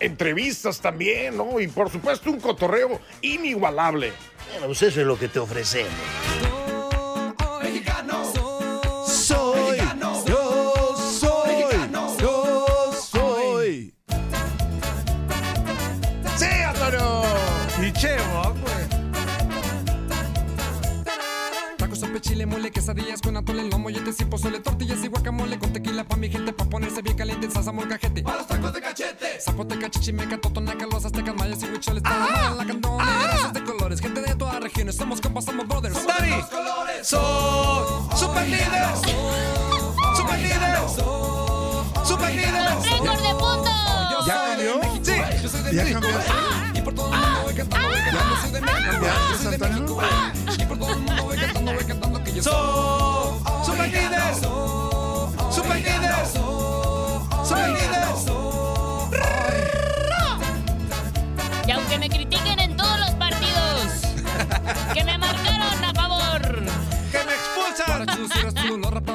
Entrevistas 0.00 0.80
también, 0.80 1.36
¿no? 1.36 1.60
Y 1.60 1.68
por 1.68 1.90
supuesto 1.90 2.30
un 2.30 2.40
cotorreo 2.40 3.00
inigualable. 3.20 4.12
Bueno, 4.52 4.66
pues 4.66 4.82
eso 4.82 5.00
es 5.00 5.06
lo 5.06 5.18
que 5.18 5.28
te 5.28 5.38
ofrecemos. 5.38 5.92
Soy, 9.06 9.80
chile, 22.22 22.46
mole, 22.46 22.70
quesadillas 22.70 23.20
con 23.20 23.36
atole, 23.36 23.68
lomo, 23.68 23.90
yetes 23.90 24.20
y 24.20 24.24
pozole, 24.24 24.60
tortillas 24.60 25.04
y 25.04 25.08
guacamole 25.08 25.58
con 25.58 25.72
tequila 25.72 26.04
pa' 26.04 26.16
mi 26.16 26.30
gente, 26.30 26.52
pa' 26.52 26.64
ponerse 26.64 27.02
bien 27.02 27.16
caliente, 27.16 27.50
salsa, 27.50 27.72
molcajete. 27.72 28.22
¡Para 28.22 28.38
los 28.38 28.46
tacos 28.46 28.72
de 28.72 28.80
cachete! 28.80 29.40
Zapoteca, 29.40 29.90
chichimeca, 29.90 30.40
totonaca, 30.40 30.86
los 30.86 31.04
aztecas, 31.04 31.34
mayas 31.34 31.62
y 31.62 31.66
huicholes, 31.66 32.02
para 32.02 32.54
la 32.54 32.64
cantona, 32.64 33.26
razas 33.26 33.52
de 33.52 33.64
colores, 33.64 34.00
gente 34.00 34.22
de 34.22 34.34
todas 34.36 34.60
regiones, 34.62 34.96
somos 34.96 35.20
compas, 35.20 35.44
somos 35.44 35.66
brothers. 35.66 36.06
Dari. 36.06 36.32
Soy 37.02 38.16
super 38.16 38.48
líder. 38.48 38.86
Super 40.16 40.38
líder. 40.38 40.78
Super 42.04 42.34
líder. 42.34 42.52
¡Récord 42.82 43.20
de 43.20 43.34
puntos! 43.34 44.26
¿Ya 44.26 44.34
cambió? 44.46 44.80
Sí. 45.02 45.12
¿Ya 45.74 45.92
cambió? 45.92 46.10
Y 46.74 46.80
por 46.80 46.94
todo 46.94 47.12
el 47.12 47.20
mundo 47.20 47.42
voy 47.42 47.54
cantando, 47.54 47.88
voy 47.88 47.98
cantando, 47.98 48.36
soy 48.40 48.52
de 48.52 48.60
México, 48.60 49.02
¿Ya, 49.02 49.38
soy 49.38 49.56
de 49.56 49.66
Antonio? 49.66 49.96
México. 49.96 50.62
Y 50.62 50.66
por 50.66 50.78
todo 50.78 50.90
el 50.90 50.96
mundo 50.98 51.11
voy 51.11 51.11
cantando, 51.11 51.11
Soy 52.42 53.38
super 53.64 53.86
líder. 53.88 54.34
Super 55.48 55.76
líder. 55.76 56.26
Super 56.26 57.68
líder. 57.68 58.02
Y 61.64 61.70
aunque 61.70 61.98
me 62.00 62.08
critiquen 62.08 62.58
en 62.58 62.76
todos 62.76 62.98
los 62.98 63.10
partidos, 63.12 64.02
que 64.92 65.04
me 65.04 65.18
marcaron 65.18 65.84
a 65.84 65.94
favor. 65.94 66.42
Que 67.12 67.18
me 67.24 67.32
expulsan. 67.32 68.06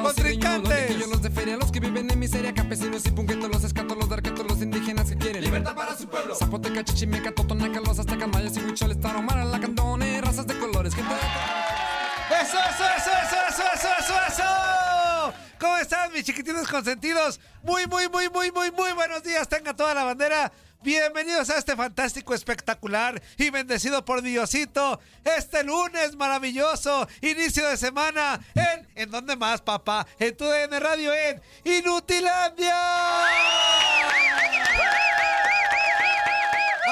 Contrincantes. 0.02 1.08
los 1.08 1.20
de 1.20 1.30
feria, 1.30 1.56
los 1.58 1.70
que 1.70 1.80
viven 1.80 2.10
en 2.10 2.18
miseria, 2.18 2.54
campesinos 2.54 3.04
y 3.04 3.10
punguetos, 3.10 3.50
los 3.50 3.62
escatos, 3.62 3.96
los 3.98 4.08
darquetos, 4.08 4.46
los 4.48 4.62
indígenas 4.62 5.10
que 5.10 5.16
quieren 5.18 5.44
libertad 5.44 5.74
para 5.74 5.94
su 5.96 6.08
pueblo. 6.08 6.34
Zapoteca, 6.34 6.82
chichimeca, 6.82 7.32
totonaca, 7.32 7.80
los 7.80 7.98
aztecas, 7.98 8.28
mis 16.18 16.24
chiquitines 16.24 16.66
consentidos? 16.66 17.38
Muy, 17.62 17.86
muy, 17.86 18.08
muy, 18.08 18.28
muy, 18.28 18.50
muy, 18.50 18.72
muy 18.72 18.92
buenos 18.92 19.22
días. 19.22 19.48
Tenga 19.48 19.72
toda 19.74 19.94
la 19.94 20.02
bandera. 20.02 20.50
Bienvenidos 20.82 21.48
a 21.50 21.58
este 21.58 21.76
fantástico, 21.76 22.34
espectacular 22.34 23.22
y 23.36 23.50
bendecido 23.50 24.04
por 24.04 24.20
Diosito. 24.20 25.00
Este 25.24 25.62
lunes 25.62 26.16
maravilloso, 26.16 27.06
inicio 27.20 27.68
de 27.68 27.76
semana 27.76 28.40
en... 28.56 28.88
¿En 28.96 29.10
dónde 29.12 29.36
más, 29.36 29.60
papá? 29.60 30.08
En 30.18 30.36
tu 30.36 30.44
DN 30.44 30.80
Radio 30.80 31.14
en 31.14 31.40
Inutilandia. 31.62 32.76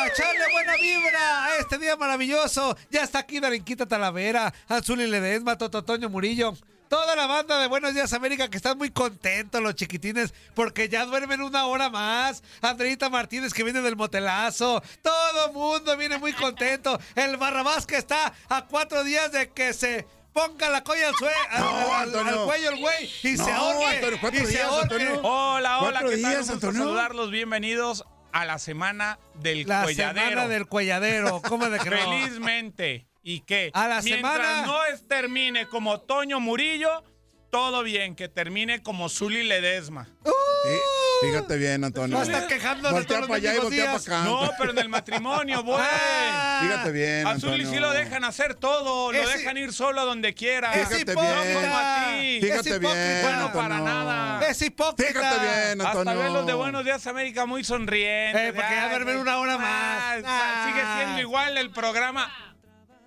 Echarle 0.06 0.52
buena 0.52 0.76
vibra 0.76 1.46
a 1.46 1.56
este 1.56 1.78
día 1.78 1.96
maravilloso. 1.96 2.76
Ya 2.92 3.02
está 3.02 3.18
aquí 3.20 3.40
Darinquita 3.40 3.86
Talavera, 3.86 4.54
Azuli 4.68 5.08
Ledesma, 5.08 5.58
Tototoño 5.58 6.08
Murillo. 6.08 6.54
Toda 6.88 7.16
la 7.16 7.26
banda 7.26 7.58
de 7.58 7.66
Buenos 7.66 7.94
Días 7.94 8.12
América 8.12 8.48
que 8.48 8.56
están 8.58 8.78
muy 8.78 8.90
contentos 8.90 9.60
los 9.60 9.74
chiquitines 9.74 10.32
porque 10.54 10.88
ya 10.88 11.04
duermen 11.04 11.42
una 11.42 11.66
hora 11.66 11.90
más. 11.90 12.44
Andreita 12.62 13.08
Martínez 13.10 13.52
que 13.52 13.64
viene 13.64 13.80
del 13.82 13.96
motelazo. 13.96 14.80
Todo 15.02 15.52
mundo 15.52 15.96
viene 15.96 16.18
muy 16.18 16.32
contento. 16.32 16.98
El 17.16 17.36
Barrabás 17.38 17.86
que 17.86 17.96
está 17.96 18.32
a 18.48 18.66
cuatro 18.66 19.02
días 19.02 19.32
de 19.32 19.50
que 19.50 19.72
se 19.72 20.06
ponga 20.32 20.68
la 20.70 20.84
colla 20.84 21.08
al, 21.08 21.14
sue- 21.16 21.30
No, 21.58 21.94
al- 21.94 22.44
cuello 22.44 22.70
el 22.70 22.80
güey 22.80 23.10
y 23.22 23.36
se 23.36 23.50
ahorque. 23.50 23.86
Antonio, 23.96 24.18
cuatro 24.20 24.40
y 24.40 24.46
se 24.46 24.52
días. 24.52 24.70
Antonio. 24.82 25.20
Hola, 25.24 25.78
hola, 25.80 26.00
¿qué 26.00 26.06
tal? 26.10 26.16
días, 26.16 26.32
Un 26.34 26.38
gusto 26.38 26.52
Antonio. 26.54 26.78
saludarlos. 26.82 27.30
Bienvenidos 27.32 28.04
a 28.32 28.44
la 28.44 28.60
semana 28.60 29.18
del 29.34 29.66
La 29.66 29.82
cuelladero. 29.82 30.28
semana 30.28 30.48
del 30.48 30.66
cuelladero. 30.66 31.42
¿Cómo 31.48 31.68
de 31.68 31.80
que 31.80 31.90
no? 31.90 31.96
Felizmente. 31.96 33.06
¿Y 33.28 33.40
qué? 33.40 33.72
A 33.74 33.88
la 33.88 34.02
Mientras 34.02 34.34
semana- 34.36 34.66
no 34.66 34.84
es- 34.84 35.06
termine 35.08 35.66
como 35.66 36.00
Toño 36.00 36.38
Murillo, 36.38 37.02
todo 37.50 37.82
bien. 37.82 38.14
Que 38.14 38.28
termine 38.28 38.84
como 38.84 39.08
Zuli 39.08 39.42
Ledesma. 39.42 40.08
Sí, 40.24 41.26
fíjate 41.26 41.56
bien, 41.56 41.82
Antonio. 41.82 42.18
A 42.18 42.22
estar 42.22 42.46
quejando 42.46 42.86
de 42.88 42.94
Voltea 42.94 43.08
todos 43.08 43.20
los 43.22 43.28
para 43.28 43.38
allá 43.38 43.54
y 43.54 43.58
voltea 43.58 43.84
para 43.86 43.98
días. 43.98 44.06
acá. 44.08 44.24
No, 44.24 44.50
pero 44.56 44.70
en 44.70 44.78
el 44.78 44.88
matrimonio, 44.88 45.62
güey. 45.64 45.78
Ah. 45.80 46.60
Fíjate 46.62 46.92
bien, 46.92 47.26
A 47.26 47.38
Zuli 47.40 47.52
Antonio. 47.54 47.70
sí 47.70 47.78
lo 47.80 47.90
dejan 47.90 48.22
hacer 48.22 48.54
todo. 48.54 49.10
Lo 49.12 49.28
dejan 49.28 49.56
ir 49.56 49.72
solo 49.72 50.00
a 50.02 50.04
donde 50.04 50.32
quiera. 50.32 50.72
Es 50.74 50.86
Fíjate 50.88 51.10
hipócrita. 51.12 51.42
bien. 51.42 51.54
No 51.54 51.60
como 51.62 51.76
a 51.78 52.06
ti. 52.08 52.38
Fíjate 52.42 52.78
bien, 52.78 53.22
Bueno, 53.22 53.52
para 53.52 53.76
Antonio. 53.78 53.84
nada. 54.04 54.48
Es 54.48 54.62
hipócrita. 54.62 55.12
Fíjate 55.12 55.40
bien, 55.40 55.80
Hasta 55.80 55.98
Antonio. 55.98 56.18
verlos 56.22 56.46
de 56.46 56.54
Buenos 56.54 56.84
Días 56.84 57.04
América 57.08 57.44
muy 57.44 57.64
sonrientes. 57.64 58.40
Eh, 58.40 58.52
porque 58.54 58.70
ya 58.74 58.88
duermen 58.90 59.16
una 59.16 59.38
hora 59.38 59.58
más. 59.58 59.68
Ah, 59.68 60.20
Ah. 60.24 60.64
Sigue 60.68 60.86
siendo 60.96 61.20
igual 61.22 61.58
el 61.58 61.70
programa. 61.70 62.32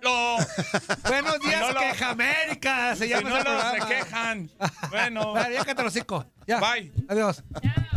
Lo, 0.02 0.36
Buenos 1.08 1.40
días, 1.40 1.60
no 1.60 1.72
lo- 1.72 1.80
Queja 1.80 2.10
América. 2.10 2.96
Se 2.96 3.04
si 3.04 3.10
llama 3.10 3.30
no 3.30 3.36
ese 3.38 3.48
los 3.50 3.60
se 3.62 3.68
programa. 3.68 3.88
quejan. 3.88 4.50
Bueno, 4.90 5.32
Vale, 5.34 5.54
ya 5.54 5.60
cállate 5.64 5.82
los 5.82 5.92
cinco. 5.92 6.26
Ya. 6.46 6.58
Bye. 6.58 6.92
Adiós. 7.08 7.42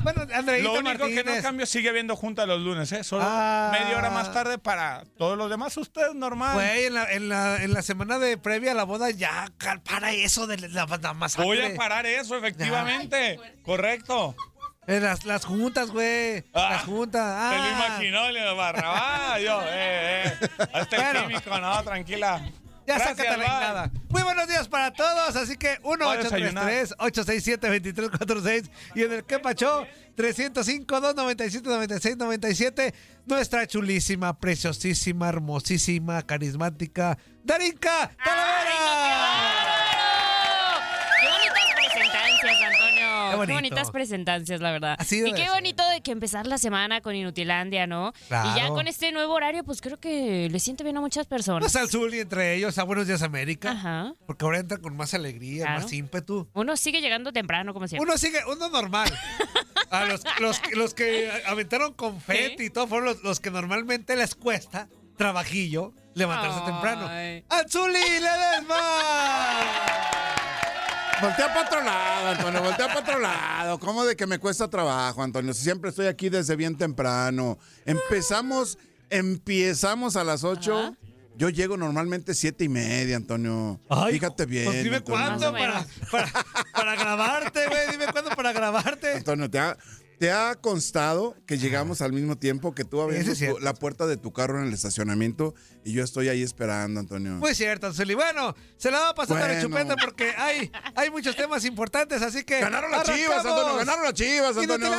Bueno, 0.03 0.21
Andreita 0.33 0.63
lo 0.67 0.73
único 0.79 1.05
que 1.07 1.23
no 1.23 1.41
cambio 1.41 1.65
sigue 1.65 1.87
habiendo 1.89 2.15
junta 2.17 2.45
los 2.45 2.59
lunes, 2.59 2.91
¿eh? 2.91 3.03
Solo 3.05 3.23
Ah. 3.25 3.69
media 3.71 3.97
hora 3.97 4.09
más 4.09 4.33
tarde 4.33 4.57
para 4.57 5.03
todos 5.17 5.37
los 5.37 5.49
demás. 5.49 5.75
Ustedes 5.77 6.13
normal. 6.13 6.55
Güey, 6.55 6.85
en 6.87 6.93
la, 6.93 7.11
en, 7.11 7.29
la, 7.29 7.63
en 7.63 7.73
la 7.73 7.81
semana 7.81 8.19
de 8.19 8.37
previa 8.37 8.71
a 8.73 8.75
la 8.75 8.83
boda 8.83 9.09
ya 9.11 9.49
para 9.89 10.11
eso 10.11 10.45
de 10.45 10.57
la, 10.57 10.85
la 10.85 11.13
masacre. 11.13 11.45
Voy 11.45 11.61
a 11.61 11.75
parar 11.75 12.05
eso, 12.05 12.35
efectivamente. 12.37 13.39
Correcto. 13.63 14.35
En 14.85 15.01
las, 15.03 15.23
las 15.25 15.45
juntas, 15.45 15.89
güey. 15.91 16.43
Ah, 16.53 16.69
las 16.71 16.83
juntas. 16.83 17.51
Se 17.51 17.57
lo 17.57 17.63
Ah. 17.63 17.85
imaginó, 17.87 18.29
Leo 18.31 18.55
Barrabás. 18.55 19.39
Yo, 19.41 19.61
eh, 19.65 20.23
eh. 20.25 20.33
Hasta 20.73 20.95
el 20.97 21.03
Bueno. 21.03 21.27
químico, 21.29 21.57
no, 21.59 21.83
tranquila. 21.83 22.41
Ya 22.85 22.95
Gracias, 22.97 23.15
sácate 23.17 23.37
la 23.37 23.47
nada. 23.47 23.89
Muy 24.09 24.23
buenos 24.23 24.45
días 24.45 24.67
para 24.67 24.91
todos. 24.91 25.37
Así 25.37 25.55
que 25.55 25.79
1-833-867-2346 25.83 28.69
y 28.95 29.03
en 29.03 29.13
el 29.13 29.23
que 29.23 29.39
pachó 29.39 29.87
305-297-9697. 30.17 32.93
Nuestra 33.25 33.65
chulísima, 33.67 34.37
preciosísima, 34.37 35.29
hermosísima, 35.29 36.23
carismática 36.23 37.17
Darinka 37.41 38.11
Talavera. 38.21 38.73
¡Qué 41.21 41.27
bonitas 41.29 41.71
presentancias, 41.73 42.61
Antonio! 42.69 43.22
Qué 43.33 43.37
bonito. 43.37 43.53
bonitas 43.55 43.91
presentancias, 43.91 44.61
la 44.61 44.71
verdad. 44.71 44.95
Así 44.99 45.21
y 45.25 45.31
qué 45.33 45.37
ser. 45.43 45.49
bonito 45.51 45.87
de 45.89 46.01
que 46.01 46.11
empezar 46.11 46.47
la 46.47 46.57
semana 46.57 47.01
con 47.01 47.15
Inutilandia, 47.15 47.87
¿no? 47.87 48.13
Claro. 48.27 48.49
Y 48.51 48.55
ya 48.59 48.67
con 48.69 48.87
este 48.87 49.11
nuevo 49.11 49.33
horario, 49.33 49.63
pues 49.63 49.81
creo 49.81 49.99
que 49.99 50.47
le 50.49 50.59
siente 50.59 50.83
bien 50.83 50.97
a 50.97 51.01
muchas 51.01 51.27
personas. 51.27 51.61
Pues 51.61 51.75
al 51.75 51.89
Zuli 51.89 52.19
entre 52.19 52.55
ellos, 52.55 52.77
a 52.77 52.83
Buenos 52.83 53.07
Días 53.07 53.21
América. 53.21 53.71
Ajá. 53.71 54.13
Porque 54.25 54.45
ahora 54.45 54.59
entra 54.59 54.77
con 54.77 54.95
más 54.95 55.13
alegría, 55.13 55.65
Claro. 55.65 55.81
más 55.81 55.93
ímpetu. 55.93 56.47
Uno 56.53 56.75
sigue 56.77 57.01
llegando 57.01 57.31
temprano, 57.33 57.73
como 57.73 57.87
siempre. 57.87 58.07
Uno 58.09 58.17
sigue, 58.17 58.39
uno 58.51 58.69
normal. 58.69 59.11
A 59.89 60.05
los, 60.05 60.23
los, 60.39 60.59
que- 60.59 60.75
los 60.75 60.93
que 60.93 61.29
aventaron 61.45 61.93
confeti 61.93 62.63
y 62.65 62.69
todo 62.69 62.87
fueron 62.87 63.05
los, 63.05 63.23
los 63.23 63.39
que 63.39 63.51
normalmente 63.51 64.15
les 64.15 64.33
cuesta 64.35 64.87
trabajillo 65.17 65.93
levantarse 66.15 66.59
Ay. 66.59 66.65
temprano. 66.65 67.09
¡Azuli 67.49 67.99
Ledesma! 68.19 68.77
Voltea 71.23 71.47
para 71.53 71.61
otro 71.67 71.81
lado, 71.83 72.27
Antonio, 72.27 72.61
voltea 72.61 72.87
para 72.87 72.99
otro 72.99 73.19
lado. 73.19 73.79
¿Cómo 73.79 74.03
de 74.03 74.15
que 74.17 74.27
me 74.27 74.39
cuesta 74.39 74.69
trabajo, 74.69 75.23
Antonio? 75.23 75.53
Si 75.53 75.63
Siempre 75.63 75.89
estoy 75.89 76.07
aquí 76.07 76.27
desde 76.27 76.55
bien 76.57 76.77
temprano. 76.77 77.57
Empezamos, 77.85 78.77
empezamos 79.09 80.17
a 80.17 80.23
las 80.25 80.43
8. 80.43 80.97
Yo 81.35 81.49
llego 81.49 81.77
normalmente 81.77 82.35
siete 82.35 82.65
y 82.65 82.69
media, 82.69 83.15
Antonio. 83.15 83.79
Ay, 83.89 84.13
Fíjate 84.13 84.45
bien. 84.45 84.65
Pues 84.65 84.83
dime 84.83 84.97
Antonio. 84.97 85.25
cuándo 85.25 85.51
para, 85.53 85.85
para 86.73 86.95
grabarte, 86.95 87.67
güey. 87.67 87.91
Dime 87.91 88.05
cuándo 88.11 88.29
para 88.31 88.51
grabarte. 88.51 89.13
Antonio, 89.13 89.49
¿te 89.49 89.57
ha, 89.59 89.75
te 90.19 90.31
ha 90.31 90.55
constado 90.55 91.35
que 91.45 91.57
llegamos 91.57 92.01
al 92.01 92.13
mismo 92.13 92.37
tiempo 92.37 92.73
que 92.73 92.83
tú 92.85 93.09
es 93.11 93.37
cierto. 93.37 93.59
la 93.59 93.73
puerta 93.73 94.07
de 94.07 94.17
tu 94.17 94.31
carro 94.31 94.59
en 94.59 94.67
el 94.67 94.73
estacionamiento 94.73 95.53
y 95.83 95.93
yo 95.93 96.03
estoy 96.03 96.29
ahí 96.29 96.41
esperando, 96.41 96.99
Antonio? 96.99 97.33
Muy 97.33 97.53
cierto, 97.55 97.87
Anzuli. 97.87 98.13
Bueno, 98.13 98.55
se 98.77 98.91
la 98.91 98.99
va 98.99 99.09
a 99.09 99.15
pasar 99.15 99.37
a 99.37 99.39
la 99.41 99.47
Bueno. 99.47 99.61
chupeta 99.61 99.95
porque 99.97 100.31
hay, 100.37 100.71
hay 100.95 101.09
muchos 101.09 101.35
temas 101.35 101.65
importantes, 101.65 102.21
así 102.21 102.43
que. 102.43 102.59
Ganaron 102.61 102.91
las 102.91 103.03
chivas. 103.03 103.45
Antonio, 103.45 103.75
ganaron 103.75 104.03
las 104.03 104.13
chivas, 104.13 104.55
Antonio. 104.57 104.89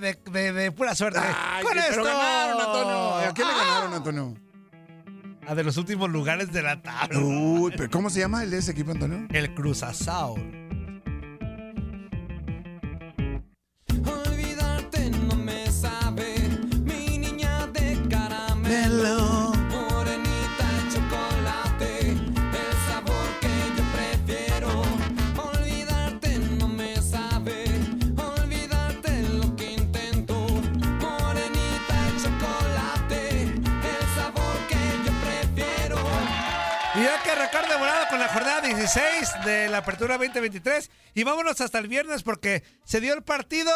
De, 0.00 0.18
de, 0.30 0.52
de 0.52 0.72
pura 0.72 0.94
suerte. 0.94 1.20
Ay, 1.22 1.62
Con 1.64 1.72
pero 1.74 1.86
esto. 1.86 2.02
ganaron, 2.04 2.60
Antonio. 2.60 3.14
¿A 3.28 3.32
quién 3.34 3.48
le 3.48 3.54
ganaron, 3.54 3.94
Antonio? 3.94 4.34
A 5.46 5.54
de 5.54 5.62
los 5.62 5.76
últimos 5.76 6.10
lugares 6.10 6.52
de 6.52 6.62
la 6.62 6.82
tabla. 6.82 7.20
Uy, 7.20 7.72
pero 7.76 7.88
¿cómo 7.88 8.10
se 8.10 8.18
llama 8.20 8.42
el 8.42 8.50
de 8.50 8.58
ese 8.58 8.72
equipo, 8.72 8.90
Antonio? 8.90 9.28
El 9.30 9.54
Cruz 9.54 9.82
Azul. 9.84 10.65
Jornada 38.36 38.60
16 38.60 39.44
de 39.46 39.68
la 39.70 39.78
Apertura 39.78 40.18
2023. 40.18 40.90
Y 41.14 41.24
vámonos 41.24 41.58
hasta 41.62 41.78
el 41.78 41.88
viernes 41.88 42.22
porque 42.22 42.62
se 42.84 43.00
dio 43.00 43.14
el 43.14 43.22
partido 43.22 43.70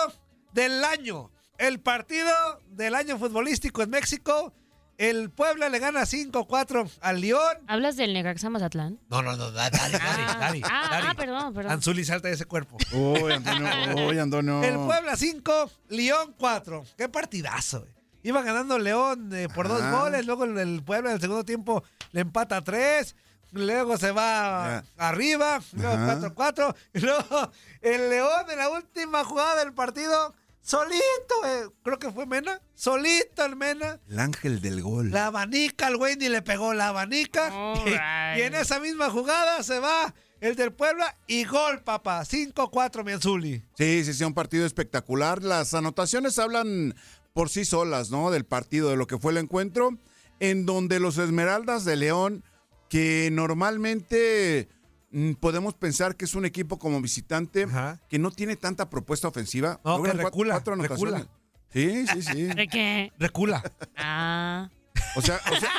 del 0.53 0.85
año. 0.85 1.31
El 1.57 1.81
partido 1.81 2.31
del 2.67 2.95
año 2.95 3.19
futbolístico 3.19 3.83
en 3.83 3.89
México. 3.91 4.53
El 4.99 5.31
Puebla 5.31 5.71
le 5.71 5.79
gana 5.79 6.03
5-4 6.03 6.91
al 7.01 7.23
León. 7.23 7.57
¿Hablas 7.69 7.97
del 7.97 8.13
Necaxa 8.13 8.51
Mazatlán? 8.51 8.99
No, 9.09 9.23
no, 9.23 9.35
no, 9.35 9.51
Dari, 9.51 9.75
Dari, 9.79 9.95
Ah, 9.99 10.37
Dari, 10.39 10.63
ah, 10.63 10.89
Dari. 10.91 11.07
ah, 11.09 11.15
perdón, 11.17 11.55
perdón. 11.55 11.73
Anzuli 11.73 12.05
salta 12.05 12.29
de 12.29 12.35
ese 12.35 12.45
cuerpo. 12.45 12.77
Uy, 12.93 13.33
Antonio, 13.33 14.07
uy, 14.09 14.19
Antonio. 14.19 14.63
El 14.63 14.75
Puebla 14.75 15.17
5, 15.17 15.71
León 15.89 16.35
4. 16.39 16.85
Qué 16.99 17.09
partidazo. 17.09 17.87
eh. 17.87 17.95
Iba 18.25 18.43
ganando 18.43 18.79
León 18.79 19.31
eh, 19.33 19.49
por 19.55 19.69
dos 19.69 19.81
Ajá. 19.81 20.01
goles, 20.01 20.27
luego 20.27 20.45
el, 20.45 20.59
el 20.59 20.83
Puebla 20.83 21.09
en 21.09 21.15
el 21.15 21.21
segundo 21.23 21.45
tiempo 21.47 21.83
le 22.13 22.21
empata 22.21 22.61
3, 22.63 23.17
luego 23.53 23.97
se 23.99 24.11
va 24.13 24.83
Ya. 24.97 25.07
arriba, 25.09 25.61
luego 25.73 25.93
Ajá. 25.95 26.19
4-4, 26.35 26.75
y 26.95 27.01
luego 27.01 27.51
el 27.83 28.11
León 28.11 28.51
en 28.51 28.59
la 28.59 28.69
última 28.71 29.25
jugada 29.25 29.57
del 29.65 29.73
partido, 29.75 30.35
solito, 30.63 31.35
eh, 31.47 31.69
creo 31.83 31.99
que 31.99 32.11
fue 32.13 32.27
Mena, 32.27 32.61
solito 32.75 33.45
el 33.45 33.57
Mena, 33.57 33.99
El 34.09 34.19
ángel 34.21 34.61
del 34.61 34.83
gol. 34.83 35.11
la 35.11 35.27
abanica, 35.27 35.89
el 35.89 35.97
güey 35.97 36.17
ni 36.17 36.29
le 36.29 36.43
pegó 36.43 36.75
la 36.75 36.89
abanica. 36.89 37.51
Y, 38.37 38.43
en 38.43 38.55
esa 38.55 38.79
misma 38.79 39.11
jugada 39.11 39.63
se 39.65 39.81
va 39.81 40.15
el 40.41 40.55
del 40.55 40.73
Puebla 40.73 41.17
y 41.27 41.45
gol, 41.45 41.83
papá. 41.83 42.23
5-4, 42.25 43.05
mi 43.05 43.13
Anzuli. 43.13 43.65
Sí, 43.77 44.05
sí, 44.05 44.15
sí, 44.15 44.23
un 44.23 44.35
partido 44.35 44.65
espectacular. 44.65 45.43
Las 45.43 45.75
anotaciones 45.75 46.39
hablan 46.39 46.95
por 47.33 47.51
sí 47.51 47.65
solas, 47.65 48.11
¿no? 48.11 48.31
Del 48.31 48.45
partido, 48.45 48.89
de 48.91 48.97
lo 48.97 49.07
que 49.09 49.19
fue 49.19 49.33
el 49.33 49.39
encuentro, 49.39 49.99
en 50.39 50.65
donde 50.65 51.01
los 51.01 51.19
Esmeraldas 51.19 51.85
de 51.85 51.97
León, 51.97 52.45
que 52.91 53.31
normalmente 53.33 54.69
mm, 55.13 55.33
podemos 55.35 55.73
pensar 55.75 56.17
que 56.17 56.27
es 56.27 56.35
un 56.35 56.45
equipo 56.45 56.79
como 56.79 57.01
visitante 57.01 57.63
Ajá. 57.63 57.99
que 58.11 58.19
no 58.19 58.31
tiene 58.33 58.57
tanta 58.57 58.91
propuesta 58.91 59.29
ofensiva. 59.29 59.81
No, 59.85 59.97
logran 59.97 60.17
que 60.19 60.23
cuat- 60.25 60.27
recula, 60.27 60.55
cuatro 60.55 60.75
anotaciones. 60.75 61.27
Sí, 61.73 62.05
sí, 62.09 62.21
sí. 62.23 62.43
¿De 62.55 62.67
qué? 62.69 63.13
Recula. 63.19 63.63
Ah. 63.97 64.69
O 65.17 65.23
sea, 65.23 65.41
o 65.51 65.57
sea, 65.61 65.71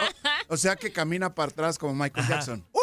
o- 0.49 0.53
o 0.53 0.57
sea 0.57 0.75
que 0.77 0.91
camina 0.91 1.35
para 1.35 1.51
atrás 1.51 1.77
como 1.77 1.93
Michael 1.93 2.27
Jackson. 2.27 2.65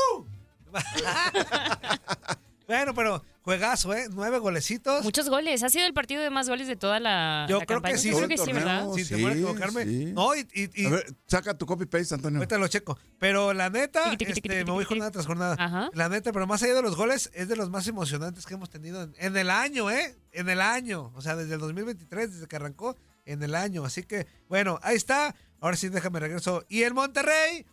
Bueno, 2.66 2.92
pero 2.94 3.24
juegazo, 3.42 3.94
¿eh? 3.94 4.06
Nueve 4.12 4.38
golecitos. 4.38 5.02
Muchos 5.04 5.28
goles. 5.30 5.62
Ha 5.62 5.68
sido 5.70 5.86
el 5.86 5.94
partido 5.94 6.22
de 6.22 6.30
más 6.30 6.48
goles 6.48 6.66
de 6.68 6.76
toda 6.76 7.00
la, 7.00 7.46
Yo 7.48 7.60
la 7.60 7.66
creo 7.66 7.80
que 7.82 7.96
sí. 7.98 8.10
Yo 8.10 8.16
creo 8.18 8.28
que 8.28 8.38
sí, 8.38 8.52
¿verdad? 8.52 8.86
sí, 8.94 9.04
temor 9.06 9.30
a 9.30 9.34
equivocarme. 9.34 9.84
sí. 9.84 10.04
No, 10.12 10.34
y, 10.34 10.46
y- 10.52 10.70
y- 10.82 10.86
A 10.86 10.90
ver, 10.90 11.06
saca 11.26 11.56
tu 11.56 11.64
copy-paste, 11.66 12.14
Antonio. 12.14 12.38
ahorita 12.38 12.58
lo 12.58 12.68
checo. 12.68 12.98
Pero 13.18 13.52
la 13.54 13.70
neta, 13.70 14.04
Tiqui, 14.04 14.16
tiqui, 14.18 14.32
tiqui, 14.34 14.48
este, 14.48 14.58
tiqui, 14.60 14.64
me 14.66 14.72
voy 14.72 14.84
jornada 14.84 15.10
tras 15.10 15.26
jornada. 15.26 15.56
Ajá. 15.58 15.90
La 15.94 16.08
neta, 16.08 16.32
pero 16.32 16.46
más 16.46 16.62
allá 16.62 16.74
de 16.74 16.82
los 16.82 16.96
goles, 16.96 17.30
es 17.34 17.48
de 17.48 17.56
los 17.56 17.70
más 17.70 17.86
emocionantes 17.86 18.44
que 18.46 18.54
hemos 18.54 18.70
tenido 18.70 19.02
en, 19.02 19.14
en 19.18 19.36
el 19.36 19.50
año, 19.50 19.90
¿eh? 19.90 20.16
En 20.32 20.48
el 20.48 20.60
año. 20.60 21.12
O 21.14 21.22
sea, 21.22 21.34
desde 21.36 21.54
el 21.54 21.60
2023, 21.60 22.32
desde 22.34 22.46
que 22.46 22.56
arrancó, 22.56 22.96
en 23.24 23.42
el 23.42 23.54
año. 23.54 23.84
Así 23.84 24.02
que, 24.04 24.26
bueno, 24.48 24.78
ahí 24.82 24.96
está. 24.96 25.34
Ahora 25.60 25.76
sí, 25.76 25.88
déjame 25.90 26.18
regreso. 26.20 26.64
Y 26.68 26.82
el 26.84 26.94
Monterrey, 26.94 27.66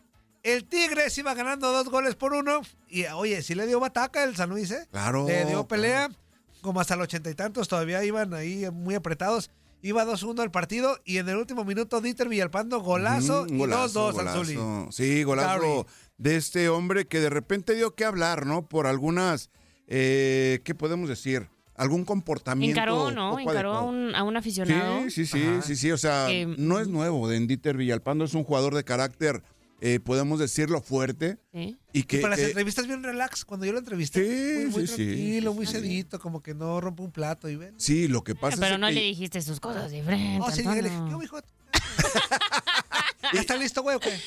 el 0.46 0.64
Tigres 0.66 1.18
iba 1.18 1.34
ganando 1.34 1.72
dos 1.72 1.90
goles 1.90 2.16
por 2.16 2.34
uno. 2.34 2.62
Y, 2.88 3.06
oye, 3.06 3.42
sí 3.42 3.56
le 3.56 3.68
dio 3.68 3.80
bataca 3.80 4.24
el 4.24 4.36
San 4.36 4.50
Luis, 4.50 4.72
¿eh? 4.72 4.88
Claro. 4.92 5.26
Le 5.28 5.46
dio 5.46 5.68
pelea, 5.68 6.08
claro. 6.08 6.22
como 6.62 6.80
hasta 6.80 6.94
el 6.94 7.02
ochenta 7.02 7.30
y 7.30 7.36
tantos, 7.36 7.68
todavía 7.68 8.04
iban 8.04 8.34
ahí 8.34 8.66
muy 8.72 8.96
apretados. 8.96 9.50
Iba 9.82 10.04
2-1 10.06 10.40
al 10.42 10.50
partido 10.52 10.98
y 11.06 11.18
en 11.18 11.30
el 11.30 11.36
último 11.38 11.64
minuto 11.66 12.02
Dieter 12.02 12.28
Villalpando, 12.30 12.80
golazo 12.80 13.46
Mm, 13.46 13.54
y 13.54 13.58
golazo, 13.60 14.12
2-2 14.14 14.20
al 14.20 14.30
Zuli. 14.34 14.56
golazo. 14.56 14.92
Sí, 14.92 15.24
golazo 15.24 15.60
Sorry. 15.60 15.86
de 16.18 16.36
este 16.38 16.70
hombre 16.70 17.06
que 17.06 17.20
de 17.20 17.30
repente 17.30 17.76
dio 17.76 17.94
que 17.94 18.04
hablar, 18.06 18.46
¿no? 18.48 18.68
Por 18.68 18.88
algunas, 18.88 19.52
eh, 19.88 20.62
¿qué 20.64 20.74
podemos 20.74 21.08
decir? 21.10 21.50
Algún 21.76 22.06
comportamiento. 22.06 22.80
Encaró, 22.80 23.12
¿no? 23.12 23.38
Encaró 23.38 23.74
a 23.74 23.82
un, 23.82 24.16
a 24.16 24.24
un 24.24 24.38
aficionado. 24.38 25.02
Sí, 25.04 25.12
sí, 25.12 25.26
sí, 25.26 25.44
Ajá. 25.46 25.62
sí, 25.62 25.76
sí. 25.76 25.92
O 25.92 25.98
sea, 25.98 26.30
no 26.58 26.80
es 26.80 26.88
nuevo 26.88 27.28
de 27.28 27.38
Dieter 27.42 27.76
Villalpando, 27.78 28.24
es 28.26 28.34
un 28.34 28.44
jugador 28.46 28.74
de 28.74 28.84
carácter, 28.86 29.44
eh, 29.82 30.00
podemos 30.00 30.40
decirlo, 30.40 30.82
fuerte. 30.82 31.38
Sí. 31.54 31.78
Y 31.94 32.04
que, 32.04 32.18
y 32.18 32.22
para 32.22 32.32
las 32.32 32.40
que- 32.40 32.46
entrevistas 32.48 32.88
bien 32.88 33.04
relax, 33.04 33.46
cuando 33.46 33.66
yo 33.66 33.72
lo 33.74 33.80
entrevisté, 33.80 34.22
Sí, 34.26 34.64
muy, 34.66 34.72
muy 34.72 34.88
sí, 34.88 34.96
sí. 34.96 35.06
tranquilo, 35.06 35.54
muy 35.54 35.66
sedito, 35.66 36.20
como 36.20 36.42
que 36.42 36.54
no 36.54 36.80
rompe 36.82 37.02
un 37.04 37.12
plato 37.12 37.50
y 37.50 37.56
ven. 37.56 37.76
sí, 37.78 38.08
lo 38.08 38.24
que 38.24 38.36
pasa 38.36 38.58
Pero 38.60 38.76
es 38.76 38.80
no 38.82 38.88
que 38.88 38.94
le 38.94 39.02
dijiste 39.02 39.42
sus 39.42 39.60
cosas 39.60 39.92
diferentes. 39.92 40.42
Oh, 40.46 40.52
sí, 40.52 40.64
le 40.64 40.82
dije. 40.84 40.96
¿qué, 41.20 41.26
hijo? 41.26 41.40
¿Ya 43.34 43.40
está 43.42 43.56
listo, 43.58 43.82
güey, 43.82 43.96
o 43.98 44.00
qué? 44.00 44.18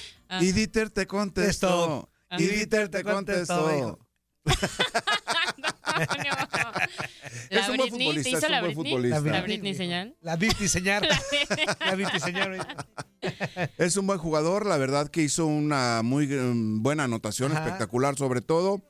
Y 0.40 0.52
Dieter 0.52 0.90
te 0.90 1.07
contestó. 1.07 2.11
Y 2.37 2.45
Dieter 2.45 2.88
te 2.88 3.02
contestó. 3.05 3.99
Antonio. 5.85 6.33
Es 7.50 7.50
La 7.50 7.71
un 7.71 7.76
buen 7.76 7.90
Britney, 7.90 8.07
futbolista, 8.07 8.23
¿te 8.23 8.28
hizo 8.31 8.47
es 8.47 8.50
la 8.50 8.59
un 8.59 8.62
buen 8.62 8.75
Britney? 8.75 8.93
futbolista. 8.93 9.21
La 9.31 9.40
Britney 9.43 9.75
señal. 9.75 10.17
La 10.21 10.37
Viti 10.37 10.69
señal. 10.69 11.09
La 11.81 11.95
Viti 11.97 12.21
señal. 12.21 12.76
Es 13.78 13.97
un 13.97 14.07
buen 14.07 14.19
jugador, 14.21 14.64
la 14.64 14.76
verdad 14.76 15.09
que 15.09 15.23
hizo 15.23 15.45
una 15.47 16.02
muy 16.05 16.28
eh, 16.33 16.52
buena 16.55 17.05
anotación, 17.05 17.50
Ajá. 17.50 17.64
espectacular 17.64 18.17
sobre 18.17 18.40
todo, 18.43 18.81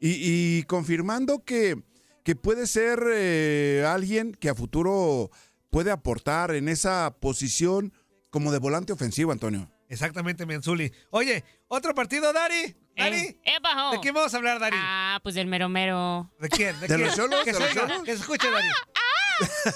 y, 0.00 0.16
y 0.58 0.62
confirmando 0.64 1.44
que, 1.44 1.80
que 2.24 2.34
puede 2.34 2.66
ser 2.66 3.00
eh, 3.12 3.84
alguien 3.86 4.32
que 4.32 4.48
a 4.48 4.54
futuro 4.56 5.30
puede 5.70 5.92
aportar 5.92 6.52
en 6.52 6.68
esa 6.68 7.14
posición 7.20 7.92
como 8.30 8.50
de 8.50 8.58
volante 8.58 8.92
ofensivo, 8.92 9.30
Antonio. 9.30 9.70
Exactamente, 9.88 10.46
Mianzuli. 10.46 10.90
Oye, 11.10 11.44
otro 11.68 11.94
partido, 11.94 12.32
Dari. 12.32 12.76
Dari. 12.96 13.16
Eh, 13.16 13.40
¡Epa, 13.56 13.74
jo! 13.74 13.90
¿De 13.92 14.00
quién 14.00 14.14
vamos 14.14 14.32
a 14.32 14.36
hablar, 14.38 14.58
Dari? 14.58 14.76
Ah, 14.78 15.20
pues 15.22 15.34
del 15.34 15.46
mero 15.46 15.68
mero. 15.68 16.30
¿De 16.40 16.48
quién? 16.48 16.74
¿De, 16.80 16.88
¿De 16.88 16.94
quién? 16.94 17.06
los 17.08 17.16
Cholos? 17.16 17.44
Que 17.44 17.52
que 17.52 18.12
se 18.16 18.20
escuche, 18.20 18.50
Dari. 18.50 18.68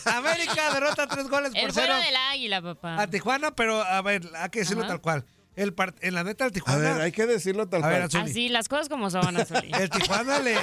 América 0.07 0.73
derrota 0.73 1.07
tres 1.07 1.29
goles 1.29 1.51
por 1.51 1.59
El 1.61 1.73
cero 1.73 1.89
vuelo 1.95 2.03
del 2.07 2.17
águila, 2.17 2.63
papá. 2.63 3.03
a 3.03 3.07
Tijuana, 3.09 3.51
pero 3.55 3.83
a 3.83 4.01
ver, 4.03 4.23
hay 4.37 4.49
que 4.51 4.61
decirlo 4.61 4.83
Ajá. 4.85 4.93
tal 4.93 5.01
cual. 5.01 5.27
El 5.57 5.75
part- 5.77 5.97
en 6.01 6.15
la 6.15 6.25
neta, 6.25 6.45
el 6.45 6.51
A 6.51 6.53
Tijuana. 6.55 6.79
ver, 6.95 7.03
hay 7.03 7.13
que 7.13 7.27
decirlo 7.27 7.69
tal 7.69 7.85
A 7.85 7.89
ver, 7.89 7.97
cual. 7.97 8.03
Anzuli. 8.05 8.31
Así, 8.31 8.49
las 8.49 8.69
cosas 8.69 8.89
como 8.89 9.11
son, 9.11 9.37
Azuli. 9.37 9.71
El 9.79 9.91
Tijuana 9.91 10.39
le, 10.39 10.57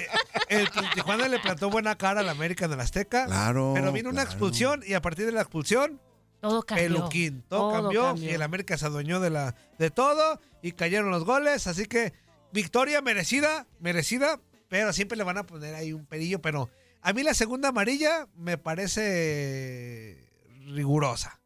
el, 0.49 0.61
el 0.61 0.69
Tijuana 0.95 1.27
le 1.27 1.39
plantó 1.39 1.69
buena 1.69 1.95
cara 1.95 2.21
al 2.21 2.29
América 2.29 2.65
en 2.65 2.71
el 2.73 2.79
Azteca. 2.79 3.25
Claro, 3.25 3.73
Pero 3.75 3.91
vino 3.91 4.09
una 4.09 4.23
expulsión 4.23 4.81
y 4.85 4.93
a 4.93 5.01
partir 5.01 5.25
de 5.27 5.33
la 5.33 5.41
expulsión, 5.41 6.01
Todo 6.49 6.63
cambió. 6.63 6.85
peluquín. 6.87 7.43
Todo, 7.47 7.71
cambió, 7.71 8.15
y 8.17 8.29
el 8.29 8.41
América 8.41 8.77
se 8.77 8.85
adueñó 8.85 9.19
de, 9.19 9.29
la, 9.29 9.55
de 9.77 9.89
todo 9.89 10.39
y 10.61 10.71
cayeron 10.73 11.11
los 11.11 11.23
goles. 11.25 11.67
Así 11.67 11.85
que 11.85 12.13
victoria 12.51 13.01
merecida, 13.01 13.67
merecida, 13.79 14.39
pero 14.67 14.93
siempre 14.93 15.17
le 15.17 15.23
van 15.23 15.37
a 15.37 15.45
poner 15.45 15.75
ahí 15.75 15.93
un 15.93 16.05
perillo. 16.05 16.41
Pero 16.41 16.69
a 17.01 17.13
mí 17.13 17.23
la 17.23 17.33
segunda 17.33 17.69
amarilla 17.69 18.27
me 18.35 18.57
parece 18.57 20.29
rigurosa. 20.67 21.39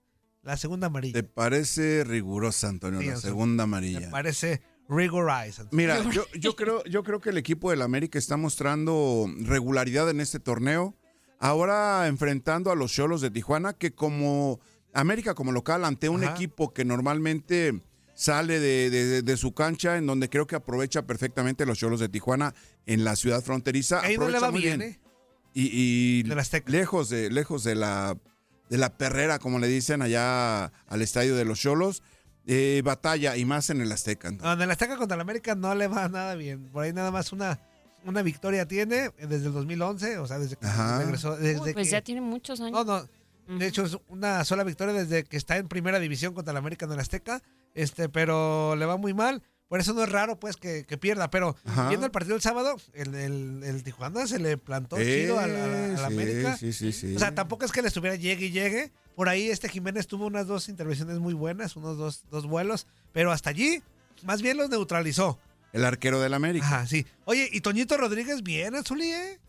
La 0.44 0.58
segunda 0.58 0.88
amarilla. 0.88 1.14
¿Te 1.14 1.24
parece 1.24 2.04
rigurosa, 2.04 2.68
Antonio, 2.68 3.00
Sí, 3.00 3.08
la 3.08 3.18
segunda 3.18 3.68
Me 3.68 3.78
amarilla? 3.78 4.10
parece 4.10 4.62
Rigorize. 4.90 5.64
Mira, 5.72 6.02
yo, 6.12 6.26
yo 6.34 6.56
creo, 6.56 6.84
yo 6.86 7.04
creo 7.04 7.20
que 7.22 7.30
el 7.30 7.38
equipo 7.38 7.70
del 7.70 7.82
América 7.82 8.18
está 8.20 8.38
mostrando 8.38 9.28
regularidad 9.40 10.10
en 10.10 10.20
este 10.20 10.40
torneo. 10.40 10.96
Ahora 11.40 12.08
enfrentando 12.08 12.72
a 12.72 12.76
los 12.76 12.92
Cholos 12.92 13.22
de 13.22 13.32
Tijuana, 13.32 13.74
que 13.74 13.94
como 13.94 14.60
América 14.94 15.34
como 15.36 15.52
local 15.52 15.86
ante 15.86 16.10
un 16.10 16.24
Ajá. 16.24 16.34
equipo 16.34 16.74
que 16.74 16.84
normalmente 16.86 17.82
sale 18.14 18.60
de, 18.60 18.90
de- 18.90 19.22
de 19.22 19.38
su 19.38 19.54
cancha, 19.54 19.98
en 19.98 20.06
donde 20.06 20.30
creo 20.30 20.46
que 20.48 20.56
aprovecha 20.56 21.04
perfectamente 21.04 21.66
los 21.66 21.78
Cholos 21.80 22.00
de 22.00 22.10
Tijuana 22.10 22.54
en 22.86 23.04
la 23.04 23.16
ciudad 23.16 23.42
fronteriza. 23.44 24.02
Ahí 24.02 24.18
no 24.18 24.30
le 24.30 24.40
va 24.40 24.52
muy 24.52 24.62
bien, 24.62 24.82
¿eh? 24.82 25.00
Y, 25.54 26.24
y 26.28 26.32
Azteca. 26.32 26.72
lejos 26.72 27.10
de 27.10 27.30
lejos 27.30 27.64
de 27.64 27.76
la 27.76 28.18
de 28.70 28.78
la 28.78 28.98
perrera, 28.98 29.38
como 29.40 29.60
le 29.60 29.68
dicen 29.68 30.02
allá 30.02 30.66
al 30.88 31.02
estadio 31.02 31.36
de 31.36 31.44
los 31.44 31.60
Cholos, 31.60 32.04
eh, 32.48 32.82
batalla 32.86 33.36
y 33.36 33.44
más 33.44 33.70
en 33.70 33.82
el 33.82 33.92
Azteca. 33.92 34.32
No, 34.32 34.54
en 34.54 34.62
el 34.62 34.72
Azteca 34.72 34.96
contra 34.98 35.16
el 35.16 35.22
América 35.22 35.56
no 35.56 35.76
le 35.76 35.88
va 35.88 36.08
nada 36.08 36.36
bien. 36.36 36.70
Por 36.72 36.84
ahí 36.84 36.94
nada 36.94 37.12
más 37.12 37.34
una, 37.34 37.60
una 38.06 38.22
victoria 38.22 38.66
tiene 38.68 39.10
desde 39.20 39.48
el 39.48 39.52
2011, 39.54 40.20
o 40.20 40.28
sea, 40.28 40.40
desde 40.40 40.56
que 40.56 40.66
Ajá. 40.66 41.00
regresó. 41.00 41.36
Desde 41.36 41.60
Uy, 41.60 41.74
pues 41.74 41.88
que- 41.88 41.92
ya 41.92 42.02
tiene 42.02 42.22
muchos 42.22 42.60
No, 42.62 42.68
años. 42.68 42.86
no. 42.86 43.10
De 43.48 43.68
hecho, 43.68 43.84
es 43.84 43.98
una 44.08 44.44
sola 44.46 44.64
victoria 44.64 44.94
desde 44.94 45.24
que 45.26 45.36
está 45.38 45.58
en 45.58 45.68
primera 45.68 46.00
división 46.00 46.34
contra 46.34 46.52
el 46.52 46.58
América 46.58 46.86
en 46.86 46.94
el 46.94 47.00
Azteca. 47.00 47.42
Este, 47.74 48.08
pero 48.10 48.76
le 48.76 48.86
va 48.86 48.98
muy 48.98 49.14
mal. 49.14 49.42
Por 49.68 49.80
eso 49.80 49.94
no 49.94 50.04
es 50.04 50.10
raro, 50.10 50.38
pues, 50.40 50.58
que, 50.58 50.86
que 50.86 50.98
pierda. 50.98 51.30
Pero 51.30 51.56
Ajá. 51.66 51.88
viendo 51.90 52.06
el 52.06 52.12
partido 52.12 52.36
del 52.36 52.42
sábado, 52.42 52.76
el, 52.94 53.16
el, 53.16 53.64
el 53.64 53.84
Tijuana 53.84 54.28
se 54.28 54.38
le 54.40 54.58
plantó 54.58 54.98
chido 54.98 55.40
al, 55.40 55.56
al- 55.56 55.74
al 55.74 55.92
Eh, 55.92 55.98
sí, 55.98 56.04
América. 56.04 56.58
Sí, 56.58 56.74
sí, 56.74 56.92
sí. 56.92 57.16
O 57.16 57.20
sea, 57.20 57.34
tampoco 57.34 57.64
es 57.66 57.72
que 57.72 57.82
le 57.82 57.88
estuviera 57.88 58.16
llegue 58.18 58.48
y 58.48 58.52
llegue. 58.52 58.92
Por 59.16 59.30
ahí 59.30 59.50
este 59.50 59.70
Jiménez 59.70 60.08
tuvo 60.08 60.26
unas 60.26 60.48
dos 60.48 60.68
intervenciones 60.70 61.20
muy 61.20 61.34
buenas, 61.34 61.76
unos 61.78 61.98
dos, 61.98 62.24
dos 62.30 62.46
vuelos. 62.48 62.86
Pero 63.14 63.32
hasta 63.32 63.50
allí, 63.50 63.82
más 64.24 64.42
bien 64.42 64.58
los 64.58 64.70
neutralizó. 64.70 65.40
El 65.72 65.86
arquero 65.86 66.20
del 66.20 66.34
América. 66.34 66.66
Ajá, 66.66 66.88
sí. 66.88 67.06
Oye, 67.24 67.48
y 67.52 67.62
Toñito 67.62 67.96
Rodríguez, 67.96 68.44
bien, 68.44 68.76
Azuli, 68.76 69.10
¿eh? 69.12 69.40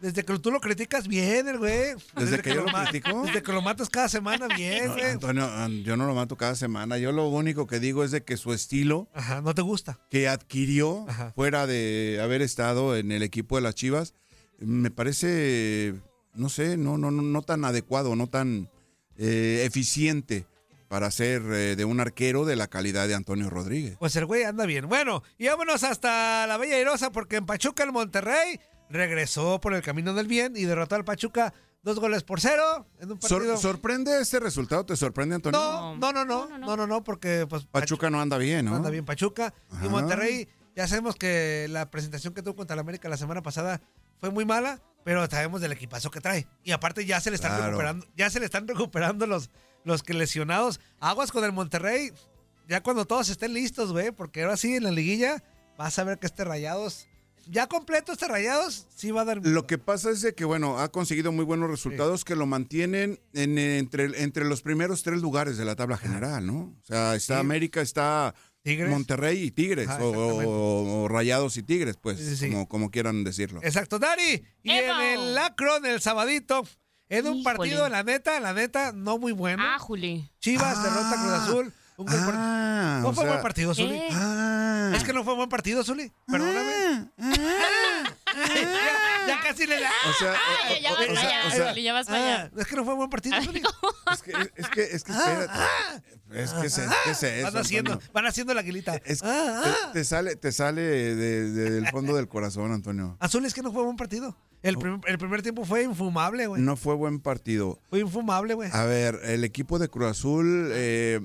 Desde 0.00 0.24
que 0.24 0.38
tú 0.38 0.50
lo 0.50 0.60
criticas, 0.60 1.06
bien, 1.08 1.46
el 1.48 1.58
güey. 1.58 1.94
¿Desde 2.16 2.40
que 2.40 2.54
yo 2.54 2.62
lo 2.62 2.72
critico? 2.72 3.22
Desde 3.22 3.42
que 3.42 3.52
lo 3.52 3.60
matas 3.62 3.90
cada 3.90 4.08
semana, 4.08 4.48
bien, 4.56 4.86
No, 4.86 4.92
güey. 4.94 5.04
Antonio, 5.10 5.44
an- 5.44 5.82
yo 5.84 5.96
no 5.96 6.06
lo 6.06 6.14
mato 6.14 6.36
cada 6.36 6.54
semana. 6.54 6.96
Yo 6.98 7.12
lo 7.12 7.28
único 7.28 7.66
que 7.66 7.80
digo 7.80 8.02
es 8.02 8.10
de 8.10 8.22
que 8.24 8.36
su 8.36 8.52
estilo 8.54 9.08
Ajá, 9.12 9.42
no 9.42 9.54
te 9.54 9.62
gusta. 9.62 9.98
que 10.10 10.26
adquirió 10.28 11.04
Ajá. 11.08 11.32
fuera 11.34 11.66
de 11.66 12.18
haber 12.22 12.40
estado 12.42 12.96
en 12.96 13.12
el 13.12 13.22
equipo 13.22 13.56
de 13.56 13.62
las 13.62 13.74
Chivas, 13.74 14.14
me 14.58 14.90
parece, 14.90 15.94
no 16.34 16.48
sé, 16.48 16.76
no, 16.76 16.96
no, 16.98 17.10
no, 17.10 17.22
no 17.22 17.42
tan 17.42 17.64
adecuado, 17.64 18.16
no 18.16 18.26
tan 18.26 18.70
eh, 19.18 19.64
eficiente 19.66 20.46
para 20.88 21.10
ser 21.10 21.42
eh, 21.52 21.76
de 21.76 21.84
un 21.84 22.00
arquero 22.00 22.44
de 22.44 22.56
la 22.56 22.66
calidad 22.68 23.06
de 23.06 23.14
Antonio 23.14 23.48
Rodríguez. 23.50 23.96
Pues 23.98 24.16
el 24.16 24.26
güey 24.26 24.44
anda 24.44 24.66
bien. 24.66 24.88
Bueno, 24.88 25.22
y 25.38 25.46
vámonos 25.46 25.84
hasta 25.84 26.46
la 26.46 26.56
Bella 26.56 26.76
Airosa 26.76 27.10
porque 27.12 27.36
en 27.36 27.46
Pachuca 27.46 27.84
el 27.84 27.92
Monterrey 27.92 28.58
regresó 28.90 29.60
por 29.60 29.72
el 29.74 29.82
camino 29.82 30.12
del 30.14 30.26
bien 30.26 30.54
y 30.56 30.64
derrotó 30.64 30.96
al 30.96 31.04
Pachuca 31.04 31.54
dos 31.82 31.98
goles 31.98 32.22
por 32.24 32.40
cero 32.40 32.86
en 33.00 33.12
un 33.12 33.20
Sor- 33.22 33.38
partido. 33.38 33.56
¿Sorprende 33.56 34.20
este 34.20 34.38
resultado? 34.40 34.84
¿Te 34.84 34.96
sorprende, 34.96 35.36
Antonio? 35.36 35.58
no, 35.58 35.96
no, 35.96 36.12
no, 36.12 36.24
no, 36.24 36.58
no, 36.58 36.76
no, 36.76 36.86
no, 36.86 37.02
porque 37.04 37.46
pues 37.48 37.64
Pachuca 37.64 38.10
no 38.10 38.20
anda 38.20 38.36
bien, 38.36 38.66
¿no? 38.66 38.76
anda 38.76 38.90
bien 38.90 39.04
Pachuca 39.06 39.54
Ajá. 39.70 39.86
y 39.86 39.88
Monterrey. 39.88 40.48
Ya 40.76 40.86
sabemos 40.86 41.16
que 41.16 41.66
la 41.70 41.90
presentación 41.90 42.34
que 42.34 42.42
tuvo 42.42 42.54
contra 42.56 42.74
el 42.74 42.80
América 42.80 43.08
la 43.08 43.16
semana 43.16 43.42
pasada 43.42 43.80
fue 44.20 44.30
muy 44.30 44.44
mala, 44.44 44.80
pero 45.04 45.26
sabemos 45.28 45.60
del 45.60 45.72
equipazo 45.72 46.10
que 46.10 46.20
trae. 46.20 46.46
Y 46.62 46.72
aparte 46.72 47.04
ya 47.06 47.20
se 47.20 47.30
le 47.30 47.36
están 47.36 47.52
Claro. 47.52 47.66
recuperando, 47.68 48.06
ya 48.16 48.30
se 48.30 48.38
le 48.38 48.44
están 48.46 48.68
recuperando 48.68 49.26
los, 49.26 49.50
los 49.84 50.02
que 50.02 50.14
lesionados. 50.14 50.80
Aguas 51.00 51.32
con 51.32 51.44
el 51.44 51.52
Monterrey, 51.52 52.12
ya 52.68 52.82
cuando 52.82 53.04
todos 53.04 53.28
estén 53.30 53.52
listos, 53.54 53.92
güey, 53.92 54.10
porque 54.12 54.42
ahora 54.42 54.56
sí 54.56 54.76
en 54.76 54.84
la 54.84 54.90
liguilla 54.90 55.42
vas 55.76 55.98
a 55.98 56.04
ver 56.04 56.18
que 56.18 56.26
este 56.26 56.44
Rayados, 56.44 57.08
ya 57.50 57.66
completo 57.66 58.12
este 58.12 58.28
Rayados, 58.28 58.86
sí 58.94 59.10
va 59.10 59.22
a 59.22 59.24
dar. 59.24 59.40
Lo 59.44 59.66
que 59.66 59.76
pasa 59.78 60.10
es 60.10 60.22
de 60.22 60.34
que, 60.34 60.44
bueno, 60.44 60.78
ha 60.78 60.90
conseguido 60.90 61.32
muy 61.32 61.44
buenos 61.44 61.68
resultados 61.68 62.24
que 62.24 62.36
lo 62.36 62.46
mantienen 62.46 63.18
en, 63.32 63.58
entre, 63.58 64.22
entre 64.22 64.44
los 64.44 64.62
primeros 64.62 65.02
tres 65.02 65.20
lugares 65.20 65.56
de 65.56 65.64
la 65.64 65.74
tabla 65.76 65.96
general, 65.96 66.46
¿no? 66.46 66.74
O 66.80 66.84
sea, 66.84 67.14
está 67.14 67.34
Sí. 67.34 67.40
América, 67.40 67.80
está 67.80 68.34
Tigres. 68.62 68.90
Monterrey 68.90 69.42
y 69.42 69.50
Tigres, 69.50 69.88
Ajá, 69.88 70.02
o, 70.04 70.10
exactamente. 70.10 70.46
o- 70.46 71.02
o 71.04 71.08
Rayados 71.08 71.56
y 71.56 71.62
Tigres, 71.62 71.96
pues, 72.00 72.18
Sí, 72.18 72.24
sí, 72.26 72.36
sí. 72.36 72.50
Como, 72.50 72.68
como 72.68 72.90
quieran 72.90 73.24
decirlo. 73.24 73.60
Exacto, 73.62 73.98
Dari. 73.98 74.44
Y 74.62 74.70
¡Evo! 74.70 75.00
en 75.00 75.18
el 75.20 75.34
Lacron, 75.34 75.86
el 75.86 76.00
sabadito, 76.00 76.62
en 77.08 77.26
un 77.26 77.38
Híjole. 77.38 77.56
partido, 77.56 77.88
la 77.88 78.02
neta, 78.04 78.38
la 78.38 78.52
neta, 78.52 78.92
no 78.92 79.18
muy 79.18 79.32
bueno. 79.32 79.62
Ah, 79.66 79.78
Juli. 79.78 80.30
Chivas 80.40 80.76
Ah. 80.78 80.82
derrota 80.82 81.16
Cruz 81.22 81.32
Azul. 81.32 81.72
Un 82.00 82.06
Ah, 82.08 83.00
no 83.02 83.12
fue 83.12 83.24
sea, 83.24 83.32
buen 83.32 83.42
partido, 83.42 83.74
Zuli. 83.74 84.00
Ah. 84.12 84.92
Es 84.96 85.04
que 85.04 85.12
no 85.12 85.22
fue 85.22 85.34
buen 85.34 85.48
partido, 85.48 85.84
Zuli. 85.84 86.10
Perdóname. 86.26 87.10
ya, 87.16 88.16
ya 89.28 89.40
casi 89.42 89.66
le 89.66 89.80
da. 89.80 89.90
O 90.08 90.12
sea, 90.18 90.32
Ah, 90.34 90.78
ya, 90.82 90.90
vas 90.92 91.00
o 91.00 91.10
allá, 91.10 91.40
o 91.46 91.50
sea, 91.50 91.68
Juli, 91.70 91.82
ya 91.82 91.92
vas 91.92 92.06
para 92.06 92.18
allá. 92.18 92.50
Ah, 92.54 92.60
es 92.60 92.66
que 92.66 92.76
no 92.76 92.84
fue 92.84 92.94
buen 92.94 93.10
partido, 93.10 93.36
Zuli. 93.42 93.62
es 94.12 94.22
que, 94.22 94.32
es 94.56 94.68
que, 94.70 94.82
es 94.82 95.04
que, 95.04 95.12
espérate. 95.12 95.52
Es 96.32 96.52
que, 96.52 96.70
se- 96.70 96.84
es 96.84 96.90
que 97.04 97.10
es 97.10 97.22
eso, 97.22 97.52
Van 97.52 97.62
haciendo, 97.62 97.92
Antonio. 97.92 98.12
van 98.14 98.26
haciendo 98.26 98.54
la 98.54 98.60
aguilita. 98.60 98.96
Es- 99.04 99.22
Ah, 99.22 99.60
te, 99.64 99.68
ah. 99.70 99.90
te 99.92 100.04
sale, 100.04 100.36
te 100.36 100.52
sale 100.52 100.80
de- 100.82 101.14
de- 101.50 101.70
del 101.70 101.88
fondo 101.88 102.14
del 102.14 102.28
corazón, 102.28 102.72
Antonio. 102.72 103.16
Azul 103.20 103.44
es 103.44 103.52
que 103.54 103.62
no 103.62 103.72
fue 103.72 103.82
buen 103.82 103.96
partido. 103.96 104.36
El, 104.62 104.76
prim- 104.78 105.00
el 105.06 105.18
primer 105.18 105.42
tiempo 105.42 105.64
fue 105.64 105.82
infumable, 105.82 106.46
güey. 106.46 106.62
No 106.62 106.76
fue 106.76 106.94
buen 106.94 107.20
partido. 107.20 107.80
Fue 107.90 108.00
infumable, 108.00 108.54
güey. 108.54 108.70
A 108.72 108.84
ver, 108.84 109.20
el 109.24 109.42
equipo 109.44 109.78
de 109.78 109.88
Cruz 109.88 110.10
Azul 110.10 110.70
eh, 110.72 111.20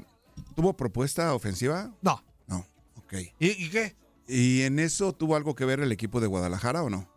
tuvo 0.56 0.76
propuesta 0.76 1.34
ofensiva. 1.34 1.92
No. 2.02 2.24
No, 2.48 2.66
ok. 2.98 3.14
¿Y, 3.40 3.66
y 3.66 3.70
qué? 3.70 3.96
¿Y 4.28 4.62
en 4.64 4.80
eso 4.80 5.14
tuvo 5.14 5.36
algo 5.36 5.56
que 5.56 5.66
ver 5.66 5.80
el 5.80 5.92
equipo 5.92 6.20
de 6.20 6.28
Guadalajara 6.28 6.84
o 6.84 6.90
no? 6.90 7.08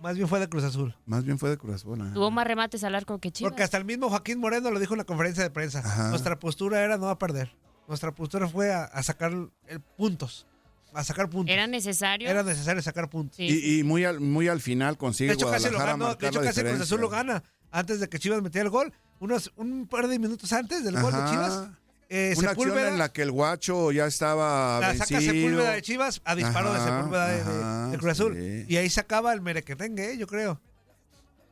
Más 0.00 0.16
bien 0.16 0.26
fue 0.26 0.40
de 0.40 0.48
Cruz 0.48 0.64
Azul. 0.64 0.96
Más 1.06 1.24
bien 1.24 1.38
fue 1.38 1.48
de 1.50 1.56
Cruz 1.58 1.76
Azul. 1.76 2.12
Tuvo 2.12 2.30
más 2.32 2.46
remates 2.46 2.82
al 2.82 2.94
arco 2.94 3.18
que 3.18 3.30
Chivas. 3.30 3.50
Porque 3.52 3.62
hasta 3.62 3.76
el 3.78 3.84
mismo 3.84 4.08
Joaquín 4.08 4.38
Moreno 4.40 4.70
lo 4.70 4.80
dijo 4.80 4.94
en 4.94 4.98
la 4.98 5.04
conferencia 5.04 5.42
de 5.44 5.50
prensa. 5.50 5.78
Ajá. 5.78 6.08
Nuestra 6.10 6.38
postura 6.38 6.82
era 6.82 6.98
no 6.98 7.08
a 7.08 7.18
perder. 7.18 7.54
Nuestra 7.86 8.12
postura 8.12 8.48
fue 8.48 8.72
a, 8.72 8.84
a 8.84 9.02
sacar 9.02 9.32
el- 9.32 9.80
puntos. 9.96 10.46
A 10.92 11.04
sacar 11.04 11.30
puntos. 11.30 11.52
¿Era 11.52 11.66
necesario? 11.66 12.28
Era 12.28 12.42
necesario 12.42 12.82
sacar 12.82 13.08
puntos. 13.08 13.36
Sí. 13.36 13.44
Y, 13.44 13.78
y 13.78 13.82
muy, 13.84 14.04
al, 14.04 14.20
muy 14.20 14.48
al 14.48 14.60
final 14.60 14.98
consigue 14.98 15.28
de 15.30 15.34
hecho, 15.34 15.50
casi 15.50 15.64
lo 15.66 15.70
Guadalajara 15.76 15.92
ganó. 16.04 16.14
De 16.16 16.28
hecho, 16.28 16.40
casi 16.40 16.60
Cruz. 16.62 16.80
Azul 16.80 17.00
lo 17.00 17.08
gana. 17.08 17.42
Antes 17.70 18.00
de 18.00 18.08
que 18.08 18.18
Chivas 18.18 18.42
metiera 18.42 18.64
el 18.64 18.70
gol. 18.70 18.92
Unos, 19.20 19.52
un 19.56 19.86
par 19.86 20.08
de 20.08 20.18
minutos 20.18 20.52
antes 20.52 20.84
del 20.84 21.00
gol 21.00 21.12
de. 21.12 21.24
Chivas. 21.30 21.68
Eh, 22.14 22.34
Una 22.36 22.50
acción 22.50 22.66
Sepúlveda 22.68 22.88
en 22.90 22.98
la 22.98 23.10
que 23.12 23.22
el 23.22 23.30
guacho 23.30 23.90
ya 23.90 24.06
estaba 24.06 24.80
la 24.80 24.94
saca 24.94 25.14
vencido. 25.18 25.32
Sepúlveda 25.32 25.70
de 25.72 25.82
Chivas 25.82 26.20
a 26.24 26.34
disparo 26.34 26.72
de 26.72 26.78
Ajá, 26.78 26.96
Sepúlveda 26.98 27.26
de, 27.28 27.34
de- 27.36 27.40
ajá, 27.42 27.88
de 27.88 27.98
Cruz 27.98 28.12
Azul. 28.12 28.34
sí. 28.36 28.64
Y 28.68 28.76
ahí 28.76 28.90
se 28.90 29.00
acaba 29.00 29.32
el 29.32 29.40
merequetengue, 29.40 30.12
eh, 30.12 30.18
yo 30.18 30.26
creo. 30.26 30.60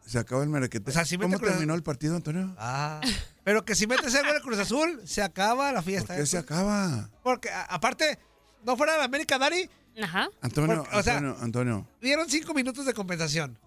Se 0.06 0.18
acabó 0.18 0.42
el 0.42 0.48
merequete. 0.48 0.90
O 0.90 0.92
sea, 0.92 1.04
si 1.04 1.16
mete 1.16 1.26
¿Cómo 1.32 1.38
Cruz- 1.38 1.50
terminó 1.52 1.74
el 1.74 1.82
partido, 1.82 2.16
Antonio? 2.16 2.54
Ah. 2.58 3.00
Pero 3.44 3.64
que 3.64 3.74
si 3.74 3.86
metes 3.86 4.12
el 4.14 4.24
gol 4.24 4.34
de 4.34 4.40
Cruz 4.40 4.58
Azul, 4.58 5.00
se 5.06 5.22
acaba 5.22 5.70
la 5.72 5.80
¿Por 5.82 5.84
fiesta. 5.90 6.16
qué 6.16 6.22
eh. 6.22 6.26
se 6.26 6.36
acaba? 6.38 7.08
Porque 7.22 7.48
a- 7.50 7.62
aparte, 7.62 8.18
no 8.64 8.76
fuera 8.76 8.94
de 8.98 9.02
América, 9.04 9.38
Dari, 9.38 9.70
Ajá. 10.02 10.28
Antonio, 10.40 10.82
Porque, 10.82 10.96
o 10.96 11.02
sea, 11.02 11.16
Antonio, 11.18 11.36
Antonio. 11.42 11.88
dieron 12.02 12.28
cinco 12.28 12.54
minutos 12.54 12.84
de 12.86 12.92
compensación. 12.92 13.58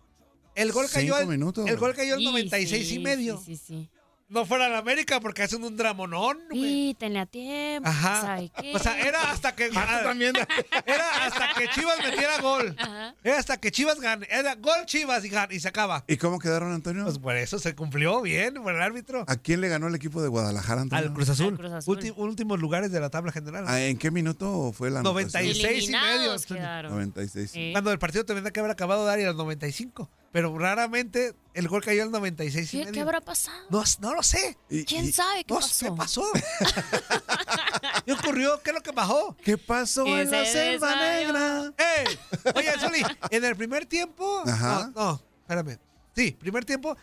El 0.56 0.72
gol 0.72 0.86
cayó 0.92 1.16
Cinco 1.16 1.16
al, 1.16 1.28
minutos. 1.28 1.68
el 1.68 1.78
gol 1.78 1.96
cayó 1.96 2.14
al 2.14 2.20
Sí, 2.20 2.26
96 2.26 2.88
sí, 2.88 2.96
y 2.96 3.00
medio. 3.00 3.38
Sí, 3.40 3.56
sí, 3.58 3.64
sí. 3.66 3.90
No 4.34 4.46
fuera 4.46 4.68
de 4.68 4.76
América 4.76 5.20
porque 5.20 5.44
hacen 5.44 5.64
un 5.64 5.78
dramonón. 5.78 6.40
Sí, 6.52 6.96
tenía 7.00 7.26
tiempo. 7.28 7.88
Ajá. 7.88 8.22
¿sabe 8.22 8.52
qué? 8.60 8.76
O 8.76 8.80
sea, 8.80 9.00
era 9.00 9.30
hasta 9.32 9.56
que 9.56 9.70
también. 9.70 10.34
era 10.88 11.26
hasta 11.26 11.54
que 11.56 11.68
Chivas 11.70 11.98
metiera 12.00 12.40
gol. 12.42 12.76
Ajá. 12.80 13.14
Era 13.24 13.38
hasta 13.38 13.58
que 13.58 13.70
Chivas 13.72 14.00
gane. 14.00 14.28
Era 14.32 14.56
gol 14.56 14.86
Chivas 14.86 15.24
y, 15.24 15.30
gan- 15.30 15.52
y 15.52 15.60
se 15.60 15.68
acaba. 15.68 16.04
¿Y 16.08 16.18
cómo 16.18 16.40
quedaron, 16.40 16.74
Antonio? 16.74 17.04
Pues 17.04 17.20
por 17.20 17.36
eso 17.38 17.60
se 17.60 17.76
cumplió 17.76 18.22
bien 18.22 18.56
por 18.56 18.74
el 18.74 18.82
árbitro. 18.82 19.24
¿A 19.28 19.36
quién 19.36 19.62
le 19.62 19.68
ganó 19.70 19.88
el 19.88 19.94
equipo 19.96 20.22
de 20.24 20.30
Guadalajara, 20.30 20.82
Antonio? 20.82 21.06
Al 21.06 21.14
Cruz 21.14 21.30
Azul. 21.30 21.54
Al 21.54 21.58
Cruz 21.58 21.72
Azul. 21.72 21.98
Ulti- 22.00 22.14
últimos 22.18 22.60
lugares 22.60 22.92
de 22.92 23.00
la 23.00 23.12
tabla 23.12 23.32
general. 23.32 23.66
Ah, 23.68 23.82
¿En 23.82 23.98
qué 23.98 24.10
minuto 24.10 24.74
fue 24.74 24.90
la 24.90 25.02
anotación? 25.02 25.44
96 25.44 25.90
y 25.90 25.92
medio. 25.92 26.36
Quedaron. 26.48 26.92
96. 26.92 27.52
Sí. 27.52 27.70
Cuando 27.72 27.92
el 27.92 28.00
partido 28.00 28.26
tendría 28.26 28.50
que 28.52 28.60
haber 28.60 28.72
acabado 28.72 29.06
Dari 29.06 29.26
al 29.26 29.38
95. 29.38 30.10
Pero 30.34 30.58
raramente 30.58 31.34
el 31.54 31.68
gol 31.70 31.82
cayó 31.84 32.04
al 32.04 32.12
96 32.12 32.68
y 32.68 32.72
¿Qué, 32.72 32.78
medio. 32.80 32.92
qué 32.94 33.00
habrá 33.02 33.22
pasado? 33.22 33.58
No, 33.70 33.84
no 34.02 34.16
lo 34.16 34.24
sé. 34.24 34.58
¿Quién 34.68 35.06
y- 35.06 35.12
sabe 35.14 35.44
qué 35.46 35.54
No 35.54 35.60
pasó? 35.62 35.86
¿qué 35.86 35.92
pasó? 35.96 36.24
¿Qué 38.06 38.12
ocurrió? 38.14 38.62
¿Qué 38.64 38.72
es 38.72 38.74
lo 38.76 38.82
que 38.82 38.92
bajó? 38.92 39.36
¿Qué 39.44 39.58
pasó 39.58 40.06
en 40.08 40.30
la 40.30 40.46
se 40.46 40.52
selva 40.52 40.96
negra? 40.96 41.74
¡Ey! 41.78 42.18
Oye, 42.56 42.72
Zuli, 42.80 43.04
en 43.30 43.46
el 43.46 43.56
primer 43.56 43.86
tiempo. 43.86 44.44
Ajá. 44.46 44.92
No, 44.96 45.02
no, 45.12 45.22
espérame. 45.42 45.80
Sí, 46.16 46.32
primer 46.32 46.66
tiempo. 46.66 46.98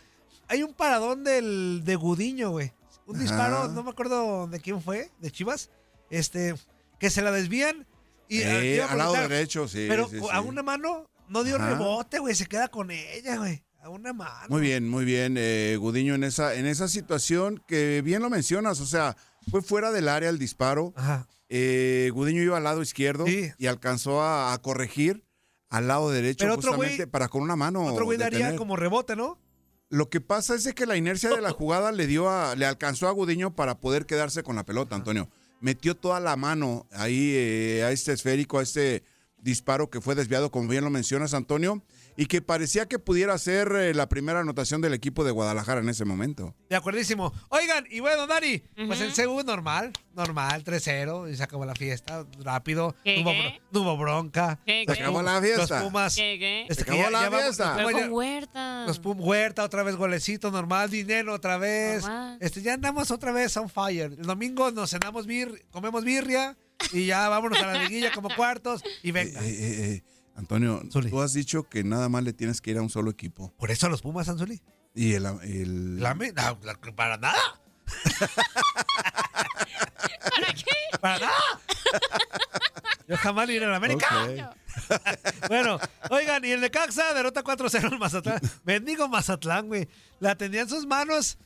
Hay 0.47 0.63
un 0.63 0.73
paradón 0.73 1.23
del, 1.23 1.81
de 1.85 1.95
Gudiño, 1.95 2.51
güey. 2.51 2.73
Un 3.07 3.15
Ajá. 3.15 3.23
disparo, 3.23 3.67
no 3.69 3.83
me 3.83 3.89
acuerdo 3.91 4.47
de 4.47 4.59
quién 4.59 4.81
fue, 4.81 5.09
de 5.19 5.31
Chivas. 5.31 5.69
Este, 6.09 6.55
que 6.99 7.09
se 7.09 7.21
la 7.21 7.31
desvían. 7.31 7.87
Y, 8.27 8.41
Eh, 8.41 8.81
ah, 8.81 8.87
a 8.87 8.91
al 8.91 8.97
lado 8.97 9.13
derecho, 9.13 9.67
sí. 9.67 9.85
Pero 9.89 10.07
sí, 10.09 10.17
a 10.31 10.41
una 10.41 10.63
mano 10.63 11.09
no 11.31 11.43
dio 11.43 11.55
Ajá. 11.55 11.69
rebote, 11.71 12.19
güey. 12.19 12.35
Se 12.35 12.45
queda 12.45 12.67
con 12.67 12.91
ella, 12.91 13.37
güey. 13.37 13.63
A 13.79 13.89
una 13.89 14.13
mano. 14.13 14.45
Muy 14.49 14.61
bien, 14.61 14.87
muy 14.87 15.05
bien, 15.05 15.35
eh, 15.39 15.75
Gudiño, 15.79 16.13
en 16.13 16.23
esa, 16.23 16.53
en 16.53 16.67
esa 16.67 16.87
situación 16.87 17.63
que 17.67 18.01
bien 18.03 18.21
lo 18.21 18.29
mencionas, 18.29 18.79
o 18.79 18.85
sea, 18.85 19.17
fue 19.49 19.63
fuera 19.63 19.91
del 19.91 20.07
área 20.07 20.29
el 20.29 20.37
disparo. 20.37 20.93
Ajá. 20.95 21.27
eh, 21.49 22.11
Gudiño 22.13 22.43
iba 22.43 22.57
al 22.57 22.63
lado 22.63 22.81
izquierdo 22.83 23.25
Sí. 23.25 23.51
y 23.57 23.65
alcanzó 23.65 24.21
a, 24.21 24.53
a 24.53 24.61
corregir 24.61 25.25
al 25.69 25.87
lado 25.87 26.11
derecho 26.11 26.43
Pero 26.45 26.53
otro 26.55 26.71
justamente 26.73 27.07
güey- 27.07 27.11
para 27.11 27.27
con 27.27 27.41
una 27.41 27.55
mano. 27.55 27.83
Otro 27.85 28.05
güey 28.05 28.17
daría 28.19 28.55
como 28.55 28.75
rebote, 28.75 29.15
¿no? 29.15 29.39
Lo 29.89 30.09
que 30.09 30.21
pasa 30.21 30.53
es 30.55 30.71
que 30.73 30.85
la 30.85 30.95
inercia 30.95 31.29
de 31.31 31.41
la 31.41 31.49
jugada 31.51 31.91
le 31.91 32.05
dio 32.07 32.29
a, 32.29 32.55
le 32.55 32.65
alcanzó 32.67 33.07
a 33.07 33.11
Gudiño 33.11 33.55
para 33.55 33.79
poder 33.79 34.05
quedarse 34.05 34.43
con 34.43 34.55
la 34.55 34.63
pelota, 34.63 34.95
Antonio. 34.95 35.27
Metió 35.59 35.95
toda 35.95 36.19
la 36.19 36.35
mano 36.37 36.87
ahí 36.91 37.31
eh, 37.35 37.83
a 37.83 37.91
este 37.91 38.13
esférico, 38.13 38.59
a 38.59 38.63
este 38.63 39.03
disparo 39.41 39.89
que 39.89 40.01
fue 40.01 40.15
desviado, 40.15 40.51
como 40.51 40.67
bien 40.69 40.83
lo 40.83 40.89
mencionas, 40.89 41.33
Antonio, 41.33 41.83
y 42.17 42.25
que 42.27 42.41
parecía 42.41 42.87
que 42.87 42.99
pudiera 42.99 43.37
ser 43.37 43.71
eh, 43.73 43.93
la 43.93 44.07
primera 44.09 44.41
anotación 44.41 44.81
del 44.81 44.93
equipo 44.93 45.23
de 45.23 45.31
Guadalajara 45.31 45.81
en 45.81 45.89
ese 45.89 46.05
momento. 46.05 46.55
De 46.69 46.75
acuerdísimo. 46.75 47.33
Oigan, 47.49 47.85
y 47.89 47.99
bueno, 48.01 48.27
Dari, 48.27 48.59
pues 48.87 49.01
el 49.01 49.13
CU 49.13 49.41
normal, 49.43 49.91
normal, 50.13 50.63
3-0, 50.63 51.31
y 51.31 51.35
se 51.37 51.43
acabó 51.43 51.65
la 51.65 51.73
fiesta, 51.75 52.25
rápido, 52.43 52.95
¿Qué, 53.03 53.15
no 53.17 53.21
hubo, 53.23 53.31
qué? 53.31 53.39
bro- 53.39 53.61
no 53.71 53.81
hubo 53.81 53.97
bronca. 53.97 54.59
¿Qué, 54.65 54.83
Se 54.87 54.93
qué? 54.95 55.01
acabó 55.01 55.21
la 55.21 55.39
Los 55.39 55.41
fiesta. 55.41 55.81
Pumas. 55.81 56.15
¿Qué, 56.15 56.37
qué? 56.37 56.61
este, 56.63 56.75
Se 56.75 56.81
acabó 56.83 57.01
ya- 57.03 57.09
la 57.09 57.21
ya 57.21 57.29
vamos- 57.29 57.43
fiesta. 57.45 57.81
los 57.81 57.91
Pumas 57.91 58.09
Huerta. 58.09 58.85
Los 58.85 58.99
Pum 58.99 59.17
Huerta, 59.21 59.63
otra 59.63 59.83
vez 59.83 59.95
golecito 59.95 60.51
normal, 60.51 60.89
dinero 60.89 61.33
otra 61.33 61.57
vez. 61.57 62.03
Normal. 62.03 62.37
Este, 62.41 62.61
ya 62.61 62.73
andamos 62.73 63.09
otra 63.11 63.31
vez 63.31 63.55
on 63.57 63.69
fire. 63.69 64.11
El 64.17 64.23
domingo 64.25 64.69
nos 64.71 64.89
cenamos 64.91 65.25
bir, 65.25 65.65
comemos 65.71 66.03
birria 66.03 66.57
y 66.93 67.05
ya 67.07 67.27
vámonos 67.29 67.59
a 67.59 67.67
la 67.67 67.83
liguilla 67.83 68.11
como 68.11 68.29
cuartos 68.35 68.83
y 69.03 69.11
venga. 69.11 69.39
Eh, 69.41 69.49
eh, 69.49 69.93
eh, 69.95 70.03
Antonio, 70.35 70.81
Zuli. 70.91 71.09
tú 71.09 71.21
has 71.21 71.33
dicho 71.33 71.63
que 71.63 71.83
nada 71.83 72.09
más 72.09 72.23
le 72.23 72.33
tienes 72.33 72.61
que 72.61 72.71
ir 72.71 72.77
a 72.77 72.81
un 72.81 72.89
solo 72.89 73.11
equipo. 73.11 73.53
Por 73.57 73.69
eso 73.71 73.87
a 73.87 73.89
los 73.89 74.01
Pumas, 74.01 74.27
Anzuli. 74.29 74.61
Y 74.95 75.13
el, 75.13 75.25
el- 75.43 75.99
La 75.99 76.13
me- 76.15 76.31
no, 76.31 76.59
la- 76.63 76.75
para 76.95 77.17
nada. 77.17 77.37
¿Para 80.29 80.53
qué? 80.53 80.97
Para 80.99 81.19
nada. 81.19 81.33
Yo 83.07 83.17
jamás 83.17 83.49
iré 83.49 83.65
a 83.65 83.69
la 83.69 83.77
América. 83.77 84.53
Bueno, 85.49 85.77
oigan, 86.09 86.43
y 86.45 86.51
el 86.51 86.61
Necaxa 86.61 87.13
derrota 87.13 87.43
4-0 87.43 87.91
al 87.91 87.99
Mazatlán. 87.99 88.39
Bendigo 88.63 89.07
Mazatlán, 89.09 89.67
güey. 89.67 89.87
La 90.19 90.35
tenía 90.35 90.61
en 90.61 90.69
sus 90.69 90.85
manos. 90.87 91.37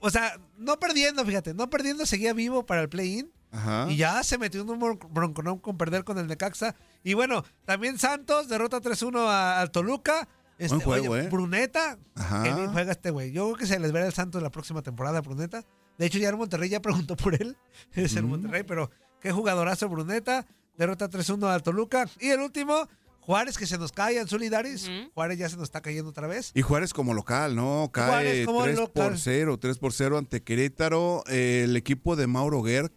O 0.00 0.08
sea, 0.10 0.38
no 0.56 0.78
perdiendo, 0.78 1.24
fíjate, 1.26 1.52
no 1.52 1.68
perdiendo, 1.68 2.06
seguía 2.06 2.32
vivo 2.32 2.64
para 2.64 2.80
el 2.80 2.88
play-in. 2.88 3.30
Ajá. 3.52 3.86
Y 3.90 3.96
ya 3.96 4.22
se 4.22 4.38
metió 4.38 4.60
en 4.62 4.70
un 4.70 4.80
bron- 4.80 5.08
bronconón 5.10 5.58
con 5.58 5.76
perder 5.76 6.04
con 6.04 6.18
el 6.18 6.26
Necaxa. 6.26 6.74
Y 7.02 7.14
bueno, 7.14 7.44
también 7.64 7.98
Santos 7.98 8.48
derrota 8.48 8.80
3-1 8.80 9.26
a- 9.28 9.60
al 9.60 9.70
Toluca. 9.70 10.28
Este, 10.58 10.74
Buen 10.76 10.84
juego, 10.86 11.14
oye, 11.14 11.24
¿eh? 11.24 11.28
Bruneta. 11.28 11.98
Bien 12.42 12.70
juega 12.72 12.92
este 12.92 13.10
güey. 13.10 13.32
Yo 13.32 13.44
creo 13.46 13.56
que 13.56 13.66
se 13.66 13.78
les 13.78 13.92
verá 13.92 14.06
el 14.06 14.12
Santos 14.12 14.42
la 14.42 14.50
próxima 14.50 14.82
temporada, 14.82 15.20
Bruneta. 15.22 15.64
De 15.98 16.06
hecho, 16.06 16.18
ya 16.18 16.28
el 16.28 16.36
Monterrey 16.36 16.68
ya 16.68 16.80
preguntó 16.82 17.16
por 17.16 17.34
él. 17.34 17.56
Es 17.94 18.14
el 18.16 18.24
Mm. 18.24 18.28
Monterrey, 18.28 18.62
pero 18.62 18.90
qué 19.20 19.32
jugadorazo 19.32 19.88
Bruneta. 19.88 20.46
Derrota 20.76 21.08
3-1 21.08 21.46
al 21.48 21.62
Toluca. 21.62 22.06
Y 22.20 22.28
el 22.28 22.40
último, 22.40 22.88
Juárez, 23.20 23.56
que 23.58 23.66
se 23.66 23.76
nos 23.78 23.92
cae 23.92 24.18
en 24.18 24.28
Solidaris. 24.28 24.90
Juárez 25.14 25.38
ya 25.38 25.48
se 25.48 25.56
nos 25.56 25.64
está 25.64 25.80
cayendo 25.80 26.10
otra 26.10 26.26
vez. 26.26 26.52
Y 26.54 26.62
Juárez 26.62 26.92
como 26.94 27.12
local, 27.14 27.54
¿no? 27.56 27.90
Cae 27.92 28.06
Juárez 28.08 28.46
como 28.46 28.62
3 28.64 28.76
local. 28.78 29.08
por 29.10 29.18
0, 29.18 29.58
3 29.58 29.78
por 29.78 29.92
0 29.92 30.18
ante 30.18 30.42
Querétaro, 30.42 31.22
eh, 31.26 31.62
el 31.64 31.76
equipo 31.76 32.16
de 32.16 32.26
Mauro 32.26 32.62
Gerg, 32.62 32.92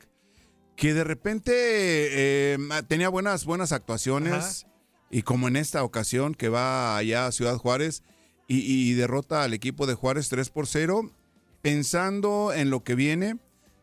que 0.83 0.93
de 0.93 1.05
repente 1.05 1.53
eh, 1.55 2.57
tenía 2.89 3.07
buenas, 3.07 3.45
buenas 3.45 3.71
actuaciones, 3.71 4.65
y 5.09 5.21
como 5.21 5.47
en 5.47 5.55
esta 5.55 5.81
ocasión 5.81 6.35
que 6.35 6.49
va 6.49 6.97
allá 6.97 7.25
a 7.25 7.31
Ciudad 7.31 7.55
Juárez 7.55 8.03
y, 8.49 8.59
y 8.59 8.93
derrota 8.93 9.43
al 9.43 9.53
equipo 9.53 9.87
de 9.87 9.93
Juárez 9.93 10.27
3 10.27 10.49
por 10.49 10.67
0, 10.67 11.09
pensando 11.61 12.51
en 12.51 12.69
lo 12.69 12.83
que 12.83 12.95
viene, 12.95 13.37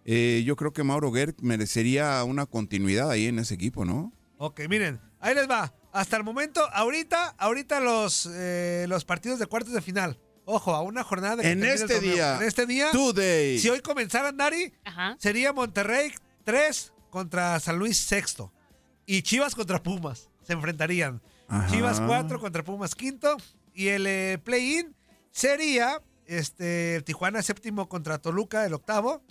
eh, 0.05 0.43
yo 0.45 0.57
creo 0.57 0.75
que 0.75 0.83
Mauro 0.83 1.11
Gerg 1.11 1.37
merecería 1.41 2.23
una 2.25 2.45
continuidad 2.45 3.11
ahí 3.11 3.29
en 3.29 3.39
ese 3.39 3.55
equipo, 3.55 3.87
¿no? 3.87 4.13
Ok, 4.37 4.61
miren, 4.69 5.01
ahí 5.21 5.35
les 5.35 5.49
va. 5.49 5.73
Hasta 5.93 6.19
el 6.19 6.23
momento, 6.23 6.61
ahorita, 6.71 7.35
ahorita 7.39 7.81
los, 7.81 8.29
eh, 8.31 8.85
los 8.91 9.07
partidos 9.07 9.39
de 9.39 9.47
cuartos 9.47 9.73
de 9.73 9.81
final. 9.81 10.21
Ojo, 10.45 10.75
a 10.75 10.83
una 10.83 11.03
jornada 11.03 11.37
de 11.37 11.51
En 11.51 11.65
este 11.65 11.99
día. 11.99 12.37
En 12.37 12.43
este 12.43 12.67
día. 12.67 12.91
Today. 12.93 13.59
Si 13.59 13.71
hoy 13.71 13.81
comenzaran, 13.81 14.37
Dari, 14.37 14.75
Ajá. 14.85 15.17
sería 15.19 15.55
Monterrey 15.55 16.13
3 16.51 16.93
contra 17.11 17.61
San 17.61 17.79
Luis 17.79 17.97
sexto. 17.97 18.53
Y 19.07 19.23
Chivas 19.23 19.55
contra 19.55 19.81
Pumas. 19.81 20.31
Se 20.43 20.53
enfrentarían. 20.53 21.23
Ajá. 21.47 21.69
Chivas 21.71 22.01
4 22.01 22.41
contra 22.41 22.65
Pumas 22.65 22.97
quinto. 22.97 23.37
Y 23.73 23.89
el 23.89 24.05
eh, 24.07 24.39
play-in 24.43 24.97
sería 25.31 26.03
este, 26.27 27.03
Tijuana 27.03 27.43
séptimo 27.43 27.89
contra 27.89 28.19
Toluca, 28.19 28.67
el 28.67 28.75
octavo. 28.75 29.23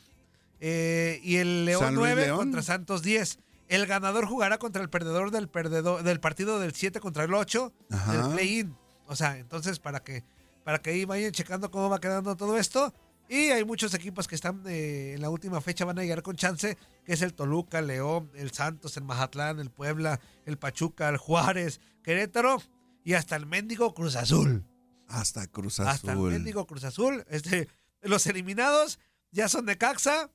Eh, 0.62 1.20
y 1.24 1.38
el 1.38 1.66
León 1.66 1.82
San 1.82 1.96
Luis 1.96 2.08
9 2.08 2.26
León. 2.28 2.38
contra 2.38 2.62
Santos 2.62 3.02
10. 3.02 3.40
El 3.68 3.86
ganador 3.86 4.26
jugará 4.26 4.58
contra 4.58 4.82
el 4.82 4.90
perdedor 4.90 5.32
del 5.32 5.50
perdedor 5.50 6.04
del 6.04 6.22
partido 6.22 6.58
del 6.60 6.74
7 6.74 7.02
contra 7.02 7.26
el 7.26 7.34
8 7.34 7.74
Ajá. 7.92 8.14
del 8.14 8.32
play-in. 8.34 8.76
O 9.08 9.16
sea, 9.18 9.38
entonces 9.38 9.80
para 9.80 10.00
que 10.02 10.24
para 10.64 10.80
que 10.80 10.92
ahí 10.92 11.04
vayan 11.04 11.32
checando 11.34 11.70
cómo 11.70 11.90
va 11.90 12.00
quedando 12.00 12.38
todo 12.38 12.58
esto. 12.58 12.94
Y 13.30 13.52
hay 13.52 13.64
muchos 13.64 13.94
equipos 13.94 14.28
que 14.28 14.34
están 14.36 14.64
eh, 14.66 15.14
en 15.14 15.22
la 15.22 15.30
última 15.30 15.62
fecha 15.62 15.86
van 15.86 16.00
a 16.00 16.02
llegar 16.02 16.24
con 16.24 16.36
chance, 16.36 16.78
que 17.06 17.14
es 17.14 17.22
el 17.22 17.36
Toluca, 17.36 17.78
el 17.80 17.88
León, 17.88 18.32
el 18.34 18.52
Santos, 18.52 18.98
el 18.98 19.04
Mazatlán, 19.04 19.60
el 19.60 19.70
Puebla, 19.70 20.20
el 20.46 20.58
Pachuca, 20.58 21.08
el 21.10 21.18
Juárez, 21.18 21.80
Querétaro 22.04 22.62
y 23.04 23.14
hasta 23.14 23.36
el 23.36 23.46
mendigo 23.46 23.94
Cruz 23.94 24.16
Azul. 24.16 24.66
Hasta 25.08 25.46
Cruz 25.48 25.80
Hasta 25.80 26.12
el 26.14 26.18
Azul. 26.18 26.32
mendigo 26.32 26.66
Cruz 26.66 26.84
Azul. 26.84 27.24
Este, 27.30 27.68
los 28.02 28.26
eliminados 28.26 29.00
ya 29.32 29.48
son 29.48 29.68
de 29.68 29.78
Caxa 29.78 30.32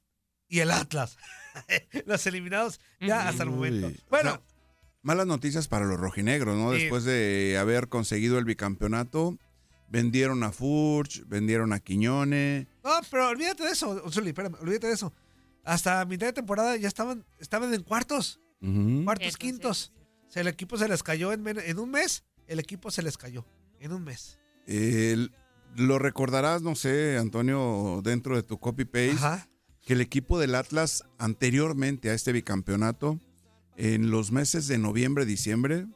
y 0.49 0.61
el 0.61 0.71
Atlas. 0.71 1.17
los 2.07 2.25
eliminados 2.29 2.81
ya 3.01 3.29
hasta 3.29 3.43
el 3.43 3.51
momento. 3.51 3.89
O 3.89 3.93
Bueno, 4.11 4.31
sea, 4.31 4.41
malas 5.03 5.27
noticias 5.27 5.67
para 5.67 5.85
los 5.85 5.99
rojinegros, 5.99 6.57
¿no? 6.57 6.73
Sí. 6.75 6.81
Después 6.83 7.03
de 7.05 7.57
haber 7.59 7.89
conseguido 7.89 8.39
el 8.39 8.45
bicampeonato, 8.45 9.37
vendieron 9.89 10.43
a 10.43 10.51
Furch, 10.53 11.25
vendieron 11.27 11.73
a 11.73 11.81
Quiñone. 11.81 12.67
no, 12.83 12.91
pero 13.11 13.29
olvídate 13.29 13.65
de 13.65 13.71
eso, 13.71 14.11
Zuli, 14.11 14.29
espérame, 14.29 14.57
olvídate 14.61 14.87
de 14.89 14.95
eso. 14.95 15.13
Hasta 15.65 16.05
mitad 16.05 16.27
de 16.27 16.33
temporada 16.33 16.77
ya 16.77 16.89
estaban, 16.89 17.25
estaban 17.39 17.73
en 17.73 17.83
cuartos, 17.83 18.41
cuartos, 19.05 19.29
Eso 19.29 19.37
sí. 19.41 19.47
quintos. 19.47 19.93
O 20.29 20.31
sea, 20.35 20.43
el 20.43 20.49
equipo 20.49 20.77
se 20.77 20.89
les 20.89 21.03
cayó 21.03 21.33
en, 21.33 21.47
en 21.47 21.79
un 21.79 21.91
mes. 21.91 22.25
El 22.47 22.59
equipo 22.59 22.91
se 22.91 23.03
les 23.03 23.17
cayó 23.17 23.47
en 23.81 23.93
un 23.93 24.05
mes. 24.05 24.39
El- 24.67 25.33
lo 25.77 25.99
recordarás, 25.99 26.63
no 26.63 26.75
sé, 26.77 27.17
Antonio, 27.19 28.01
dentro 28.05 28.37
de 28.37 28.43
tu 28.45 28.59
copy-paste, 28.59 29.49
que 29.85 29.95
el 29.95 30.01
equipo 30.01 30.39
del 30.39 30.55
Atlas 30.55 31.03
anteriormente 31.19 32.11
a 32.11 32.15
este 32.15 32.31
bicampeonato, 32.33 33.19
en 33.77 34.11
los 34.11 34.31
meses 34.31 34.69
de 34.69 34.79
noviembre, 34.79 35.25
diciembre, 35.27 35.87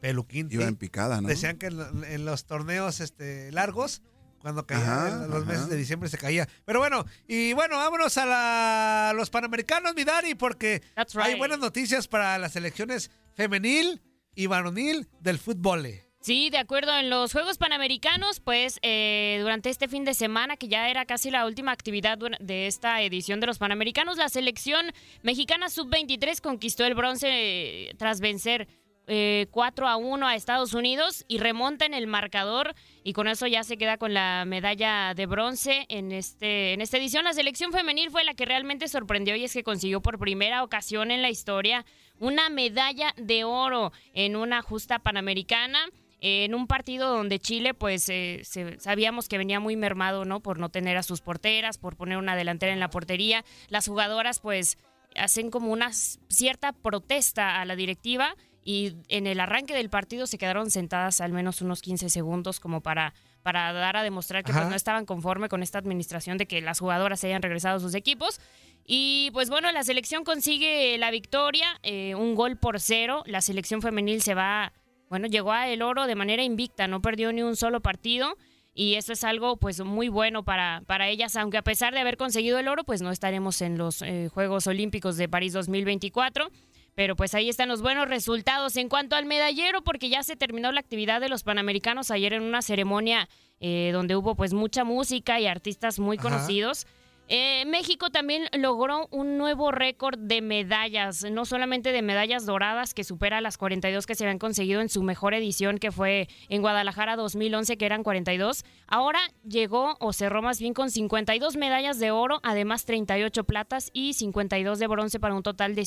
Peluquín. 0.00 0.48
iba 0.50 0.64
en 0.64 0.76
picada, 0.76 1.20
¿no? 1.20 1.28
Decían 1.28 1.56
que 1.58 1.66
en, 1.66 1.78
lo- 1.78 2.04
en 2.04 2.24
los 2.24 2.44
torneos 2.46 3.00
este, 3.00 3.50
largos, 3.52 4.02
cuando 4.40 4.66
caía 4.66 4.82
Ajá, 5.06 5.24
en 5.24 5.30
los 5.30 5.42
ajá. 5.42 5.52
meses 5.52 5.68
de 5.68 5.76
diciembre 5.76 6.08
se 6.08 6.18
caía. 6.18 6.48
Pero 6.64 6.78
bueno, 6.78 7.04
y 7.26 7.52
bueno, 7.54 7.76
vámonos 7.76 8.16
a 8.18 8.26
la- 8.26 9.12
los 9.16 9.30
Panamericanos, 9.30 9.94
mi 9.94 10.04
Dari, 10.04 10.34
porque 10.34 10.82
That's 10.94 11.16
hay 11.16 11.30
right. 11.32 11.38
buenas 11.38 11.58
noticias 11.58 12.06
para 12.08 12.38
las 12.38 12.52
selecciones 12.52 13.10
femenil 13.34 14.00
y 14.34 14.46
varonil 14.46 15.08
del 15.20 15.38
fútbol. 15.38 15.88
Sí, 16.20 16.50
de 16.50 16.58
acuerdo. 16.58 16.96
En 16.96 17.08
los 17.08 17.32
Juegos 17.32 17.56
Panamericanos, 17.56 18.40
pues 18.40 18.78
eh, 18.82 19.38
durante 19.40 19.70
este 19.70 19.86
fin 19.86 20.04
de 20.04 20.12
semana, 20.12 20.56
que 20.56 20.66
ya 20.66 20.88
era 20.90 21.04
casi 21.06 21.30
la 21.30 21.46
última 21.46 21.70
actividad 21.70 22.18
de 22.40 22.66
esta 22.66 23.00
edición 23.02 23.38
de 23.38 23.46
los 23.46 23.58
Panamericanos, 23.58 24.16
la 24.18 24.28
selección 24.28 24.86
mexicana 25.22 25.68
sub-23 25.70 26.40
conquistó 26.40 26.84
el 26.84 26.94
bronce 26.96 27.28
eh, 27.30 27.94
tras 27.96 28.20
vencer 28.20 28.66
eh, 29.08 29.46
4 29.50 29.86
a 29.88 29.96
1 29.96 30.26
a 30.26 30.34
Estados 30.34 30.74
Unidos 30.74 31.24
y 31.28 31.38
remonta 31.38 31.86
en 31.86 31.94
el 31.94 32.06
marcador 32.06 32.74
y 33.04 33.12
con 33.12 33.28
eso 33.28 33.46
ya 33.46 33.62
se 33.62 33.76
queda 33.76 33.98
con 33.98 34.14
la 34.14 34.44
medalla 34.46 35.14
de 35.14 35.26
bronce 35.26 35.86
en, 35.88 36.10
este, 36.12 36.72
en 36.72 36.80
esta 36.80 36.96
edición. 36.98 37.24
La 37.24 37.32
selección 37.32 37.72
femenil 37.72 38.10
fue 38.10 38.24
la 38.24 38.34
que 38.34 38.44
realmente 38.44 38.88
sorprendió 38.88 39.36
y 39.36 39.44
es 39.44 39.52
que 39.52 39.62
consiguió 39.62 40.00
por 40.02 40.18
primera 40.18 40.64
ocasión 40.64 41.10
en 41.10 41.22
la 41.22 41.30
historia 41.30 41.84
una 42.18 42.48
medalla 42.50 43.14
de 43.16 43.44
oro 43.44 43.92
en 44.14 44.36
una 44.36 44.62
justa 44.62 44.98
panamericana 44.98 45.78
en 46.20 46.54
un 46.54 46.66
partido 46.66 47.14
donde 47.14 47.38
Chile, 47.38 47.74
pues 47.74 48.08
eh, 48.08 48.40
se- 48.42 48.80
sabíamos 48.80 49.28
que 49.28 49.36
venía 49.38 49.60
muy 49.60 49.76
mermado, 49.76 50.24
¿no? 50.24 50.40
Por 50.40 50.58
no 50.58 50.70
tener 50.70 50.96
a 50.96 51.02
sus 51.02 51.20
porteras, 51.20 51.76
por 51.76 51.94
poner 51.94 52.16
una 52.16 52.34
delantera 52.34 52.72
en 52.72 52.80
la 52.80 52.88
portería. 52.88 53.44
Las 53.68 53.86
jugadoras, 53.86 54.40
pues, 54.40 54.78
hacen 55.14 55.50
como 55.50 55.70
una 55.70 55.90
cierta 55.92 56.72
protesta 56.72 57.60
a 57.60 57.64
la 57.66 57.76
directiva 57.76 58.34
y 58.66 58.96
en 59.06 59.28
el 59.28 59.38
arranque 59.38 59.74
del 59.74 59.88
partido 59.90 60.26
se 60.26 60.38
quedaron 60.38 60.72
sentadas 60.72 61.20
al 61.20 61.30
menos 61.30 61.62
unos 61.62 61.82
15 61.82 62.10
segundos 62.10 62.58
como 62.58 62.80
para, 62.80 63.14
para 63.44 63.72
dar 63.72 63.96
a 63.96 64.02
demostrar 64.02 64.42
que 64.42 64.52
pues, 64.52 64.66
no 64.66 64.74
estaban 64.74 65.06
conforme 65.06 65.48
con 65.48 65.62
esta 65.62 65.78
administración 65.78 66.36
de 66.36 66.46
que 66.46 66.60
las 66.60 66.80
jugadoras 66.80 67.20
se 67.20 67.28
hayan 67.28 67.42
regresado 67.42 67.76
a 67.76 67.80
sus 67.80 67.94
equipos. 67.94 68.40
Y 68.84 69.30
pues 69.32 69.50
bueno, 69.50 69.70
la 69.70 69.84
selección 69.84 70.24
consigue 70.24 70.98
la 70.98 71.12
victoria, 71.12 71.78
eh, 71.84 72.16
un 72.16 72.34
gol 72.34 72.56
por 72.56 72.80
cero. 72.80 73.22
La 73.26 73.40
selección 73.40 73.82
femenil 73.82 74.20
se 74.20 74.34
va, 74.34 74.72
bueno, 75.10 75.28
llegó 75.28 75.52
a 75.52 75.68
el 75.68 75.80
oro 75.80 76.08
de 76.08 76.16
manera 76.16 76.42
invicta, 76.42 76.88
no 76.88 77.00
perdió 77.00 77.32
ni 77.32 77.42
un 77.42 77.54
solo 77.54 77.80
partido. 77.80 78.36
y 78.74 78.94
eso 78.96 79.12
es 79.12 79.22
algo 79.22 79.58
pues 79.58 79.80
muy 79.80 80.08
bueno 80.08 80.44
para, 80.44 80.82
para 80.86 81.08
ellas, 81.08 81.36
aunque 81.36 81.56
a 81.56 81.62
pesar 81.62 81.94
de 81.94 82.00
haber 82.00 82.16
conseguido 82.16 82.58
el 82.58 82.66
oro, 82.66 82.82
pues 82.82 83.00
no 83.00 83.12
estaremos 83.12 83.62
en 83.62 83.78
los 83.78 84.02
eh, 84.02 84.28
Juegos 84.28 84.66
Olímpicos 84.66 85.16
de 85.16 85.28
París 85.28 85.52
2024. 85.52 86.50
Pero 86.96 87.14
pues 87.14 87.34
ahí 87.34 87.50
están 87.50 87.68
los 87.68 87.82
buenos 87.82 88.08
resultados. 88.08 88.76
En 88.76 88.88
cuanto 88.88 89.16
al 89.16 89.26
medallero, 89.26 89.82
porque 89.82 90.08
ya 90.08 90.22
se 90.22 90.34
terminó 90.34 90.72
la 90.72 90.80
actividad 90.80 91.20
de 91.20 91.28
los 91.28 91.44
Panamericanos 91.44 92.10
ayer 92.10 92.32
en 92.32 92.42
una 92.42 92.62
ceremonia 92.62 93.28
eh, 93.60 93.90
donde 93.92 94.16
hubo 94.16 94.34
pues 94.34 94.54
mucha 94.54 94.82
música 94.82 95.38
y 95.38 95.46
artistas 95.46 95.98
muy 95.98 96.16
Ajá. 96.16 96.30
conocidos. 96.30 96.86
Eh, 97.28 97.64
México 97.66 98.08
también 98.10 98.44
logró 98.52 99.08
un 99.10 99.36
nuevo 99.36 99.72
récord 99.72 100.16
de 100.16 100.40
medallas, 100.40 101.24
no 101.30 101.44
solamente 101.44 101.90
de 101.90 102.00
medallas 102.00 102.46
doradas, 102.46 102.94
que 102.94 103.02
supera 103.02 103.40
las 103.40 103.58
42 103.58 104.06
que 104.06 104.14
se 104.14 104.24
habían 104.24 104.38
conseguido 104.38 104.80
en 104.80 104.88
su 104.88 105.02
mejor 105.02 105.34
edición, 105.34 105.78
que 105.78 105.90
fue 105.90 106.28
en 106.48 106.62
Guadalajara 106.62 107.16
2011, 107.16 107.76
que 107.76 107.84
eran 107.84 108.04
42. 108.04 108.64
Ahora 108.86 109.20
llegó 109.46 109.96
o 109.98 110.12
cerró 110.12 110.40
más 110.40 110.60
bien 110.60 110.72
con 110.72 110.90
52 110.90 111.56
medallas 111.56 111.98
de 111.98 112.12
oro, 112.12 112.38
además 112.44 112.84
38 112.84 113.42
platas 113.44 113.90
y 113.92 114.14
52 114.14 114.78
de 114.78 114.86
bronce 114.86 115.18
para 115.18 115.34
un 115.34 115.42
total 115.42 115.74
de 115.74 115.84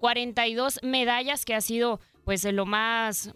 142 0.00 0.80
medallas, 0.82 1.44
que 1.44 1.54
ha 1.54 1.60
sido 1.60 2.00
pues 2.24 2.44
lo 2.44 2.66
más 2.66 3.32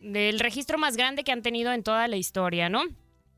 del 0.00 0.38
registro 0.38 0.78
más 0.78 0.96
grande 0.96 1.24
que 1.24 1.32
han 1.32 1.42
tenido 1.42 1.72
en 1.72 1.82
toda 1.82 2.08
la 2.08 2.16
historia, 2.16 2.68
¿no? 2.68 2.82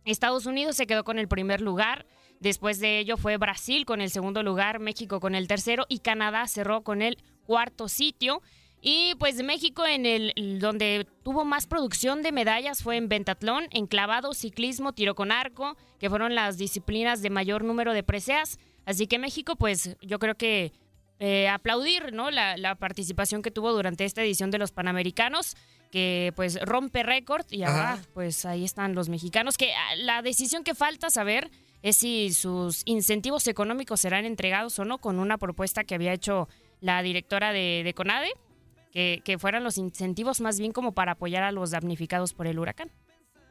Estados 0.05 0.47
Unidos 0.47 0.77
se 0.77 0.87
quedó 0.87 1.05
con 1.05 1.19
el 1.19 1.29
primer 1.29 1.61
lugar. 1.61 2.07
Después 2.39 2.81
de 2.81 2.99
ello 2.99 3.17
fue 3.17 3.37
Brasil 3.39 3.87
con 3.87 4.01
el 4.01 4.11
segundo 4.11 4.43
lugar, 4.43 4.79
México 4.79 5.21
con 5.21 5.35
el 5.35 5.49
tercero 5.49 5.87
y 5.89 6.01
Canadá 6.01 6.47
cerró 6.47 6.83
con 6.83 7.03
el 7.03 7.19
cuarto 7.45 7.89
sitio. 7.89 8.43
Y 8.81 9.15
pues 9.17 9.43
México 9.43 9.87
en 9.87 10.07
el 10.07 10.59
donde 10.61 11.09
tuvo 11.25 11.45
más 11.45 11.67
producción 11.67 12.23
de 12.23 12.31
medallas 12.31 12.83
fue 12.83 12.97
en 12.97 13.09
pentatlón, 13.09 13.67
en 13.73 13.87
clavado, 13.87 14.35
ciclismo, 14.35 14.93
tiro 14.93 15.15
con 15.15 15.33
arco, 15.33 15.77
que 15.99 16.11
fueron 16.11 16.35
las 16.35 16.57
disciplinas 16.59 17.23
de 17.23 17.31
mayor 17.31 17.65
número 17.65 17.95
de 17.95 18.03
preseas. 18.05 18.59
Así 18.85 19.09
que 19.09 19.19
México, 19.19 19.57
pues 19.57 19.97
yo 20.03 20.19
creo 20.19 20.37
que 20.37 20.73
eh, 21.19 21.49
aplaudir 21.49 22.13
¿no? 22.13 22.31
La, 22.31 22.57
la 22.57 22.75
participación 22.75 23.43
que 23.43 23.51
tuvo 23.51 23.73
durante 23.73 24.05
esta 24.05 24.23
edición 24.23 24.51
de 24.51 24.59
los 24.59 24.73
Panamericanos, 24.73 25.57
que 25.91 26.33
pues 26.37 26.61
rompe 26.63 27.03
récord 27.03 27.47
y 27.51 27.63
ahora 27.63 27.93
Ajá. 27.95 28.03
pues 28.13 28.45
ahí 28.45 28.65
están 28.65 28.95
los 28.95 29.09
mexicanos, 29.09 29.57
que 29.57 29.73
ah, 29.73 29.97
la 29.97 30.21
decisión 30.23 30.65
que 30.65 30.75
falta 30.75 31.11
saber 31.11 31.51
es 31.83 31.99
si 31.99 32.33
sus 32.33 32.83
incentivos 32.85 33.47
económicos 33.47 34.01
serán 34.01 34.25
entregados 34.25 34.79
o 34.79 34.85
no 34.85 34.99
con 34.99 35.19
una 35.19 35.39
propuesta 35.39 35.85
que 35.85 35.95
había 35.95 36.13
hecho 36.13 36.49
la 36.81 37.03
directora 37.03 37.53
de, 37.53 37.83
de 37.85 37.95
CONADE, 37.95 38.33
que, 38.93 39.23
que 39.25 39.39
fueran 39.39 39.63
los 39.63 39.79
incentivos 39.79 40.41
más 40.41 40.59
bien 40.59 40.73
como 40.73 40.93
para 40.93 41.13
apoyar 41.13 41.43
a 41.45 41.53
los 41.53 41.71
damnificados 41.71 42.35
por 42.35 42.47
el 42.47 42.59
huracán. 42.59 42.91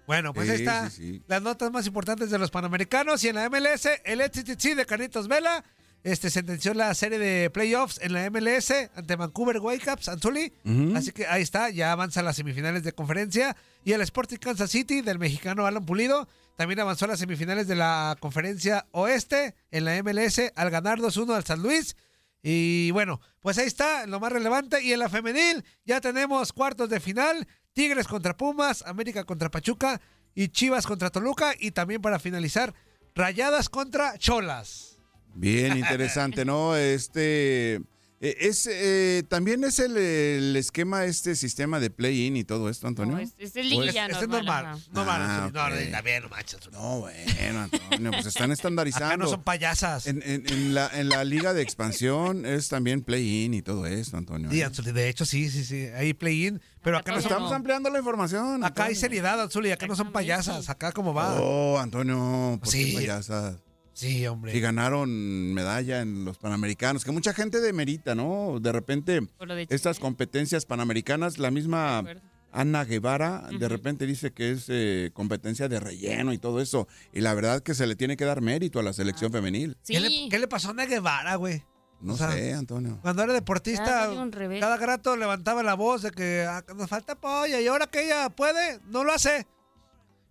Bueno, 0.05 0.33
pues 0.33 0.49
ahí 0.49 0.57
Sí, 0.57 0.63
está. 0.63 0.89
sí, 0.89 1.13
sí. 1.13 1.21
Las 1.27 1.41
notas 1.41 1.71
más 1.71 1.87
importantes 1.87 2.29
de 2.29 2.37
los 2.37 2.51
Panamericanos 2.51 3.23
y 3.23 3.29
en 3.29 3.35
la 3.35 3.49
MLS, 3.49 3.87
el 4.03 4.21
HTC 4.21 4.75
de 4.75 4.85
Carlitos 4.85 5.27
Vela 5.27 5.63
este, 6.05 6.29
sentenció 6.29 6.75
la 6.75 6.93
serie 6.93 7.17
de 7.17 7.49
playoffs 7.49 7.99
en 7.99 8.13
la 8.13 8.29
MLS 8.29 8.71
ante 8.95 9.15
Vancouver 9.15 9.57
Whitecaps, 9.59 10.07
Anzuli. 10.07 10.53
Así 10.95 11.11
que 11.11 11.25
ahí 11.25 11.41
está, 11.41 11.71
ya 11.71 11.91
avanza 11.91 12.19
a 12.19 12.23
las 12.23 12.35
semifinales 12.35 12.83
de 12.83 12.93
conferencia. 12.93 13.57
Y 13.83 13.93
el 13.93 14.01
Sporting 14.01 14.37
Kansas 14.37 14.69
City 14.69 15.01
del 15.01 15.17
mexicano 15.17 15.65
Alan 15.65 15.83
Pulido 15.83 16.27
también 16.57 16.79
avanzó 16.79 17.05
a 17.05 17.07
las 17.07 17.19
semifinales 17.19 17.67
de 17.67 17.73
la 17.73 18.15
conferencia 18.19 18.85
oeste 18.91 19.55
en 19.71 19.85
la 19.85 20.01
MLS 20.03 20.51
al 20.55 20.69
ganar 20.69 20.99
2-1 20.99 21.37
al 21.37 21.43
San 21.43 21.63
Luis. 21.63 21.97
Y 22.43 22.91
bueno, 22.91 23.19
pues 23.39 23.57
ahí 23.57 23.65
está 23.65 24.05
lo 24.05 24.19
más 24.19 24.31
relevante. 24.31 24.83
Y 24.83 24.93
en 24.93 24.99
la 24.99 25.09
femenil 25.09 25.65
ya 25.85 26.01
tenemos 26.01 26.53
cuartos 26.53 26.87
de 26.87 26.99
final. 26.99 27.47
Tigres 27.73 28.07
contra 28.07 28.37
Pumas, 28.37 28.83
América 28.83 29.23
contra 29.23 29.49
Pachuca 29.49 29.99
y 30.35 30.49
Chivas 30.49 30.85
contra 30.85 31.09
Toluca. 31.09 31.55
Y 31.59 31.71
también 31.71 32.03
para 32.03 32.19
finalizar, 32.19 32.75
Rayadas 33.15 33.69
contra 33.69 34.19
Cholas. 34.19 34.94
Bien 35.35 35.77
interesante, 35.77 36.45
¿no? 36.45 36.75
Este 36.75 37.81
eh, 38.21 38.37
es 38.39 38.65
eh, 38.71 39.23
también 39.27 39.65
es 39.65 39.77
el, 39.79 39.97
el 39.97 40.55
esquema 40.55 41.03
este 41.03 41.35
sistema 41.35 41.81
de 41.81 41.89
play-in 41.89 42.37
y 42.37 42.45
todo 42.45 42.69
esto, 42.69 42.87
Antonio. 42.87 43.17
No, 43.17 43.21
es, 43.21 43.33
es 43.37 43.51
Pues, 43.51 43.65
liguilla 43.65 44.05
este 44.07 44.23
es 44.23 44.27
normal. 44.29 44.63
normal. 44.63 44.65
ajá. 44.65 44.79
Normal, 44.93 45.21
Ah, 45.21 45.45
Anzuli. 45.45 45.91
No, 45.91 46.19
no 46.21 46.29
manches. 46.29 46.59
No, 46.71 46.99
bueno, 47.01 47.59
Antonio, 47.71 48.11
pues 48.11 48.25
están 48.27 48.51
estandarizando. 48.53 49.07
Acá 49.07 49.17
no 49.17 49.27
son 49.27 49.43
payasas. 49.43 50.07
en, 50.07 50.23
en- 50.25 50.45
en 50.49 50.73
la, 50.73 50.89
en 50.93 51.09
la 51.09 51.25
liga 51.25 51.53
de 51.53 51.61
expansión 51.61 52.45
es 52.45 52.69
también 52.69 53.01
play-in 53.01 53.53
y 53.53 53.61
todo 53.61 53.85
esto, 53.85 54.15
Antonio. 54.15 54.49
Sí, 54.49 54.61
¿eh? 54.61 54.63
Anzuli, 54.63 54.93
de 54.93 55.09
hecho, 55.09 55.25
sí, 55.25 55.49
sí, 55.51 55.65
sí. 55.65 55.87
Ahí 55.87 56.13
play-in. 56.13 56.61
Pero 56.81 56.97
acá 56.97 57.11
no 57.11 57.21
son. 57.21 57.31
Estamos 57.31 57.51
ampliando 57.51 57.89
la 57.89 57.99
información. 57.99 58.63
Acá 58.63 58.85
hay 58.85 58.95
seriedad, 58.95 59.39
Anzuli. 59.41 59.71
Acá 59.71 59.85
no 59.87 59.95
son 59.97 60.13
payasas. 60.13 60.69
Acá 60.69 60.93
como 60.93 61.13
va. 61.13 61.35
Oh, 61.41 61.77
Antonio, 61.79 62.57
¿por 62.63 62.69
Sí. 62.71 62.91
qué 62.91 62.93
payasas? 62.99 63.57
Sí, 63.95 64.27
hombre. 64.27 64.55
Y 64.55 64.59
ganaron 64.59 65.53
medalla 65.53 66.01
en 66.01 66.25
los 66.25 66.37
Panamericanos, 66.37 67.05
que 67.05 67.11
mucha 67.11 67.33
gente 67.33 67.61
demerita, 67.61 68.13
¿no? 68.13 68.59
De 68.59 68.73
repente, 68.73 69.21
de 69.21 69.67
estas 69.69 69.99
competencias 69.99 70.65
panamericanas, 70.65 71.39
la 71.39 71.49
misma. 71.49 72.03
Ana 72.51 72.85
Guevara 72.85 73.49
de 73.59 73.67
repente 73.67 74.05
dice 74.05 74.31
que 74.31 74.51
es 74.51 74.67
eh, 74.69 75.11
competencia 75.13 75.67
de 75.67 75.79
relleno 75.79 76.31
y 76.31 76.37
todo 76.37 76.61
eso. 76.61 76.87
Y 77.11 77.19
la 77.19 77.33
verdad 77.33 77.61
que 77.61 77.73
se 77.73 77.85
le 77.85 77.97
tiene 77.97 78.15
que 78.15 78.23
dar 78.23 78.39
mérito 78.41 78.79
a 78.79 78.83
la 78.83 78.93
selección 78.93 79.29
femenil. 79.31 79.75
Sí, 79.81 79.93
¿Qué, 79.93 79.99
le, 79.99 80.29
qué 80.29 80.39
le 80.39 80.47
pasó 80.47 80.69
a 80.69 80.71
Ana 80.71 80.85
Guevara, 80.85 81.35
güey? 81.35 81.63
No 81.99 82.13
O 82.13 82.17
sea, 82.17 82.31
sé, 82.31 82.53
Antonio. 82.53 82.99
Cuando 83.01 83.23
era 83.23 83.33
deportista, 83.33 84.09
revés. 84.31 84.61
cada 84.61 84.77
rato 84.77 85.17
levantaba 85.17 85.63
la 85.63 85.73
voz 85.73 86.01
de 86.03 86.11
que 86.11 86.45
ah, 86.47 86.63
nos 86.75 86.89
falta 86.89 87.13
apoyo 87.13 87.59
y 87.59 87.67
ahora 87.67 87.87
que 87.87 88.05
ella 88.05 88.29
puede, 88.29 88.79
no 88.85 89.03
lo 89.03 89.11
hace. 89.11 89.47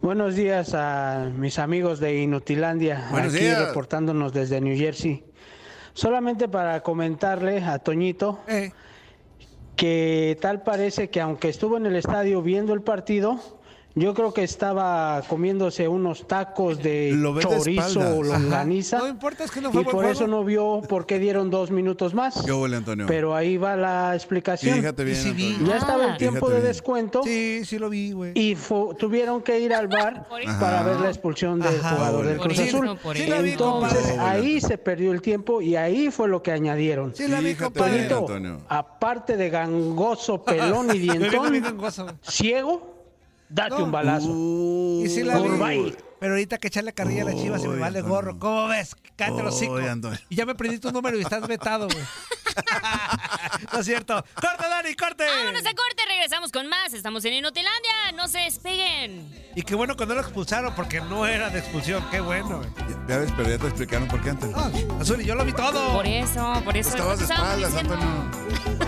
Buenos 0.00 0.36
días 0.36 0.74
a 0.74 1.28
mis 1.34 1.58
amigos 1.58 1.98
de 1.98 2.22
Inutilandia, 2.22 3.08
Buenos 3.10 3.34
aquí 3.34 3.42
días. 3.44 3.58
reportándonos 3.66 4.32
desde 4.32 4.60
New 4.60 4.78
Jersey. 4.78 5.24
Solamente 5.98 6.46
para 6.48 6.80
comentarle 6.84 7.58
a 7.64 7.80
Toñito 7.80 8.38
Eh, 8.46 8.70
que 9.74 10.38
tal 10.40 10.62
parece 10.62 11.10
que 11.10 11.20
aunque 11.20 11.48
estuvo 11.48 11.76
en 11.76 11.86
el 11.86 11.96
estadio 11.96 12.40
viendo 12.40 12.72
el 12.72 12.82
partido, 12.82 13.40
yo 13.98 14.14
creo 14.14 14.32
que 14.32 14.42
estaba 14.44 15.22
comiéndose 15.28 15.88
unos 15.88 16.26
tacos 16.26 16.78
de 16.82 17.12
Lo 17.14 17.34
de 17.34 17.42
chorizo 17.42 18.00
o 18.18 18.22
longaniza 18.22 18.98
no 18.98 19.08
importa, 19.08 19.44
es 19.44 19.50
que 19.50 19.60
no 19.60 19.72
fue 19.72 19.82
y 19.82 19.84
por 19.84 19.94
juego. 19.94 20.10
eso 20.10 20.26
no 20.26 20.44
vio 20.44 20.82
por 20.88 21.06
qué 21.06 21.18
dieron 21.18 21.50
dos 21.50 21.70
minutos 21.70 22.14
más. 22.14 22.42
¿Qué 22.44 22.52
huele, 22.52 22.76
Antonio? 22.76 23.06
Pero 23.06 23.34
ahí 23.34 23.56
va 23.56 23.76
la 23.76 24.14
explicación. 24.14 24.76
Fíjate 24.78 25.04
bien, 25.04 25.16
Antonio. 25.18 25.66
Ya 25.66 25.76
estaba 25.76 26.04
Ah. 26.04 26.12
el 26.12 26.16
tiempo 26.18 26.36
Fíjate 26.46 26.54
de 26.54 26.60
bien. 26.60 26.72
descuento. 26.72 27.22
Sí, 27.24 27.62
sí 27.64 27.78
lo 27.78 27.88
vi, 27.90 28.12
güey. 28.12 28.32
y 28.34 28.56
tuvieron 28.98 29.42
que 29.42 29.58
ir 29.60 29.74
al 29.74 29.88
bar 29.88 30.28
para 30.60 30.80
Ajá. 30.80 30.82
ver 30.88 31.00
la 31.00 31.08
expulsión 31.08 31.58
del 31.60 31.76
Ajá. 31.80 31.96
jugador 31.96 32.26
del 32.26 32.38
Cruz 32.38 32.58
Azul. 32.58 32.98
Sí 33.14 33.26
vi, 33.42 33.50
Entonces 33.52 34.18
ahí 34.18 34.60
se 34.60 34.78
perdió 34.78 35.12
el 35.12 35.22
tiempo 35.22 35.60
y 35.60 35.76
ahí 35.76 36.10
fue 36.10 36.28
lo 36.28 36.42
que 36.42 36.52
añadieron. 36.52 37.14
Sí 37.14 37.26
la 37.28 37.40
vi, 37.40 37.54
bien, 37.54 38.12
Antonio. 38.12 38.58
aparte 38.68 39.36
de 39.36 39.50
gangoso, 39.50 40.42
pelón 40.44 40.94
y 40.94 40.98
dientón, 40.98 41.62
ciego, 42.22 42.97
date 43.48 43.70
No. 43.76 43.84
un 43.84 43.92
balazo. 43.92 44.28
Uh, 44.30 45.02
Y 45.04 45.08
sí 45.08 45.22
la 45.22 45.38
vi. 45.38 45.94
Pero 46.20 46.32
ahorita 46.32 46.58
que 46.58 46.66
echarle 46.66 46.92
carrilla 46.92 47.22
a 47.22 47.26
la 47.26 47.34
chiva 47.34 47.58
se 47.60 47.68
me 47.68 47.78
vale 47.78 47.98
Antonio. 48.00 48.16
gorro. 48.16 48.38
¿Cómo 48.40 48.66
ves? 48.68 48.96
Cállate 49.14 49.42
los 49.42 49.56
cinco. 49.58 49.78
Y 50.28 50.34
ya 50.34 50.46
me 50.46 50.54
prendí 50.56 50.78
tu 50.78 50.90
número 50.90 51.16
y 51.16 51.22
estás 51.22 51.46
vetado, 51.46 51.86
güey. 51.86 52.04
no 53.72 53.78
es 53.78 53.86
cierto. 53.86 54.24
¡Corte, 54.34 54.68
Dani, 54.68 54.94
corte! 54.96 55.24
Vámonos 55.24 55.60
a 55.60 55.74
corte, 55.74 56.02
regresamos 56.08 56.50
con 56.50 56.66
más. 56.68 56.92
Estamos 56.92 57.24
en 57.24 57.34
Inutilandia, 57.34 58.12
no 58.16 58.26
se 58.26 58.38
despeguen. 58.38 59.32
Y 59.54 59.62
qué 59.62 59.76
bueno 59.76 59.96
que 59.96 60.06
no 60.06 60.14
lo 60.14 60.20
expulsaron 60.20 60.74
porque 60.74 61.00
no 61.00 61.24
era 61.24 61.50
de 61.50 61.60
expulsión. 61.60 62.04
Qué 62.10 62.18
bueno, 62.18 62.58
güey. 62.58 62.70
Ya, 62.88 63.06
ya 63.14 63.18
ves, 63.18 63.32
pero 63.36 63.48
ya 63.50 63.58
te 63.58 63.66
explicaron 63.68 64.08
por 64.08 64.20
qué 64.20 64.30
antes. 64.30 64.50
No, 64.50 64.72
Azul, 65.00 65.20
y 65.20 65.24
yo 65.24 65.36
lo 65.36 65.44
vi 65.44 65.52
todo. 65.52 65.92
Por 65.92 66.06
eso, 66.06 66.60
por 66.64 66.76
eso. 66.76 66.90
Estabas 66.90 67.18
de 67.20 67.24
espaldas, 67.26 67.70
diciendo. 67.70 67.94
Antonio. 67.94 68.87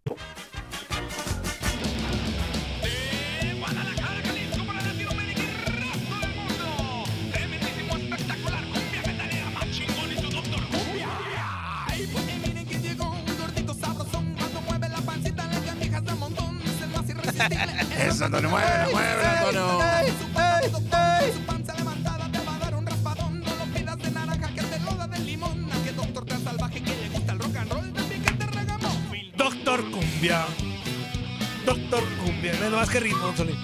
Eso, 17.97 18.25
Antonio, 18.25 18.49
mueve, 18.49 18.67
mueve, 18.91 19.25
Antonio. 19.25 19.90
Cumbia. 30.21 30.45
Doctor 31.65 32.03
Cumbia. 32.23 32.53
No 32.69 32.77
más 32.77 32.89
que 32.91 32.99
ritmo, 32.99 33.33
Zuli. 33.35 33.57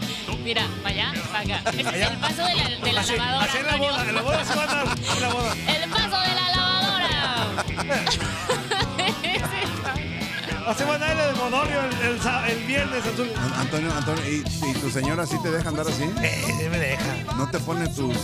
Mira, 0.44 0.66
para 0.82 0.90
allá, 0.90 1.14
para 1.32 1.60
acá. 1.60 1.70
Ese 1.70 1.82
es 2.02 2.10
el 2.10 2.18
paso 2.18 2.44
de 2.48 2.56
la, 2.56 2.70
de 2.84 2.94
la 2.94 3.02
Así, 3.02 3.16
lavadora. 3.16 3.46
así 3.46 3.58
en 3.60 3.68
la 3.68 3.76
boda. 3.76 4.06
En 4.10 4.16
la 4.16 4.22
boda 4.24 4.44
se 4.44 4.56
van 4.56 4.70
a 4.70 4.74
dar. 4.74 4.88
En 4.98 5.22
la 5.22 5.30
boda. 5.30 5.54
El 5.54 5.90
paso 5.92 6.20
de 6.20 6.34
la 6.34 6.50
lavadora. 6.56 7.64
Así 10.68 10.84
van 10.84 11.02
a 11.04 11.14
dar 11.14 11.30
el 11.30 11.36
monorio 11.38 11.80
el, 11.80 11.94
el, 11.94 12.20
el 12.58 12.64
viernes, 12.66 13.06
Azul. 13.06 13.30
Antonio, 13.56 13.94
Antonio, 13.96 14.24
¿y, 14.28 14.44
y 14.68 14.74
tu 14.74 14.90
señora 14.90 15.26
sí 15.28 15.38
te 15.42 15.50
deja 15.52 15.70
andar 15.70 15.88
así? 15.88 16.04
Eh, 16.22 16.68
me 16.70 16.78
deja. 16.80 17.16
¿No 17.38 17.50
te 17.50 17.58
pone 17.60 17.88
tus 17.88 18.18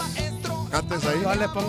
cates 0.70 1.06
ahí? 1.06 1.20
No 1.24 1.34
le. 1.36 1.46
Eso, 1.46 1.64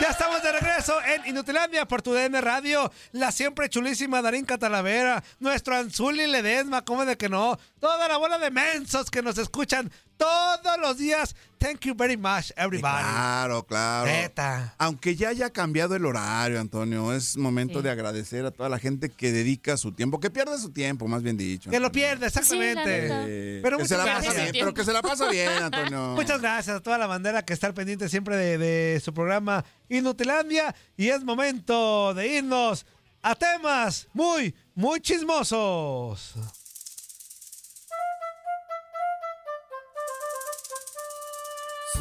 Ya 0.00 0.08
estamos 0.08 0.42
de 0.42 0.52
regreso 0.52 1.00
en 1.02 1.26
Inutilandia 1.26 1.86
por 1.86 2.02
tu 2.02 2.12
DN 2.12 2.40
Radio. 2.40 2.90
La 3.12 3.32
siempre 3.32 3.68
chulísima 3.68 4.20
Darín 4.20 4.44
Catalavera, 4.44 5.22
nuestro 5.38 5.76
Anzuli 5.76 6.26
Ledesma, 6.26 6.84
¿cómo 6.84 7.04
de 7.04 7.16
que 7.16 7.28
no? 7.28 7.58
Toda 7.80 8.08
la 8.08 8.16
bola 8.16 8.38
de 8.38 8.50
mensos 8.50 9.10
que 9.10 9.22
nos 9.22 9.38
escuchan 9.38 9.90
todos 10.22 10.78
los 10.80 10.98
días. 10.98 11.34
Thank 11.58 11.80
you 11.86 11.94
very 11.94 12.16
much, 12.16 12.50
everybody. 12.56 13.02
Claro, 13.04 13.64
claro. 13.64 14.06
Neta. 14.06 14.74
Aunque 14.78 15.14
ya 15.14 15.28
haya 15.28 15.50
cambiado 15.50 15.94
el 15.94 16.04
horario, 16.04 16.60
Antonio, 16.60 17.12
es 17.12 17.36
momento 17.36 17.78
Sí. 17.78 17.84
de 17.84 17.90
agradecer 17.90 18.44
a 18.44 18.50
toda 18.50 18.68
la 18.68 18.78
gente 18.80 19.08
que 19.10 19.30
dedica 19.30 19.76
su 19.76 19.92
tiempo, 19.92 20.18
que 20.18 20.30
pierde 20.30 20.58
su 20.58 20.70
tiempo, 20.72 21.06
más 21.06 21.22
bien 21.22 21.36
dicho. 21.36 21.70
Que 21.70 21.78
lo 21.78 21.92
pierde, 21.92 22.26
exactamente. 22.26 23.60
Pero 23.62 23.78
que 23.78 23.86
se 23.86 23.96
la 23.96 24.04
pasa 24.04 24.32
bien, 24.32 24.50
pero 24.52 24.74
que 24.74 24.84
se 24.84 24.92
la 24.92 25.02
pasa 25.02 25.28
bien, 25.28 25.50
Antonio. 25.50 26.08
Muchas 26.16 26.40
gracias 26.40 26.76
a 26.76 26.80
toda 26.80 26.98
la 26.98 27.06
bandera 27.06 27.44
que 27.44 27.52
está 27.52 27.68
al 27.68 27.74
pendiente 27.74 28.08
siempre 28.08 28.36
de, 28.36 28.58
de 28.58 29.00
su 29.00 29.14
programa 29.14 29.64
Inutilandia. 29.88 30.74
Y 30.96 31.08
es 31.08 31.22
momento 31.22 32.12
de 32.14 32.26
irnos 32.26 32.86
a 33.22 33.34
temas 33.36 34.08
muy, 34.14 34.52
muy 34.74 35.00
chismosos. 35.00 36.34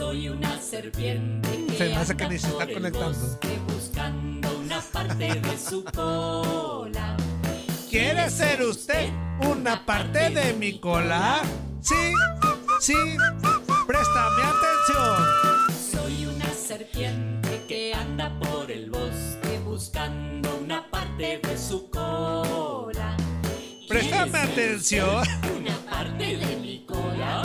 Soy 0.02 0.30
una 0.30 0.60
serpiente 0.60 1.48
que 1.68 1.78
Se 1.78 1.90
me 1.90 1.96
hace 1.96 2.18
que 2.18 2.24
anda 2.24 2.34
ni 2.34 2.40
se 2.40 2.48
está 2.48 2.58
por 2.62 2.68
el 2.70 2.74
conectando. 2.74 3.20
bosque 3.20 3.60
buscando 3.68 4.58
una 4.58 4.82
parte 4.82 5.36
de 5.40 5.58
su 5.60 5.84
cola. 5.84 7.18
¿Quiere 7.88 8.28
ser 8.32 8.64
usted 8.64 9.12
una 9.48 9.86
parte 9.86 10.32
de 10.32 10.54
mi 10.54 10.80
cola? 10.80 11.44
Sí, 11.82 12.14
sí, 12.80 12.96
préstame 13.86 14.42
atención. 14.42 15.72
Soy 15.92 16.26
una 16.26 16.50
serpiente 16.52 17.62
que 17.68 17.94
anda 17.94 18.40
por 18.40 18.72
el 18.72 18.90
bosque 18.90 19.60
buscando 19.64 20.58
una 20.64 20.90
parte 20.90 21.42
de 21.44 21.58
su 21.60 21.92
cola. 21.92 23.16
Préstame 23.88 24.40
atención. 24.40 25.24
Una 25.56 25.78
parte 25.92 26.38
de 26.38 26.56
mi 26.56 26.86
cola. 26.88 27.44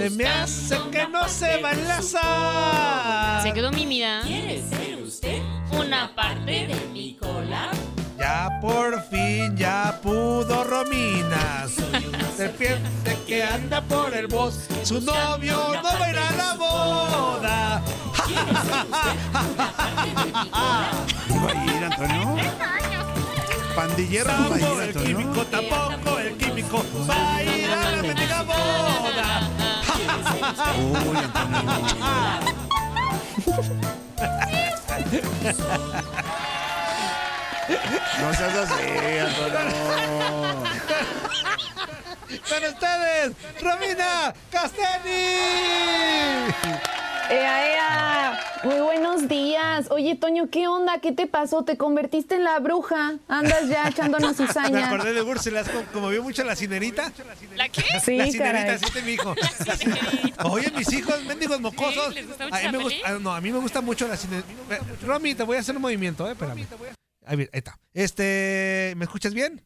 Se 0.00 0.08
me 0.08 0.26
hace 0.26 0.78
que 0.90 1.06
no 1.08 1.28
se 1.28 1.60
va 1.60 1.68
a 1.68 1.72
enlazar. 1.72 3.42
Se 3.42 3.52
quedó 3.52 3.70
mímida. 3.70 4.22
¿Quiere 4.22 4.62
ser 4.66 5.02
usted 5.02 5.42
una 5.72 6.14
parte 6.14 6.68
de 6.68 6.88
mi 6.90 7.16
cola? 7.16 7.70
Ya 8.18 8.48
por 8.62 9.02
fin, 9.10 9.54
ya 9.58 10.00
pudo 10.02 10.64
Romina. 10.64 11.66
Serpiente 12.34 13.18
que 13.26 13.42
anda 13.44 13.82
por 13.82 14.14
el 14.16 14.26
bosque. 14.26 14.86
Su 14.86 15.02
novio 15.02 15.58
no 15.74 15.82
va 15.82 16.04
a 16.06 16.10
ir 16.10 16.16
a 16.18 16.30
la 16.32 16.54
boda. 16.54 17.82
¿No 21.28 21.44
va 21.44 21.50
a 21.50 21.64
ir, 21.66 21.84
Antonio? 21.84 22.36
Pandillero 23.76 24.32
no 24.32 24.48
va 24.48 24.56
a 24.56 24.58
ir, 24.58 24.64
Tampoco 24.64 24.80
el 24.80 24.88
Antonio. 24.88 25.16
químico, 25.18 25.44
tampoco 25.44 26.18
el 26.20 26.36
químico 26.38 26.84
va 27.08 27.36
a 27.36 27.42
ir 27.42 27.70
a 27.70 27.90
la 27.96 28.02
mendiga 28.02 28.42
boda. 28.42 29.49
Uy. 30.78 31.18
No 38.20 38.34
seas 38.34 38.56
así, 38.56 39.18
Antonio. 39.18 39.60
Con 42.48 42.64
ustedes, 42.64 43.26
Romina 43.60 44.34
Castelli. 44.50 45.20
¡Ea, 47.30 47.72
ea! 47.72 48.40
Muy 48.64 48.80
buenos 48.80 49.28
días. 49.28 49.86
Oye, 49.90 50.16
Toño, 50.16 50.50
¿qué 50.50 50.66
onda? 50.66 51.00
¿Qué 51.00 51.12
te 51.12 51.26
pasó? 51.28 51.64
¿Te 51.64 51.76
convertiste 51.76 52.34
en 52.34 52.44
la 52.44 52.58
bruja? 52.58 53.18
Andas 53.28 53.68
ya 53.68 53.88
echándonos 53.88 54.36
Me 54.38 54.46
cizaña. 54.46 54.86
acordé 54.86 55.12
de 55.12 55.22
Úrsula, 55.22 55.62
como, 55.64 55.84
como 55.92 56.08
vio 56.08 56.22
mucho 56.24 56.42
la 56.44 56.56
cinerita. 56.56 57.12
¿La 57.54 57.68
qué? 57.68 57.82
Sí, 58.04 58.16
la 58.16 58.26
cinerita, 58.26 58.72
así 58.74 58.92
te 58.92 59.02
mi 59.02 59.12
hijo. 59.12 59.34
Oye, 60.44 60.72
mis 60.76 60.92
hijos, 60.92 61.24
mendigos 61.24 61.60
mocosos. 61.60 62.14
¿les 62.14 62.26
gusta 62.26 62.44
mucho 62.46 62.56
a, 62.56 62.58
mí 62.58 62.64
la 62.64 62.72
me 62.72 62.78
gusta, 62.78 63.08
ah, 63.08 63.18
no, 63.20 63.32
a 63.32 63.40
mí 63.40 63.52
me 63.52 63.58
gusta 63.58 63.80
mucho 63.80 64.08
la 64.08 64.16
cinerita. 64.16 64.48
Romy, 65.06 65.34
te 65.34 65.44
voy 65.44 65.56
a 65.56 65.60
hacer 65.60 65.76
un 65.76 65.82
movimiento, 65.82 66.28
eh, 66.28 66.32
espérame. 66.32 66.66
Ahí 67.26 67.48
está. 67.52 67.78
Este, 67.94 68.94
¿me 68.96 69.04
escuchas 69.04 69.34
bien? 69.34 69.64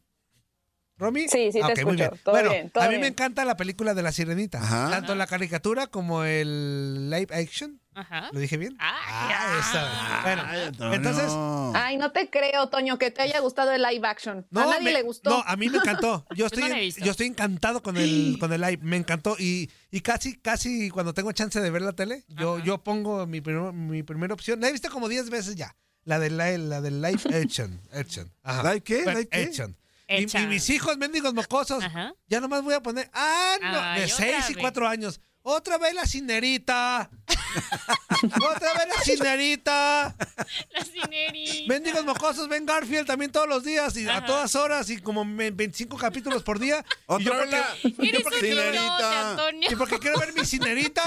¿Romy? 0.97 1.27
Sí, 1.27 1.51
sí 1.51 1.59
te 1.73 1.83
muy 1.83 1.99
escucho. 2.01 2.21
Todo 2.23 2.35
bueno, 2.35 2.51
bien, 2.51 2.69
todo 2.69 2.83
a 2.83 2.87
mí 2.87 2.91
bien. 2.91 3.01
me 3.01 3.07
encanta 3.07 3.43
la 3.43 3.57
película 3.57 3.93
de 3.93 4.01
la 4.01 4.11
sirenita. 4.13 4.59
Ajá. 4.61 4.89
Tanto 4.91 5.13
la 5.15 5.27
caricatura 5.27 5.87
como 5.87 6.23
el 6.23 7.09
live 7.09 7.35
action. 7.35 7.81
Ajá. 7.93 8.29
¿Lo 8.31 8.39
dije 8.39 8.57
bien? 8.57 8.75
Ah, 8.79 8.95
Ah. 9.07 10.21
Bueno, 10.23 10.93
entonces, 10.93 11.31
Ay, 11.75 11.97
no 11.97 12.11
te 12.11 12.29
creo, 12.29 12.67
Toño, 12.69 12.97
que 12.97 13.11
te 13.11 13.21
haya 13.21 13.39
gustado 13.39 13.71
el 13.71 13.81
live 13.81 14.07
action. 14.07 14.45
No, 14.51 14.61
a 14.61 14.65
nadie 14.65 14.83
me- 14.85 14.93
le 14.93 15.01
gustó. 15.01 15.29
No, 15.29 15.43
a 15.45 15.55
mí 15.55 15.69
me 15.69 15.77
encantó. 15.77 16.25
Yo 16.35 16.45
estoy, 16.47 16.69
la 16.69 16.81
yo 17.05 17.11
estoy 17.11 17.27
encantado 17.27 17.81
con 17.81 17.97
el, 17.97 18.37
con 18.39 18.51
el 18.53 18.61
live. 18.61 18.79
Me 18.81 18.97
encantó. 18.97 19.35
Y, 19.39 19.69
y 19.91 20.01
casi, 20.01 20.37
casi 20.37 20.89
cuando 20.89 21.13
tengo 21.13 21.31
chance 21.31 21.59
de 21.59 21.69
ver 21.69 21.81
la 21.81 21.93
tele, 21.93 22.23
yo, 22.29 22.59
yo 22.59 22.83
pongo 22.83 23.25
mi, 23.27 23.41
primer- 23.41 23.73
mi 23.73 24.03
primera 24.03 24.33
opción. 24.33 24.59
La 24.61 24.69
he 24.69 24.71
visto 24.71 24.89
como 24.89 25.07
10 25.09 25.29
veces 25.29 25.55
ya. 25.55 25.75
La 26.03 26.19
del 26.19 26.37
live, 26.37 26.57
la 26.59 26.81
del 26.81 27.01
live 27.01 27.19
action. 27.43 27.81
action. 27.93 28.31
Ajá. 28.43 28.63
¿Live 28.63 28.81
qué? 28.83 29.05
¿Live 29.05 29.27
qué? 29.27 29.43
Action. 29.43 29.75
Y, 30.07 30.25
mis 30.47 30.69
hijos, 30.69 30.97
mendigos 30.97 31.33
mocosos, 31.33 31.83
Ajá. 31.83 32.13
ya 32.27 32.39
nomás 32.39 32.61
voy 32.63 32.73
a 32.73 32.81
poner, 32.81 33.09
ah, 33.13 33.57
no, 33.61 34.01
de 34.01 34.07
6 34.07 34.51
y. 34.51 34.55
4 34.55 34.87
años. 34.87 35.19
Otra 35.47 35.77
vez 35.77 35.93
la 35.93 36.07
cinerita. 36.07 37.07
¡Otra 38.51 38.73
vez 38.73 38.87
la 38.95 39.01
cinerita! 39.03 40.15
La 40.71 40.83
cinerita. 40.83 41.67
Mendigos 41.67 42.03
mocosos, 42.03 42.47
ven 42.49 42.65
Garfield 42.65 43.05
también 43.05 43.31
todos 43.31 43.47
los 43.47 43.63
días 43.63 43.95
y 43.95 44.09
a 44.09 44.25
todas 44.25 44.55
horas 44.55 44.89
y 44.89 44.97
como 44.97 45.23
me- 45.23 45.51
25 45.51 45.97
capítulos 45.97 46.41
por 46.41 46.57
día. 46.59 46.83
y 47.19 47.23
yo 47.23 47.31
Otra 47.31 47.45
vez 47.45 47.49
porque, 47.81 47.95
la 47.97 48.05
y 48.05 48.11
yo 48.11 48.19
porque- 48.23 48.39
cinerita. 48.39 49.31
Antonio. 49.31 49.69
y 49.71 49.75
porque 49.75 49.99
quiero 49.99 50.19
ver 50.19 50.33
mi 50.33 50.45
cinerita, 50.45 51.03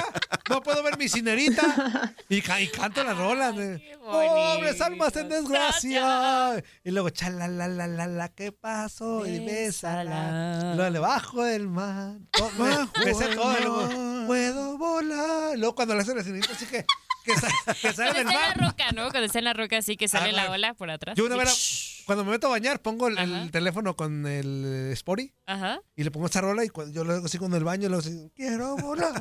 no 0.49 0.63
puedo 0.63 0.83
ver 0.85 0.97
mi 0.99 1.09
cinerita. 1.09 2.15
Y, 2.29 2.37
y 2.37 2.69
canto 2.69 3.03
las 3.03 3.17
rolas. 3.19 3.55
Pobres 3.99 4.81
almas 4.81 5.17
en 5.17 5.29
desgracia. 5.29 6.63
Y 6.85 6.91
luego, 6.93 7.09
la 7.11 8.29
¿qué 8.35 8.53
pasó? 8.53 9.27
Y 9.27 9.41
bésala. 9.41 10.75
Luego 10.77 10.91
le 10.91 10.99
bajo 11.01 11.43
del 11.43 11.69
mar. 11.69 12.19
Oh, 12.41 12.51
me- 12.59 13.05
me 13.05 13.15
sé 14.35 14.53
puedo 14.53 14.79
volar. 14.79 15.59
Luego 15.59 15.75
cuando 15.75 15.95
le 15.95 16.03
hacen 16.03 16.17
la 16.17 16.23
cinerita, 16.25 16.53
así 16.53 16.67
que, 16.67 16.85
que, 17.25 17.35
sa- 17.35 17.49
que 17.81 17.93
sale 17.93 18.13
Cuando 18.13 18.13
del 18.15 18.27
está 18.27 18.33
en 18.33 18.49
mar. 18.49 18.57
la 18.57 18.67
roca, 18.69 18.93
¿no? 18.93 19.03
Cuando 19.11 19.25
está 19.27 19.39
en 19.39 19.45
la 19.45 19.53
roca 19.53 19.77
así 19.79 19.97
que 19.97 20.09
sale 20.09 20.31
Ah, 20.31 20.33
la 20.45 20.51
ola 20.51 20.75
por 20.75 20.91
atrás. 20.91 21.17
Yo 21.17 21.27
una 21.27 21.37
vez, 21.37 22.03
cuando 22.07 22.25
me 22.25 22.31
meto 22.33 22.47
a 22.47 22.51
bañar, 22.51 22.81
pongo 22.81 23.09
el, 23.09 23.19
el 23.19 23.51
teléfono 23.51 23.95
con 23.97 24.27
el 24.27 24.91
eh, 24.93 24.97
Spory 24.97 25.33
Ajá. 25.47 25.81
y 25.95 26.05
le 26.05 26.11
pongo 26.11 26.27
esta 26.27 26.41
rola 26.41 26.65
y 26.65 26.69
cuando, 26.69 26.93
yo 26.95 27.05
lo 27.05 27.13
hago 27.15 27.27
así 27.27 27.37
con 27.39 27.53
el 27.55 27.65
baño, 27.65 27.89
le 27.89 27.95
hago 27.97 28.01
así, 28.01 28.31
quiero 28.35 28.77
volar. 28.77 29.13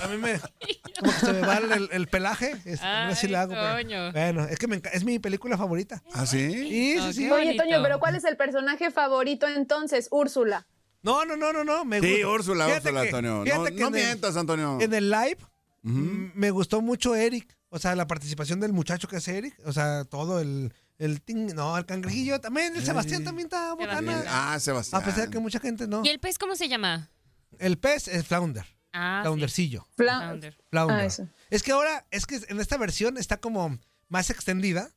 A 0.00 0.06
mí 0.08 0.18
me, 0.18 0.38
como 1.00 1.12
que 1.12 1.18
se 1.18 1.32
me 1.32 1.40
va 1.40 1.56
el, 1.58 1.88
el 1.92 2.06
pelaje. 2.08 2.54
Es, 2.64 2.80
a 2.82 3.06
ver 3.06 3.16
si 3.16 3.26
Ay, 3.26 3.32
la 3.32 3.42
hago. 3.42 3.54
pero- 3.54 3.74
Toño. 3.76 4.12
bueno, 4.12 4.44
es 4.44 4.58
que 4.58 4.66
me 4.68 4.80
enca- 4.80 4.90
es 4.92 5.04
mi 5.04 5.18
película 5.18 5.56
favorita. 5.58 6.02
¿Ah, 6.14 6.26
sí? 6.26 6.52
Sí, 6.52 6.98
sí, 7.00 7.12
sí. 7.12 7.30
Oye, 7.30 7.56
Toño, 7.56 7.82
pero 7.82 7.98
¿cuál 7.98 8.14
es 8.14 8.24
el 8.24 8.36
personaje 8.36 8.90
favorito 8.90 9.48
entonces? 9.48 10.08
Úrsula. 10.12 10.66
No, 11.02 11.24
no, 11.24 11.36
no, 11.36 11.52
no, 11.52 11.64
no. 11.64 11.84
Me 11.84 12.00
Sí, 12.00 12.12
gusta. 12.22 12.28
Úrsula, 12.28 12.64
Fíjate 12.66 12.88
Úrsula, 12.88 13.02
que- 13.02 13.08
Antonio. 13.08 13.44
No, 13.44 13.58
no 13.62 13.66
en 13.66 13.82
el- 13.84 13.90
mientas, 13.90 14.36
Antonio. 14.36 14.78
En 14.80 14.94
el 14.94 15.10
live 15.10 15.38
me 15.82 16.50
gustó 16.50 16.80
mucho 16.80 17.14
Eric. 17.14 17.56
O 17.70 17.78
sea, 17.78 17.94
la 17.96 18.06
participación 18.06 18.60
del 18.60 18.72
muchacho 18.72 19.08
que 19.08 19.16
es 19.16 19.26
Eric. 19.28 19.54
O 19.64 19.72
sea, 19.72 20.04
todo 20.04 20.40
el. 20.40 20.72
el 20.98 21.24
ting- 21.24 21.54
no, 21.54 21.76
el 21.76 21.86
cangrejillo 21.86 22.40
también. 22.40 22.76
El 22.76 22.84
Sebastián 22.84 23.24
también 23.24 23.46
está 23.46 23.72
botana. 23.74 24.22
Ah, 24.28 24.58
Sebastián. 24.60 25.02
A 25.02 25.04
pesar 25.04 25.30
que 25.30 25.38
mucha 25.38 25.58
gente 25.58 25.86
no. 25.88 26.02
¿Y 26.04 26.08
el 26.08 26.20
pez 26.20 26.38
cómo 26.38 26.54
se 26.54 26.68
llama? 26.68 27.10
El 27.58 27.78
pez 27.78 28.08
es 28.08 28.26
Flounder. 28.26 28.64
Ah, 28.92 29.20
sí. 29.22 29.26
Floundercillo. 29.26 29.86
Flounder. 29.96 30.56
Flounder. 30.70 30.96
Ah, 31.00 31.04
eso. 31.06 31.26
Es 31.50 31.62
que 31.62 31.72
ahora, 31.72 32.06
es 32.10 32.26
que 32.26 32.40
en 32.48 32.60
esta 32.60 32.76
versión 32.76 33.16
está 33.16 33.38
como 33.38 33.78
más 34.08 34.28
extendida 34.30 34.90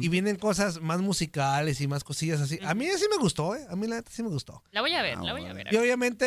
y 0.00 0.08
vienen 0.08 0.36
cosas 0.36 0.80
más 0.80 1.00
musicales 1.00 1.80
y 1.80 1.86
más 1.88 2.02
cosillas 2.04 2.40
así. 2.40 2.58
A 2.64 2.74
mí 2.74 2.86
sí 2.96 3.04
me 3.10 3.18
gustó, 3.18 3.54
¿eh? 3.54 3.66
A 3.68 3.76
mí 3.76 3.86
la 3.86 3.96
neta 3.96 4.10
sí 4.10 4.22
me 4.22 4.28
gustó. 4.30 4.62
La 4.72 4.80
voy 4.80 4.92
a 4.92 5.00
Ah, 5.00 5.02
ver, 5.02 5.18
la 5.18 5.32
voy 5.32 5.44
a 5.44 5.52
ver. 5.52 5.68
Y 5.72 5.76
obviamente 5.76 6.26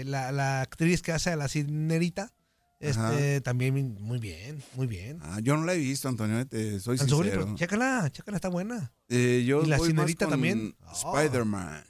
eh, 0.00 0.04
la, 0.04 0.32
la 0.32 0.62
actriz 0.62 1.02
que 1.02 1.12
hace 1.12 1.30
a 1.30 1.36
la 1.36 1.48
cinerita, 1.48 2.32
este, 2.80 3.40
también 3.40 3.96
muy 4.00 4.18
bien, 4.18 4.62
muy 4.76 4.86
bien. 4.86 5.18
Ah, 5.22 5.40
yo 5.42 5.56
no 5.56 5.64
la 5.64 5.74
he 5.74 5.78
visto, 5.78 6.08
Antonio, 6.08 6.46
te 6.46 6.78
soy 6.80 6.98
Anzuli, 6.98 7.28
sincero. 7.30 7.46
pues, 7.46 7.58
chécala, 7.58 8.08
chécala, 8.12 8.36
está 8.36 8.48
buena. 8.48 8.92
Eh, 9.08 9.44
yo 9.46 9.62
y 9.62 9.66
la 9.66 9.78
cinerita 9.78 10.28
también. 10.28 10.76
Spider-Man. 10.92 11.84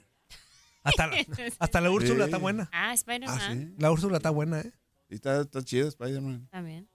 Hasta 0.83 1.07
la, 1.07 1.17
hasta 1.59 1.81
la 1.81 1.91
Úrsula 1.91 2.23
Sí. 2.25 2.29
está 2.29 2.37
buena. 2.37 2.69
Ah, 2.73 2.93
Spider-Man. 2.93 3.39
Ah, 3.39 3.49
sí. 3.53 3.73
La 3.77 3.91
Úrsula 3.91 4.17
está 4.17 4.29
buena, 4.31 4.61
¿eh? 4.61 4.71
Sí, 5.09 5.15
Está, 5.15 5.41
está 5.41 5.63
chido 5.63 5.87
Spider-Man. 5.87 6.47
También. 6.51 6.89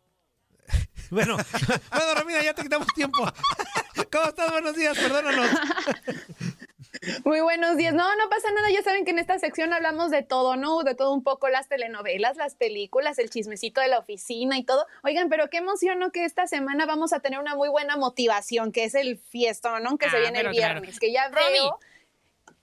Bueno, 1.11 1.37
bueno, 1.37 2.15
Romina, 2.17 2.43
ya 2.43 2.55
te 2.55 2.63
quitamos 2.63 2.89
tiempo. 2.95 3.19
¿Cómo 4.13 4.25
estás? 4.25 4.51
Buenos 4.51 4.75
días, 4.75 4.99
perdónanos. 4.99 5.49
Muy 7.25 7.41
buenos 7.41 7.77
días. 7.77 7.93
No, 7.95 8.17
no 8.17 8.29
pasa 8.31 8.51
nada. 8.53 8.71
Ya 8.71 8.83
saben 8.83 9.05
que 9.05 9.11
en 9.11 9.19
esta 9.19 9.39
sección 9.39 9.73
hablamos 9.73 10.11
de 10.11 10.23
todo, 10.23 10.57
¿no? 10.57 10.83
De 10.83 10.95
todo 10.95 11.13
un 11.13 11.23
poco, 11.23 11.49
las 11.51 11.69
telenovelas, 11.69 12.37
las 12.37 12.55
películas, 12.55 13.19
el 13.19 13.29
chismecito 13.31 13.81
de 13.81 13.89
la 13.89 13.99
oficina 13.99 14.59
y 14.59 14.65
todo. 14.65 14.87
Oigan, 15.03 15.29
pero 15.29 15.51
qué 15.51 15.59
emoción, 15.59 15.99
¿no? 15.99 16.11
Que 16.11 16.25
esta 16.25 16.47
semana 16.47 16.87
vamos 16.87 17.13
a 17.13 17.21
tener 17.21 17.39
una 17.39 17.55
muy 17.55 17.69
buena 17.69 17.97
motivación, 17.97 18.73
que 18.73 18.85
es 18.85 18.95
el 18.95 19.19
fiestón, 19.19 19.83
¿no? 19.83 19.99
Que 19.99 20.09
se 20.11 20.17
Ah, 20.17 20.21
viene 20.21 20.41
el 20.41 20.51
claro. 20.51 20.81
viernes, 20.81 20.99
que 20.99 21.13
ya 21.13 21.29
Romy. 21.29 21.53
veo 21.53 21.79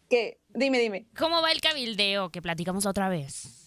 que... 0.09 0.39
Dime, 0.49 0.79
dime. 0.79 1.05
¿Cómo 1.17 1.41
va 1.41 1.51
el 1.51 1.61
cabildeo 1.61 2.31
que 2.31 2.41
platicamos 2.41 2.85
otra 2.85 3.07
vez? 3.07 3.60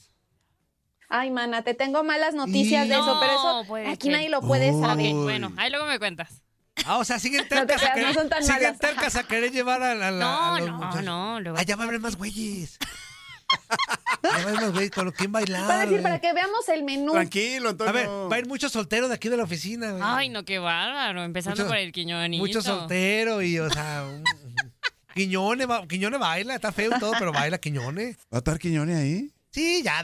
Ay, 1.16 1.30
mana, 1.30 1.62
te 1.62 1.74
tengo 1.74 2.02
malas 2.02 2.34
noticias 2.34 2.88
de 2.88 2.94
eso, 2.94 3.06
No 3.14 3.20
pero 3.20 3.32
eso 3.62 3.90
aquí 3.92 4.08
nadie 4.08 4.28
lo 4.28 4.40
puede 4.40 4.72
Uy. 4.72 4.80
saber. 4.82 5.12
Bueno, 5.14 5.52
ahí 5.56 5.70
luego 5.70 5.86
me 5.86 5.98
cuentas. 6.00 6.42
Ah, 6.84 6.98
o 6.98 7.04
sea, 7.04 7.20
siguen 7.20 7.42
No 7.42 7.48
te 7.48 7.66
tercas, 7.66 7.82
a, 7.84 7.92
querer, 7.92 8.08
no 8.08 8.14
son 8.14 8.28
tan 8.28 8.42
siguen 8.42 8.78
tercas 8.78 9.14
a 9.14 9.22
querer 9.22 9.52
llevar 9.52 9.80
a, 9.82 9.94
la, 9.94 10.08
a 10.08 10.10
la- 10.10 10.18
No, 10.24 10.54
a 10.56 10.58
los 10.60 10.68
no, 10.68 10.76
muchachos. 10.76 11.04
no. 11.04 11.36
Ah, 11.56 11.62
ya 11.62 11.76
va 11.76 11.84
a 11.84 11.86
haber 11.86 12.00
más 12.00 12.16
güeyes. 12.16 12.78
ya 14.24 14.28
va 14.30 14.36
a 14.36 14.42
haber 14.42 14.54
más 14.54 14.72
güeyes 14.72 14.90
con 14.90 15.10
quién 15.12 15.30
bailar. 15.30 15.66
Para 15.68 15.86
decir, 15.86 16.02
para 16.02 16.18
que 16.20 16.32
veamos 16.32 16.68
el 16.68 16.82
menú. 16.82 17.12
Tranquilo, 17.12 17.68
Antonio. 17.68 17.90
A 17.90 17.92
ver, 17.92 18.08
va 18.08 18.34
a 18.34 18.38
ir 18.40 18.46
mucho 18.48 18.68
soltero 18.68 19.06
de 19.06 19.14
aquí 19.14 19.28
de 19.28 19.36
la 19.36 19.44
oficina, 19.44 19.90
güey. 19.92 20.02
Ay, 20.04 20.28
no, 20.30 20.44
qué 20.44 20.58
bárbaro. 20.58 21.22
Empezando 21.22 21.58
Mucho- 21.62 21.68
por 21.68 21.76
el 21.76 21.92
quiñonito. 21.92 22.42
Mucho 22.44 22.60
soltero 22.60 23.40
y, 23.40 23.58
o 23.60 23.70
sea, 23.70 24.04
un- 24.08 24.24
Quiñone, 25.14 25.66
Quiñone 25.88 26.18
baila, 26.18 26.56
está 26.56 26.72
feo 26.72 26.90
y 26.96 26.98
todo, 26.98 27.12
pero 27.16 27.30
baila 27.32 27.58
Quiñone. 27.58 28.16
¿Va 28.32 28.38
a 28.38 28.38
estar 28.38 28.58
Quiñone 28.58 28.96
ahí? 28.96 29.30
Sí, 29.54 29.84
ya, 29.84 30.02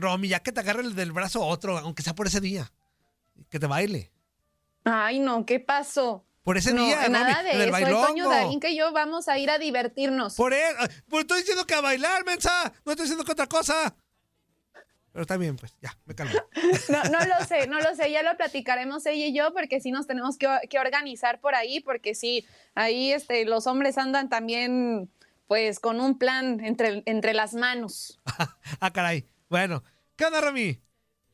Romy, 0.00 0.26
ya 0.26 0.40
que 0.40 0.50
te 0.50 0.58
agarre 0.58 0.82
el 0.82 0.96
del 0.96 1.12
brazo 1.12 1.40
otro, 1.46 1.78
aunque 1.78 2.02
sea 2.02 2.16
por 2.16 2.26
ese 2.26 2.40
día. 2.40 2.72
Que 3.48 3.60
te 3.60 3.68
baile. 3.68 4.10
Ay, 4.82 5.20
no, 5.20 5.46
¿qué 5.46 5.60
pasó? 5.60 6.24
Por 6.42 6.58
ese 6.58 6.74
no, 6.74 6.84
día, 6.84 7.08
nada 7.08 7.34
Romy, 7.34 7.44
de 7.44 7.50
en 7.50 7.60
el 7.60 7.68
eso. 7.68 7.76
El 7.76 7.84
Toño 7.84 8.00
bailongo. 8.00 8.30
Darín 8.30 8.58
que 8.58 8.74
yo 8.74 8.90
vamos 8.90 9.28
a 9.28 9.38
ir 9.38 9.50
a 9.50 9.58
divertirnos. 9.58 10.34
Por 10.34 10.52
él. 10.52 10.74
Pues 11.08 11.20
estoy 11.20 11.38
diciendo 11.38 11.64
que 11.64 11.74
a 11.74 11.80
bailar, 11.80 12.24
mensa. 12.24 12.72
No 12.84 12.90
estoy 12.90 13.04
diciendo 13.04 13.24
que 13.24 13.30
otra 13.30 13.46
cosa. 13.46 13.94
Pero 15.12 15.22
está 15.22 15.36
bien, 15.36 15.56
pues, 15.56 15.76
ya, 15.80 15.96
me 16.04 16.16
calmo. 16.16 16.34
No, 16.88 17.04
no 17.04 17.24
lo 17.24 17.44
sé, 17.46 17.68
no 17.68 17.80
lo 17.80 17.94
sé, 17.94 18.10
ya 18.10 18.24
lo 18.24 18.36
platicaremos 18.36 19.06
ella 19.06 19.26
y 19.26 19.32
yo 19.32 19.52
porque 19.52 19.80
sí 19.80 19.92
nos 19.92 20.08
tenemos 20.08 20.38
que, 20.38 20.48
que 20.68 20.80
organizar 20.80 21.38
por 21.38 21.54
ahí 21.54 21.78
porque 21.78 22.16
sí, 22.16 22.44
ahí 22.74 23.12
este, 23.12 23.44
los 23.44 23.68
hombres 23.68 23.96
andan 23.96 24.28
también 24.28 25.08
pues 25.48 25.80
con 25.80 26.00
un 26.00 26.18
plan 26.18 26.60
entre, 26.64 27.02
entre 27.06 27.34
las 27.34 27.54
manos. 27.54 28.20
Ah, 28.80 28.92
caray. 28.92 29.26
Bueno, 29.48 29.82
¿qué 30.14 30.26
onda, 30.26 30.40
Romy? 30.40 30.80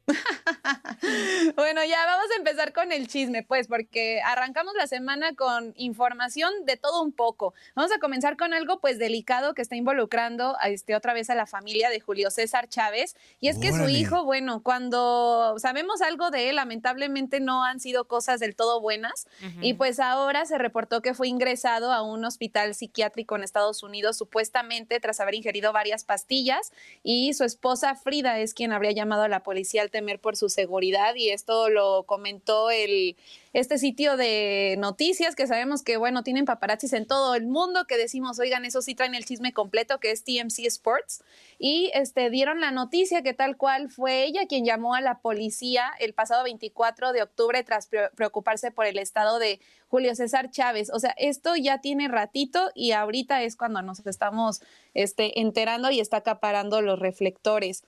Bueno, 1.57 1.85
ya 1.85 2.05
vamos 2.07 2.27
a 2.33 2.39
empezar 2.39 2.73
con 2.73 2.93
el 2.93 3.09
chisme, 3.09 3.43
pues, 3.43 3.69
porque 3.69 4.21
arrancamos 4.23 4.75
la 4.75 4.87
semana 4.87 5.35
con 5.35 5.75
información 5.77 6.51
de 6.65 6.77
todo 6.77 7.03
un 7.03 7.13
poco. 7.13 7.55
Vamos 7.75 7.93
a 7.93 7.99
comenzar 7.99 8.37
con 8.37 8.55
algo, 8.55 8.81
pues, 8.81 8.99
delicado 8.99 9.55
que 9.55 9.63
está 9.63 9.77
involucrando 9.77 10.57
a 10.61 10.69
este, 10.69 10.95
otra 10.95 11.13
vez 11.13 11.31
a 11.31 11.35
la 11.35 11.47
familia 11.47 11.91
de 11.91 12.01
Julio 12.01 12.31
César 12.31 12.69
Chávez. 12.69 13.17
Y 13.41 13.49
es 13.49 13.59
que 13.59 13.73
su 13.73 13.89
hijo, 13.89 14.25
bueno, 14.25 14.63
cuando 14.63 15.57
sabemos 15.59 16.03
algo 16.03 16.31
de 16.31 16.51
él, 16.51 16.57
lamentablemente 16.57 17.41
no 17.41 17.65
han 17.65 17.81
sido 17.81 18.07
cosas 18.07 18.41
del 18.41 18.57
todo 18.57 18.81
buenas. 18.81 19.27
Y 19.61 19.75
pues 19.75 20.01
ahora 20.01 20.47
se 20.47 20.59
reportó 20.59 21.03
que 21.03 21.15
fue 21.15 21.29
ingresado 21.29 21.93
a 21.93 22.03
un 22.03 22.25
hospital 22.25 22.75
psiquiátrico 22.75 23.37
en 23.37 23.43
Estados 23.43 23.83
Unidos, 23.83 24.17
supuestamente 24.17 25.01
tras 25.01 25.21
haber 25.21 25.35
ingerido 25.35 25.73
varias 25.73 26.05
pastillas. 26.05 26.73
Y 27.03 27.35
su 27.35 27.45
esposa 27.45 27.95
Frida 27.95 28.39
es 28.39 28.55
quien 28.55 28.73
habría 28.73 28.93
llamado 28.93 29.23
a 29.23 29.29
la 29.29 29.43
policía 29.43 29.83
al 29.83 29.91
temer 29.95 30.19
por 30.19 30.37
su 30.37 30.49
seguridad. 30.49 31.15
Y 31.15 31.31
esto 31.31 31.69
lo 31.69 32.03
comentó 32.03 32.73
el, 32.73 33.17
este 33.53 33.79
sitio 33.79 34.17
de 34.17 34.75
noticias 34.79 35.37
que 35.37 35.47
sabemos 35.47 35.85
que, 35.85 35.97
bueno, 35.97 36.25
tienen 36.25 36.47
paparazzis 36.47 36.93
en 36.95 37.07
todo 37.07 37.37
el 37.37 37.47
mundo, 37.47 37.87
que 37.87 37.97
decimos, 37.97 38.41
oigan, 38.41 38.65
eso 38.65 38.83
sí 38.83 38.97
traen 38.97 39.15
el 39.15 39.25
chisme 39.25 39.53
completo, 39.53 40.01
que 40.01 40.11
es 40.11 40.25
TMC 40.25 40.67
Sports. 40.67 41.23
Y 41.61 41.93
este, 41.95 42.29
dieron 42.29 42.61
la 42.61 42.73
noticia 42.73 43.23
que 43.23 43.35
tal 43.35 43.57
cual 43.57 43.89
fue 43.89 44.25
ella 44.25 44.47
quien 44.49 44.65
llamó 44.65 44.97
a 44.97 45.01
la 45.01 45.21
policía 45.21 45.93
el 46.01 46.13
pasado 46.13 46.43
24 46.43 47.13
de 47.13 47.23
octubre 47.23 47.63
tras 47.63 47.87
pre- 47.87 48.11
preocuparse 48.17 48.73
por 48.73 48.87
el 48.87 48.99
estado 48.99 49.39
de 49.39 49.61
Julio 49.87 50.17
César 50.17 50.51
Chávez. 50.51 50.91
O 50.93 50.99
sea, 50.99 51.15
esto 51.17 51.55
ya 51.55 51.81
tiene 51.81 52.09
ratito 52.09 52.73
y 52.75 52.91
ahorita 52.91 53.45
es 53.45 53.55
cuando 53.55 53.81
nos 53.83 54.05
estamos 54.05 54.61
este, 54.93 55.41
enterando 55.41 55.93
y 55.93 56.01
está 56.01 56.17
acaparando 56.17 56.83
los 56.83 56.99
reflectores. 56.99 57.85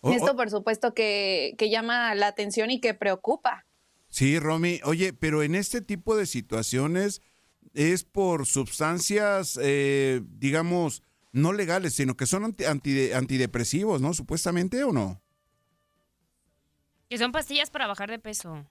Oh, 0.00 0.12
Esto, 0.12 0.32
oh. 0.32 0.36
por 0.36 0.48
supuesto, 0.50 0.94
que, 0.94 1.54
que 1.58 1.70
llama 1.70 2.14
la 2.14 2.28
atención 2.28 2.70
y 2.70 2.80
que 2.80 2.94
preocupa. 2.94 3.66
Sí, 4.08 4.38
Romy. 4.38 4.80
Oye, 4.84 5.12
pero 5.12 5.42
en 5.42 5.54
este 5.54 5.80
tipo 5.80 6.16
de 6.16 6.26
situaciones 6.26 7.20
es 7.74 8.04
por 8.04 8.46
sustancias, 8.46 9.58
eh, 9.62 10.22
digamos, 10.24 11.02
no 11.32 11.52
legales, 11.52 11.94
sino 11.94 12.16
que 12.16 12.26
son 12.26 12.44
anti- 12.44 12.64
anti- 12.64 13.12
antidepresivos, 13.12 14.00
¿no? 14.00 14.14
Supuestamente 14.14 14.82
o 14.84 14.92
no. 14.92 15.20
Que 17.10 17.18
son 17.18 17.32
pastillas 17.32 17.70
para 17.70 17.86
bajar 17.86 18.10
de 18.10 18.18
peso. 18.18 18.66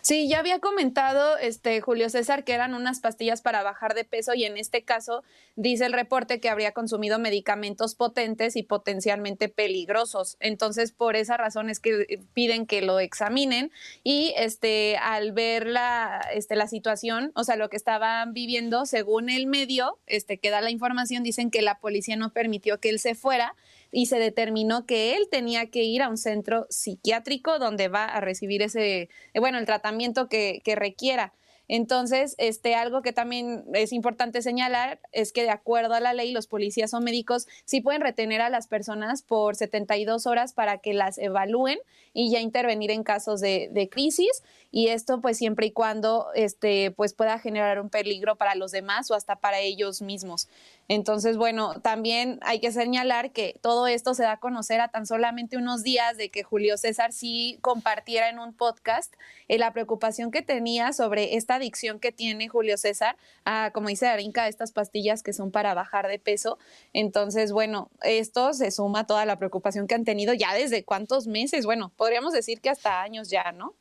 Sí, 0.00 0.28
ya 0.28 0.40
había 0.40 0.58
comentado 0.58 1.38
este 1.38 1.80
Julio 1.80 2.10
César 2.10 2.42
que 2.42 2.52
eran 2.52 2.74
unas 2.74 3.00
pastillas 3.00 3.42
para 3.42 3.62
bajar 3.62 3.94
de 3.94 4.04
peso 4.04 4.34
y 4.34 4.44
en 4.44 4.56
este 4.56 4.82
caso 4.82 5.22
dice 5.54 5.86
el 5.86 5.92
reporte 5.92 6.40
que 6.40 6.48
habría 6.48 6.72
consumido 6.72 7.18
medicamentos 7.20 7.94
potentes 7.94 8.56
y 8.56 8.64
potencialmente 8.64 9.48
peligrosos. 9.48 10.36
Entonces, 10.40 10.90
por 10.92 11.14
esa 11.14 11.36
razón 11.36 11.70
es 11.70 11.78
que 11.78 12.06
eh, 12.08 12.20
piden 12.34 12.66
que 12.66 12.82
lo 12.82 12.98
examinen 12.98 13.70
y 14.02 14.34
este 14.36 14.96
al 14.96 15.32
ver 15.32 15.66
la 15.66 16.20
este 16.34 16.56
la 16.56 16.66
situación, 16.66 17.30
o 17.36 17.44
sea, 17.44 17.56
lo 17.56 17.68
que 17.68 17.76
estaban 17.76 18.32
viviendo 18.32 18.84
según 18.84 19.30
el 19.30 19.46
medio, 19.46 19.98
este 20.06 20.38
que 20.38 20.50
da 20.50 20.60
la 20.60 20.70
información 20.70 21.22
dicen 21.22 21.50
que 21.50 21.62
la 21.62 21.78
policía 21.78 22.16
no 22.16 22.32
permitió 22.32 22.80
que 22.80 22.88
él 22.88 22.98
se 22.98 23.14
fuera 23.14 23.54
y 23.90 24.06
se 24.06 24.18
determinó 24.18 24.86
que 24.86 25.16
él 25.16 25.28
tenía 25.30 25.70
que 25.70 25.82
ir 25.82 26.02
a 26.02 26.08
un 26.08 26.18
centro 26.18 26.66
psiquiátrico 26.70 27.58
donde 27.58 27.88
va 27.88 28.04
a 28.04 28.20
recibir 28.20 28.62
ese, 28.62 29.08
eh, 29.34 29.40
bueno, 29.40 29.58
el 29.58 29.66
tratamiento 29.66 30.28
que, 30.28 30.60
que 30.64 30.74
requiera. 30.74 31.32
Entonces, 31.68 32.34
este, 32.38 32.74
algo 32.74 33.02
que 33.02 33.12
también 33.12 33.64
es 33.74 33.92
importante 33.92 34.40
señalar 34.40 35.00
es 35.12 35.32
que 35.32 35.42
de 35.42 35.50
acuerdo 35.50 35.92
a 35.92 36.00
la 36.00 36.14
ley, 36.14 36.32
los 36.32 36.46
policías 36.46 36.94
o 36.94 37.00
médicos 37.00 37.46
sí 37.66 37.82
pueden 37.82 38.00
retener 38.00 38.40
a 38.40 38.48
las 38.48 38.66
personas 38.66 39.22
por 39.22 39.54
72 39.54 40.26
horas 40.26 40.54
para 40.54 40.78
que 40.78 40.94
las 40.94 41.18
evalúen 41.18 41.78
y 42.14 42.30
ya 42.30 42.40
intervenir 42.40 42.90
en 42.90 43.04
casos 43.04 43.42
de, 43.42 43.68
de 43.70 43.88
crisis. 43.90 44.42
Y 44.70 44.88
esto, 44.88 45.20
pues, 45.20 45.38
siempre 45.38 45.66
y 45.66 45.72
cuando 45.72 46.28
este, 46.34 46.90
pues, 46.90 47.14
pueda 47.14 47.38
generar 47.38 47.80
un 47.80 47.88
peligro 47.88 48.36
para 48.36 48.54
los 48.54 48.70
demás 48.70 49.10
o 49.10 49.14
hasta 49.14 49.36
para 49.36 49.60
ellos 49.60 50.02
mismos. 50.02 50.48
Entonces, 50.88 51.36
bueno, 51.36 51.80
también 51.80 52.38
hay 52.42 52.60
que 52.60 52.72
señalar 52.72 53.32
que 53.32 53.58
todo 53.62 53.86
esto 53.86 54.14
se 54.14 54.22
da 54.22 54.32
a 54.32 54.40
conocer 54.40 54.80
a 54.80 54.88
tan 54.88 55.06
solamente 55.06 55.56
unos 55.56 55.82
días 55.82 56.16
de 56.16 56.30
que 56.30 56.42
Julio 56.42 56.76
César 56.76 57.12
sí 57.12 57.58
compartiera 57.60 58.28
en 58.28 58.38
un 58.38 58.54
podcast 58.54 59.14
eh, 59.48 59.58
la 59.58 59.72
preocupación 59.72 60.30
que 60.30 60.42
tenía 60.42 60.92
sobre 60.92 61.36
esta 61.36 61.56
adicción 61.56 61.98
que 62.00 62.12
tiene 62.12 62.48
Julio 62.48 62.76
César 62.78 63.16
a, 63.44 63.70
como 63.72 63.88
dice 63.88 64.06
Darinka, 64.06 64.48
estas 64.48 64.72
pastillas 64.72 65.22
que 65.22 65.32
son 65.32 65.50
para 65.50 65.74
bajar 65.74 66.08
de 66.08 66.18
peso. 66.18 66.58
Entonces, 66.92 67.52
bueno, 67.52 67.90
esto 68.02 68.52
se 68.52 68.70
suma 68.70 69.00
a 69.00 69.06
toda 69.06 69.24
la 69.24 69.38
preocupación 69.38 69.86
que 69.86 69.94
han 69.94 70.04
tenido 70.04 70.34
ya 70.34 70.54
desde 70.54 70.84
cuántos 70.84 71.26
meses, 71.26 71.64
bueno, 71.64 71.92
podríamos 71.96 72.32
decir 72.32 72.60
que 72.60 72.70
hasta 72.70 73.02
años 73.02 73.30
ya, 73.30 73.52
¿no? 73.52 73.74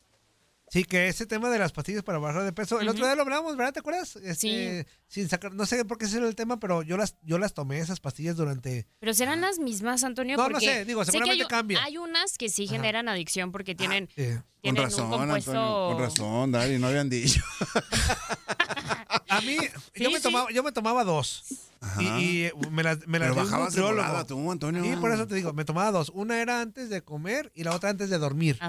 Sí, 0.70 0.84
que 0.84 1.08
ese 1.08 1.26
tema 1.26 1.50
de 1.50 1.60
las 1.60 1.72
pastillas 1.72 2.04
para 2.04 2.18
bajar 2.18 2.44
de 2.44 2.52
peso, 2.52 2.82
el 2.82 2.90
otro 2.90 3.06
día 3.06 3.16
lo 3.16 3.22
hablamos, 3.22 3.56
¿verdad? 3.56 3.74
¿Te 3.74 3.80
acuerdas? 3.80 4.18
Este, 4.18 4.36
Sí. 4.36 4.92
Sin 5.08 5.30
sacar, 5.30 5.54
no 5.54 5.66
sé 5.66 5.86
por 5.86 5.98
qué 5.98 6.06
ese 6.06 6.18
era 6.18 6.28
el 6.28 6.36
tema, 6.36 6.60
pero 6.60 6.84
yo 6.84 6.98
las, 6.98 7.16
yo 7.24 7.38
las 7.38 7.54
tomé 7.54 7.80
esas 7.80 8.02
pastillas 8.02 8.36
durante. 8.36 8.86
Pero 9.00 9.14
serán 9.14 9.40
las 9.40 9.60
mismas, 9.60 10.04
Antonio. 10.04 10.36
No, 10.36 10.50
no 10.50 10.60
sé, 10.60 10.84
digo, 10.84 11.00
que 11.00 11.12
seguramente 11.12 11.44
hay, 11.44 11.48
cambia. 11.48 11.82
Hay 11.84 11.98
unas 11.98 12.38
que 12.38 12.50
sí 12.50 12.68
generan 12.68 13.08
adicción 13.08 13.54
porque 13.54 13.76
tienen, 13.76 14.08
Con 14.08 14.44
tienen 14.62 14.84
razón, 14.84 15.06
un 15.06 15.12
compuesto. 15.12 15.52
Antonio, 15.52 15.96
con 15.96 16.04
razón, 16.04 16.52
Dari, 16.52 16.78
no 16.78 16.88
habían 16.88 17.10
dicho. 17.10 17.42
A 19.30 19.42
mí, 19.42 19.58
yo, 19.96 20.12
me 20.12 20.20
tomaba, 20.20 20.52
yo 20.52 20.64
me 20.64 20.72
tomaba 20.72 21.04
dos. 21.04 21.44
Y, 22.00 22.04
y, 22.04 22.44
eh, 22.46 22.54
me 22.72 22.84
las, 22.84 23.08
me 23.08 23.20
un 23.30 23.36
bajabas 23.36 23.74
de 23.74 23.82
volada 23.82 24.26
tú, 24.26 24.52
Antonio. 24.52 24.84
Sí, 24.84 24.96
por 25.00 25.12
eso 25.12 25.28
te 25.28 25.36
digo, 25.36 25.54
me 25.54 25.64
tomaba 25.64 25.92
dos. 25.92 26.10
Una 26.14 26.42
era 26.42 26.62
antes 26.62 26.90
de 26.90 27.02
comer 27.04 27.52
y 27.56 27.64
la 27.64 27.76
otra 27.76 27.90
antes 27.90 28.10
de 28.10 28.18
dormir. 28.18 28.60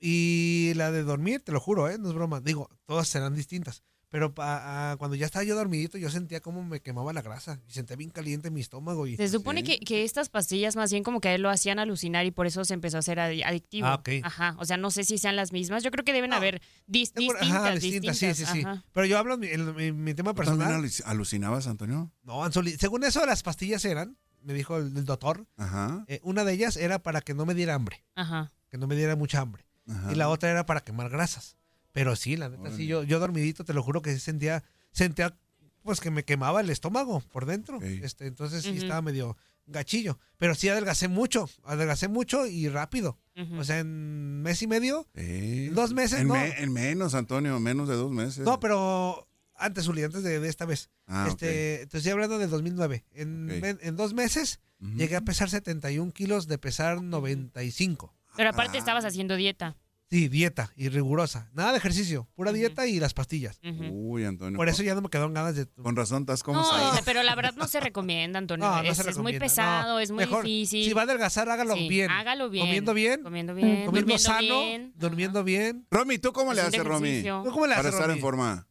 Y 0.00 0.72
la 0.76 0.90
de 0.92 1.02
dormir, 1.02 1.40
te 1.44 1.52
lo 1.52 1.60
juro, 1.60 1.88
¿eh? 1.88 1.98
no 1.98 2.08
es 2.08 2.14
broma. 2.14 2.40
Digo, 2.40 2.68
todas 2.86 3.08
serán 3.08 3.34
distintas. 3.34 3.82
Pero 4.08 4.32
pa- 4.34 4.92
ah, 4.92 4.96
cuando 4.98 5.16
ya 5.16 5.26
estaba 5.26 5.42
yo 5.42 5.56
dormidito, 5.56 5.98
yo 5.98 6.08
sentía 6.10 6.40
como 6.40 6.62
me 6.64 6.80
quemaba 6.80 7.12
la 7.12 7.22
grasa. 7.22 7.60
Y 7.68 7.72
sentía 7.72 7.96
bien 7.96 8.10
caliente 8.10 8.50
mi 8.50 8.60
estómago. 8.60 9.06
Y, 9.08 9.16
Se 9.16 9.28
supone 9.28 9.64
que, 9.64 9.80
que 9.80 10.04
estas 10.04 10.28
pastillas 10.28 10.76
más 10.76 10.92
bien 10.92 11.02
como 11.02 11.20
que 11.20 11.28
a 11.28 11.34
él 11.34 11.42
lo 11.42 11.50
hacían 11.50 11.80
alucinar 11.80 12.24
y 12.24 12.30
por 12.30 12.46
eso 12.46 12.64
se 12.64 12.72
empezó 12.74 12.98
a 12.98 13.00
hacer 13.00 13.18
adi- 13.18 13.42
adictivo. 13.44 13.88
Ah, 13.88 13.96
ok. 13.96 14.08
Ajá. 14.22 14.54
O 14.58 14.64
sea, 14.64 14.76
no 14.76 14.90
sé 14.92 15.04
si 15.04 15.18
sean 15.18 15.34
las 15.34 15.52
mismas. 15.52 15.82
Yo 15.82 15.90
creo 15.90 16.04
que 16.04 16.12
deben 16.12 16.32
haber 16.32 16.62
dis- 16.86 17.12
distintas, 17.14 17.42
Ajá, 17.42 17.70
distintas. 17.72 17.82
distintas, 17.82 18.16
sí, 18.18 18.34
sí, 18.34 18.46
sí. 18.52 18.60
ajá. 18.64 18.84
Pero 18.92 19.06
yo 19.06 19.18
hablo 19.18 19.34
en 19.34 19.40
mi, 19.40 19.48
en 19.48 19.74
mi- 19.74 19.92
mi 19.92 20.14
tema 20.14 20.32
¿Tú 20.34 20.42
también 20.42 20.58
personal. 20.68 20.84
aluc- 20.84 21.02
alucinabas, 21.04 21.66
Antonio? 21.66 22.12
No, 22.22 22.44
Anzuli, 22.44 22.76
según 22.78 23.02
eso 23.02 23.26
las 23.26 23.42
pastillas 23.42 23.84
eran, 23.84 24.16
me 24.40 24.54
dijo 24.54 24.76
el, 24.76 24.96
el 24.96 25.04
doctor, 25.04 25.48
Ajá. 25.56 26.04
eh, 26.06 26.20
una 26.22 26.44
de 26.44 26.52
ellas 26.52 26.76
era 26.76 27.02
para 27.02 27.20
que 27.22 27.34
no 27.34 27.44
me 27.44 27.54
diera 27.54 27.74
hambre, 27.74 28.04
Ajá. 28.14 28.52
que 28.70 28.78
no 28.78 28.86
me 28.86 28.94
diera 28.94 29.16
mucha 29.16 29.40
hambre. 29.40 29.65
Ajá. 29.88 30.12
Y 30.12 30.14
la 30.16 30.28
otra 30.28 30.50
era 30.50 30.66
para 30.66 30.80
quemar 30.82 31.08
grasas. 31.10 31.56
Pero 31.92 32.14
sí, 32.16 32.36
la 32.36 32.48
neta, 32.50 32.70
sí, 32.76 32.86
yo, 32.86 33.02
yo 33.04 33.18
dormidito, 33.18 33.64
te 33.64 33.72
lo 33.72 33.82
juro 33.82 34.02
que 34.02 34.12
sí 34.12 34.20
sentía, 34.20 34.62
sentía 34.92 35.38
pues 35.82 36.00
que 36.00 36.10
me 36.10 36.24
quemaba 36.24 36.60
el 36.60 36.68
estómago 36.70 37.20
por 37.32 37.46
dentro. 37.46 37.80
Este, 37.80 38.26
entonces 38.26 38.62
sí 38.64 38.70
estaba 38.76 39.00
medio 39.02 39.36
gachillo. 39.66 40.18
Pero 40.36 40.54
sí 40.54 40.68
adelgacé 40.68 41.08
mucho, 41.08 41.48
adelgacé 41.64 42.08
mucho 42.08 42.46
y 42.46 42.68
rápido. 42.68 43.18
O 43.58 43.64
sea, 43.64 43.78
en 43.78 44.42
mes 44.42 44.60
y 44.62 44.66
medio, 44.66 45.06
Sí. 45.14 45.68
dos 45.68 45.92
meses, 45.92 46.20
en, 46.20 46.28
no. 46.28 46.34
me- 46.34 46.48
en 46.60 46.72
menos, 46.72 47.14
Antonio, 47.14 47.58
menos 47.60 47.88
de 47.88 47.94
dos 47.94 48.10
meses. 48.10 48.44
No, 48.44 48.58
pero 48.60 49.28
antes, 49.54 49.86
Uli, 49.88 50.02
antes 50.02 50.22
de, 50.22 50.40
de 50.40 50.48
esta 50.48 50.64
vez. 50.66 50.90
Ah, 51.06 51.26
este, 51.28 51.86
Te 51.86 51.98
estoy 51.98 52.12
hablando 52.12 52.38
del 52.38 52.50
2009. 52.50 53.04
En, 53.12 53.46
Ok. 53.50 53.64
en- 53.64 53.78
en 53.80 53.96
dos 53.96 54.12
meses 54.12 54.60
llegué 54.80 55.16
a 55.16 55.20
pesar 55.22 55.48
71 55.50 56.12
kilos 56.12 56.46
de 56.48 56.58
pesar 56.58 57.00
95. 57.02 58.12
Pero 58.36 58.50
Ah. 58.50 58.52
aparte 58.52 58.78
estabas 58.78 59.04
haciendo 59.04 59.36
dieta. 59.36 59.76
Sí, 60.08 60.28
dieta 60.28 60.70
y 60.76 60.88
rigurosa. 60.88 61.50
Nada 61.52 61.72
de 61.72 61.78
ejercicio, 61.78 62.28
pura 62.36 62.52
dieta 62.52 62.86
y 62.86 63.00
las 63.00 63.12
pastillas. 63.12 63.58
Uy, 63.90 64.24
Antonio. 64.24 64.56
Por 64.56 64.68
eso 64.68 64.84
ya 64.84 64.94
no 64.94 65.00
me 65.00 65.08
quedaron 65.10 65.34
ganas 65.34 65.56
de... 65.56 65.66
Con 65.66 65.96
razón, 65.96 66.22
estás 66.22 66.44
como 66.44 66.60
No, 66.60 66.70
pero 67.04 67.24
la 67.24 67.34
verdad 67.34 67.54
no 67.56 67.66
se 67.66 67.80
recomienda, 67.80 68.38
Antonio. 68.38 68.64
No, 68.64 68.82
no 68.84 68.88
es, 68.88 68.96
se 68.98 69.10
es 69.10 69.18
muy 69.18 69.36
pesado, 69.36 69.94
no. 69.94 69.98
es 69.98 70.12
muy 70.12 70.24
Mejor, 70.26 70.44
difícil. 70.44 70.84
Si 70.84 70.92
va 70.92 71.00
a 71.00 71.04
adelgazar, 71.06 71.48
hágalo 71.48 71.74
Sí, 71.74 71.88
bien. 71.88 72.08
Hágalo 72.12 72.48
bien. 72.50 72.66
Comiendo 72.66 72.94
bien. 72.94 73.22
Comiendo 73.24 73.54
bien. 73.56 73.66
Comiendo 73.84 73.90
durmiendo 73.90 74.18
sano, 74.18 74.60
bien. 74.62 74.92
durmiendo 74.94 75.42
bien. 75.42 75.86
Romy, 75.90 76.18
¿tú 76.18 76.32
cómo 76.32 76.54
le 76.54 76.60
haces, 76.60 76.84
Romy? 76.84 77.24
¿Tú 77.24 77.50
cómo 77.50 77.66
le 77.66 77.74
Para 77.74 77.80
haces, 77.80 77.94
estar 77.94 78.06
Romy? 78.06 78.18
en 78.18 78.22
forma. 78.22 78.68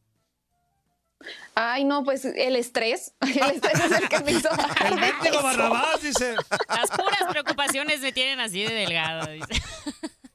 Ay, 1.55 1.83
no, 1.85 2.03
pues 2.03 2.25
el 2.25 2.55
estrés. 2.55 3.13
El 3.21 3.51
estrés 3.51 3.79
es 3.79 3.91
el 3.91 4.09
que 4.09 4.19
me 4.19 4.31
hizo 4.33 4.49
bajar 4.49 4.93
El. 5.23 5.41
Barrabás, 5.41 6.01
dice. 6.01 6.35
Las 6.69 6.91
puras 6.91 7.23
preocupaciones 7.29 8.01
me 8.01 8.11
tienen 8.11 8.39
así 8.39 8.63
de 8.63 8.73
delgado. 8.73 9.31
dice. 9.31 9.61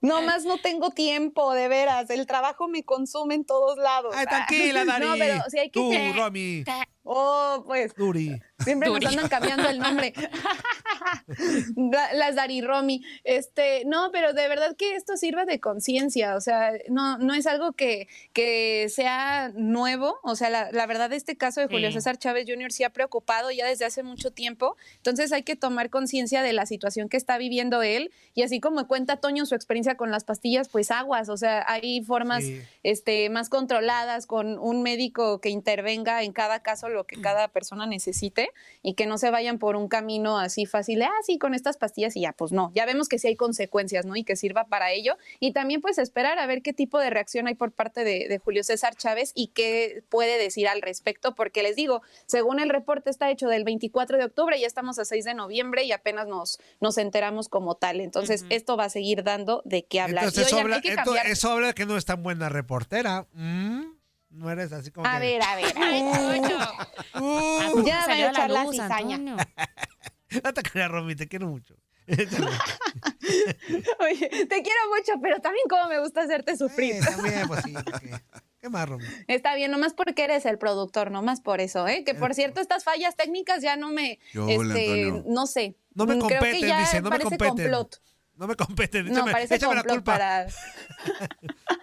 No 0.01 0.23
más 0.23 0.45
no 0.45 0.57
tengo 0.57 0.91
tiempo, 0.91 1.53
de 1.53 1.69
veras. 1.69 2.09
El 2.09 2.27
trabajo 2.27 2.69
me 2.69 2.85
consume 2.85 3.35
en 3.35 3.45
todos 3.45 3.77
lados. 3.77 4.15
Ay, 4.17 4.25
tranquila, 4.27 4.85
Dari. 4.87 5.05
No, 5.05 5.15
pero 5.19 5.43
sí 5.49 5.59
hay 5.59 5.71
que 5.71 5.81
Tú, 5.81 5.93
Romy. 6.17 6.65
Oh, 7.13 7.65
pues. 7.67 7.93
Duri. 7.97 8.41
Siempre 8.61 8.89
Duri. 8.89 9.05
nos 9.07 9.15
andan 9.17 9.29
cambiando 9.29 9.69
el 9.69 9.79
nombre. 9.81 10.13
La- 11.77 12.13
Las 12.15 12.37
Dari 12.37 12.61
Romy. 12.61 13.03
Este, 13.25 13.85
no, 13.87 14.11
pero 14.13 14.33
de 14.33 14.47
verdad 14.49 14.77
que 14.77 14.95
esto 14.95 15.17
sirve 15.17 15.45
de 15.45 15.61
conciencia. 15.61 16.37
O 16.37 16.41
sea, 16.41 16.73
no, 16.89 17.19
no 17.19 17.35
es 17.35 17.47
algo 17.47 17.73
que, 17.73 18.09
que 18.33 18.87
sea 18.91 19.51
nuevo. 19.55 20.19
O 20.23 20.37
sea, 20.37 20.51
la, 20.51 20.71
la 20.73 20.87
verdad, 20.87 21.13
este 21.13 21.37
caso 21.37 21.61
de 21.61 21.67
Julio 21.67 21.89
Sí. 21.89 21.95
César 21.95 22.19
Chávez 22.19 22.45
Jr. 22.49 22.71
sí 22.71 22.85
ha 22.85 22.91
preocupado 22.91 23.51
ya 23.51 23.67
desde 23.67 23.85
hace 23.87 24.03
mucho 24.03 24.31
tiempo. 24.31 24.77
Entonces 24.97 25.33
hay 25.33 25.43
que 25.43 25.57
tomar 25.57 25.91
conciencia 25.91 26.43
de 26.43 26.53
la 26.53 26.67
situación 26.67 27.09
que 27.09 27.17
está 27.17 27.39
viviendo 27.39 27.83
él. 27.83 28.13
Y 28.35 28.43
así 28.43 28.61
como 28.61 28.87
cuenta 28.87 29.17
Toño 29.17 29.47
su 29.47 29.55
experiencia 29.55 29.97
con 29.97 30.11
las 30.11 30.25
pastillas, 30.25 30.69
pues 30.69 30.91
aguas. 30.91 31.29
O 31.29 31.37
sea, 31.37 31.65
hay 31.67 32.03
formas 32.05 32.45
Sí. 32.45 32.61
este, 32.85 33.29
más 33.31 33.49
controladas, 33.49 34.27
con 34.27 34.59
un 34.59 34.83
médico 34.83 35.41
que 35.41 35.49
intervenga 35.51 36.23
en 36.23 36.33
cada 36.33 36.61
caso 36.63 36.89
lo 36.89 37.00
que 37.05 37.21
cada 37.21 37.49
persona 37.49 37.87
necesite 37.87 38.51
y 38.83 38.95
que 38.95 39.07
no 39.07 39.19
se 39.19 39.31
vayan 39.31 39.59
por 39.59 39.77
un 39.77 39.89
camino 39.89 40.39
así 40.39 40.67
fácil, 40.67 40.99
de, 41.01 41.05
ah, 41.07 41.13
sí, 41.25 41.39
con 41.39 41.55
estas 41.55 41.77
pastillas 41.77 42.17
y 42.17 42.21
ya, 42.23 42.33
pues 42.33 42.53
no, 42.53 42.71
ya 42.75 42.87
vemos 42.87 43.09
que 43.09 43.19
sí 43.19 43.29
hay 43.29 43.37
consecuencias, 43.37 44.07
¿no? 44.07 44.17
Y 44.17 44.25
que 44.25 44.37
sirva 44.37 44.65
para 44.65 44.93
ello. 44.93 45.17
Y 45.39 45.53
también 45.53 45.81
pues 45.81 45.99
esperar 45.99 46.39
a 46.39 46.47
ver 46.47 46.63
qué 46.63 46.73
tipo 46.73 46.99
de 46.99 47.11
reacción 47.11 47.47
hay 47.47 47.55
por 47.55 47.73
parte 47.73 48.05
de, 48.05 48.27
de 48.29 48.39
Julio 48.39 48.63
César 48.65 48.95
Chávez 48.97 49.33
y 49.35 49.49
qué 49.49 50.03
puede 50.09 50.39
decir 50.39 50.69
al 50.69 50.83
respecto, 50.83 51.35
porque 51.35 51.63
les 51.63 51.77
digo, 51.77 52.03
según 52.27 52.61
el 52.61 52.69
reporte 52.71 53.11
está 53.11 53.31
hecho 53.31 53.49
del 53.49 53.65
24 53.65 54.19
de 54.19 54.25
octubre, 54.25 54.59
ya 54.61 54.67
estamos 54.67 54.99
a 54.99 55.05
6 55.05 55.25
de 55.25 55.35
noviembre 55.35 55.85
y 55.85 55.93
apenas 55.93 56.27
nos, 56.27 56.59
nos 56.81 56.99
enteramos 56.99 57.49
como 57.49 57.75
tal. 57.75 58.01
Entonces, 58.01 58.45
esto 58.51 58.77
va 58.77 58.85
a 58.85 58.91
seguir 58.91 59.23
dando 59.25 59.63
de 59.65 59.85
qué 59.85 60.01
hablar. 60.01 60.25
Entonces, 60.25 60.45
y 60.45 60.47
eso 60.47 60.57
oigan, 60.57 60.65
habla, 60.67 60.77
hay 60.77 60.83
que 60.83 60.89
esto- 60.91 61.03
cambiar. 61.05 61.27
eso 61.27 61.51
habla 61.51 61.67
de 61.69 61.75
que 61.75 61.87
no 61.87 61.97
es 61.97 62.05
tan 62.05 62.23
buena 62.23 62.49
reportera. 62.49 63.27
¿Mm? 63.33 64.00
No 64.31 64.51
eres 64.51 64.73
así 64.73 64.91
como 64.91 65.07
A 65.07 65.15
que- 65.15 65.27
ver, 65.27 65.43
a 65.43 65.57
ver, 65.57 65.77
a 65.77 65.81
ver. 65.81 66.03
Uh, 67.15 67.73
poco 67.73 67.87
ya 67.87 67.97
va 67.99 68.05
salió 68.07 68.27
a 68.29 68.31
echar 68.31 68.51
la 68.51 68.65
luz, 68.65 68.73
cizaña. 68.73 69.17
Antonio? 69.17 69.37
No 70.45 70.55
te 70.55 70.63
creas, 70.63 70.91
Romy, 70.91 71.17
te 71.17 71.27
quiero 71.27 71.49
mucho. 71.49 71.75
Oye, 74.01 74.29
te 74.29 74.63
quiero 74.63 74.81
mucho, 74.97 75.13
pero 75.23 75.41
también 75.41 75.65
como 75.69 75.89
me 75.89 76.01
gusta 76.01 76.23
hacerte 76.23 76.57
sufrir. 76.57 76.95
Sí, 76.95 77.01
también, 77.11 77.47
pues 77.49 77.63
sí. 77.65 77.75
¿qué, 78.01 78.21
qué 78.61 78.69
más, 78.69 78.89
Romy? 78.89 79.05
Está 79.29 79.55
bien, 79.55 79.71
nomás 79.71 79.93
porque 79.95 80.25
eres 80.25 80.45
el 80.47 80.59
productor, 80.59 81.11
nomás 81.11 81.41
por 81.41 81.61
eso, 81.61 81.87
¿eh? 81.89 82.05
Que 82.05 82.15
por 82.15 82.35
cierto, 82.35 82.61
estas 82.61 82.85
fallas 82.85 83.17
técnicas 83.17 83.63
ya 83.63 83.77
no 83.77 83.91
me, 83.91 84.19
Yo, 84.33 84.49
este, 84.49 84.63
Antonio. 85.05 85.25
no 85.27 85.47
sé. 85.47 85.77
No 85.95 86.07
me 86.07 86.15
Mm, 86.17 86.21
Creo 86.21 86.39
competen, 86.39 86.61
que 86.61 86.67
ya 86.69 86.79
dice, 86.81 86.97
no 87.03 87.11
me 87.11 87.19
parece 87.19 87.37
competen. 87.39 87.49
complot. 87.57 88.03
No 88.37 88.47
me 88.47 88.55
competen, 88.57 89.07
No, 89.07 89.13
échame, 89.13 89.33
parece 89.33 89.55
échame 89.57 89.75
la 89.75 89.83
culpa. 89.85 90.13
para... 90.13 90.47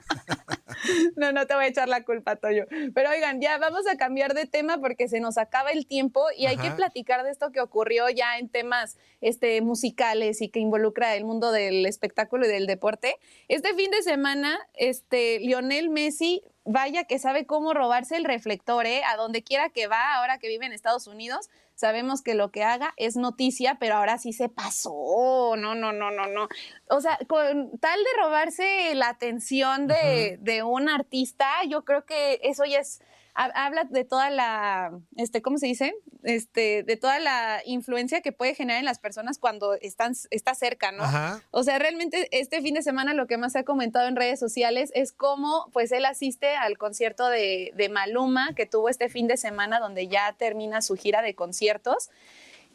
no, 1.16 1.32
no 1.32 1.48
te 1.48 1.56
voy 1.56 1.66
a 1.66 1.68
echar 1.68 1.88
la 1.88 2.04
culpa, 2.04 2.36
Toyo. 2.36 2.66
Pero 2.94 3.10
oigan, 3.10 3.42
ya 3.42 3.58
vamos 3.58 3.88
a 3.88 3.98
cambiar 3.98 4.34
de 4.34 4.46
tema 4.46 4.78
porque 4.80 5.08
se 5.08 5.20
nos 5.20 5.38
acaba 5.38 5.72
el 5.72 5.88
tiempo 5.88 6.26
y 6.36 6.46
hay 6.46 6.58
que 6.58 6.72
platicar 6.72 7.24
de 7.24 7.32
esto 7.32 7.52
que 7.52 7.62
ocurrió 7.62 8.10
ya 8.10 8.38
en 8.38 8.50
temas 8.50 8.98
este, 9.22 9.62
musicales 9.62 10.42
y 10.42 10.50
que 10.50 10.60
involucra 10.60 11.16
el 11.16 11.26
mundo 11.26 11.52
del 11.52 11.86
espectáculo 11.86 12.46
y 12.46 12.50
del 12.50 12.68
deporte. 12.68 13.16
Este 13.48 13.74
fin 13.74 13.92
de 13.92 14.02
semana, 14.02 14.58
este, 14.74 15.40
Lionel 15.40 15.90
Messi, 15.90 16.44
vaya 16.66 17.06
que 17.06 17.18
sabe 17.18 17.46
cómo 17.46 17.74
robarse 17.74 18.18
el 18.18 18.26
reflector, 18.26 18.86
¿eh? 18.86 19.02
A 19.06 19.16
donde 19.16 19.42
quiera 19.44 19.70
que 19.70 19.88
va, 19.88 20.16
ahora 20.16 20.38
que 20.38 20.50
vive 20.50 20.66
en 20.66 20.74
Estados 20.74 21.08
Unidos, 21.08 21.50
sabemos 21.78 22.24
que 22.24 22.34
lo 22.34 22.52
que 22.52 22.64
haga 22.64 22.94
es 22.98 23.16
noticia, 23.16 23.78
pero 23.80 23.96
ahora 23.96 24.18
sí 24.18 24.34
se 24.34 24.50
pasó. 24.50 25.54
No, 25.56 25.76
no, 25.76 25.94
no, 25.94 26.12
no, 26.12 26.28
no. 26.28 26.50
O 26.90 27.00
sea, 27.00 27.18
con 27.28 27.78
tal 27.80 28.00
de 28.00 28.22
robarse 28.22 28.96
la 28.96 29.10
atención 29.10 29.88
de, 29.88 30.38
de 30.42 30.64
un 30.64 30.90
artista, 30.90 31.48
yo 31.70 31.86
creo 31.86 32.04
que 32.06 32.40
eso 32.44 32.66
ya 32.66 32.80
es 32.80 33.00
habla 33.38 33.84
de 33.84 34.04
toda 34.04 34.30
la, 34.30 35.00
este, 35.16 35.42
¿cómo 35.42 35.58
se 35.60 35.68
dice? 35.68 35.94
Este, 36.24 36.84
de 36.84 36.98
toda 36.98 37.20
la 37.20 37.62
influencia 37.66 38.22
que 38.22 38.32
puede 38.32 38.56
generar 38.56 38.80
en 38.80 38.86
las 38.86 39.00
personas 39.00 39.38
cuando 39.38 39.76
están, 39.76 40.14
está 40.32 40.56
cerca, 40.56 40.92
¿no? 40.92 41.04
Ajá. 41.04 41.44
O 41.52 41.64
sea, 41.64 41.78
realmente 41.78 42.28
este 42.32 42.62
fin 42.62 42.74
de 42.74 42.82
semana 42.82 43.14
lo 43.14 43.28
que 43.28 43.38
más 43.38 43.54
se 43.54 43.60
ha 43.60 43.64
comentado 43.64 44.08
en 44.08 44.16
redes 44.16 44.40
sociales 44.40 44.92
es 44.96 45.12
cómo 45.12 45.70
pues 45.72 45.92
él 45.92 46.06
asiste 46.06 46.56
al 46.56 46.78
concierto 46.78 47.30
de, 47.30 47.72
de 47.76 47.90
Maluma 47.90 48.56
que 48.56 48.66
tuvo 48.66 48.90
este 48.90 49.08
fin 49.08 49.28
de 49.28 49.38
semana 49.38 49.80
donde 49.80 50.08
ya 50.08 50.34
termina 50.34 50.82
su 50.82 50.96
gira 50.96 51.22
de 51.22 51.36
conciertos 51.36 52.10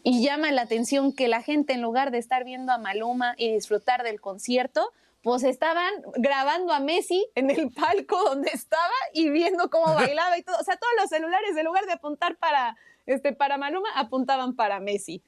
y 0.05 0.23
llama 0.23 0.51
la 0.51 0.63
atención 0.63 1.13
que 1.13 1.29
la 1.29 1.43
gente 1.43 1.73
en 1.73 1.83
lugar 1.83 2.11
de 2.11 2.19
estar 2.19 2.45
viendo 2.45 2.73
a 2.73 2.79
Maluma 2.79 3.35
y 3.37 3.53
disfrutar 3.53 4.03
del 4.03 4.21
concierto, 4.21 4.93
pues 5.23 5.43
estaban 5.45 5.93
grabando 6.17 6.73
a 6.73 6.81
Messi 6.81 7.27
en 7.35 7.51
el 7.51 7.71
palco 7.71 8.23
donde 8.25 8.51
estaba 8.53 8.93
y 9.15 9.31
viendo 9.31 9.71
cómo 9.71 9.95
bailaba 9.95 10.37
y 10.39 10.43
todo. 10.43 10.57
O 10.61 10.65
sea, 10.65 10.77
todos 10.77 10.93
los 11.01 11.09
celulares 11.09 11.57
en 11.57 11.65
lugar 11.65 11.87
de 11.87 11.93
apuntar 11.93 12.37
para, 12.39 12.77
este, 13.07 13.33
para 13.33 13.57
Maluma, 13.59 13.89
apuntaban 13.95 14.55
para 14.57 14.81
Messi. 14.81 15.23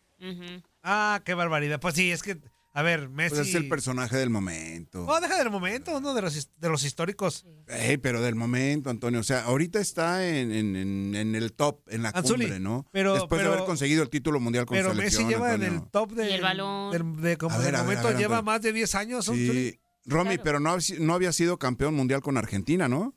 Ah, 0.82 1.20
qué 1.24 1.34
barbaridad. 1.34 1.80
Pues 1.80 1.94
sí, 1.94 2.10
es 2.10 2.22
que, 2.22 2.38
a 2.72 2.82
ver, 2.82 3.08
Messi. 3.08 3.36
Pues 3.36 3.48
es 3.48 3.54
el 3.54 3.68
personaje 3.68 4.16
del 4.16 4.30
momento. 4.30 5.04
No, 5.04 5.20
deja 5.20 5.38
del 5.38 5.50
momento, 5.50 5.96
uno 5.96 6.12
de 6.14 6.22
los, 6.22 6.50
de 6.56 6.68
los 6.68 6.84
históricos. 6.84 7.46
Ey, 7.68 7.96
pero 7.98 8.20
del 8.20 8.34
momento, 8.34 8.90
Antonio. 8.90 9.20
O 9.20 9.24
sea, 9.24 9.44
ahorita 9.44 9.78
está 9.80 10.26
en, 10.26 10.50
en- 10.52 11.14
en- 11.14 11.34
el 11.34 11.52
top, 11.52 11.80
en 11.88 12.02
la 12.02 12.08
Anzuli, 12.10 12.44
cumbre, 12.46 12.60
¿no? 12.60 12.86
pero- 12.90 13.14
Después 13.14 13.38
pero- 13.40 13.50
de 13.50 13.56
haber 13.56 13.66
conseguido 13.66 14.02
el 14.02 14.10
título 14.10 14.40
mundial 14.40 14.66
con 14.66 14.76
Pero 14.76 14.90
selección, 14.90 15.24
Messi 15.26 15.34
lleva 15.34 15.54
en 15.54 15.62
el 15.62 15.88
top 15.90 16.12
de, 16.12 16.34
el 16.34 16.40
balón. 16.42 16.90
del, 16.90 17.22
de- 17.22 17.36
como 17.38 17.54
A 17.54 17.58
ver, 17.58 17.66
del 17.66 17.74
a 17.76 17.78
ver, 17.78 17.84
momento, 17.86 18.08
a 18.08 18.10
ver, 18.10 18.18
lleva 18.20 18.36
Antonio. 18.38 18.52
más 18.52 18.62
de 18.62 18.72
10 18.72 18.94
años. 18.94 19.28
Anzuli. 19.28 19.80
Sí. 20.04 20.10
Romy, 20.10 20.38
pero 20.38 20.60
no, 20.60 20.76
no 20.98 21.14
había 21.14 21.32
sido 21.32 21.58
campeón 21.58 21.94
mundial 21.94 22.20
con 22.22 22.36
Argentina, 22.36 22.88
¿no? 22.88 23.14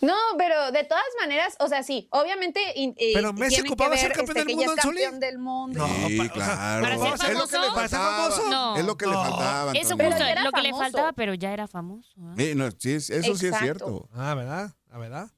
No, 0.00 0.16
pero 0.38 0.72
de 0.72 0.84
todas 0.84 1.04
maneras, 1.20 1.54
o 1.60 1.68
sea, 1.68 1.82
sí, 1.82 2.08
obviamente 2.10 2.60
y 2.74 2.94
Pero 3.12 3.32
Messi 3.34 3.56
tiene 3.56 3.64
que 3.68 3.72
ocupaba 3.74 3.96
ser 3.96 4.12
campeón 4.12 4.38
este, 4.38 4.48
del 4.48 4.56
mundo, 4.56 4.72
es 4.72 4.78
Anzuli. 4.78 5.02
campeón 5.02 5.20
del 5.20 5.38
mundo. 5.38 5.86
sí, 6.08 6.16
pa- 6.18 6.24
o 6.24 6.26
sea, 6.26 6.32
claro. 6.32 6.82
¿para 6.82 7.16
ser 7.18 7.30
es 7.30 7.38
lo 7.38 7.46
que 7.46 7.58
le 7.58 7.62
famoso? 7.62 7.74
¿Para 7.74 7.88
ser 7.88 7.98
faltaba. 7.98 8.30
famoso? 8.30 8.50
No. 8.50 8.76
Es 8.78 8.84
lo 8.84 8.96
que 8.96 9.06
le 9.06 9.12
No. 9.12 9.22
faltaba, 9.22 9.72
Eso 9.72 9.96
justo 9.96 10.24
era 10.24 10.42
lo 10.42 10.50
que 10.52 10.60
le 10.62 10.70
famoso. 10.70 10.82
faltaba, 10.84 11.12
pero 11.12 11.34
ya 11.34 11.52
era 11.52 11.68
famoso. 11.68 12.10
Eh, 12.38 12.54
no, 12.56 12.70
sí, 12.72 12.92
es- 12.94 13.10
eso 13.10 13.36
sí 13.36 13.46
es 13.48 13.58
cierto. 13.58 14.08
Ah, 14.14 14.34
¿verdad? 14.34 14.72
Ah, 14.90 14.98
¿verdad? 14.98 15.30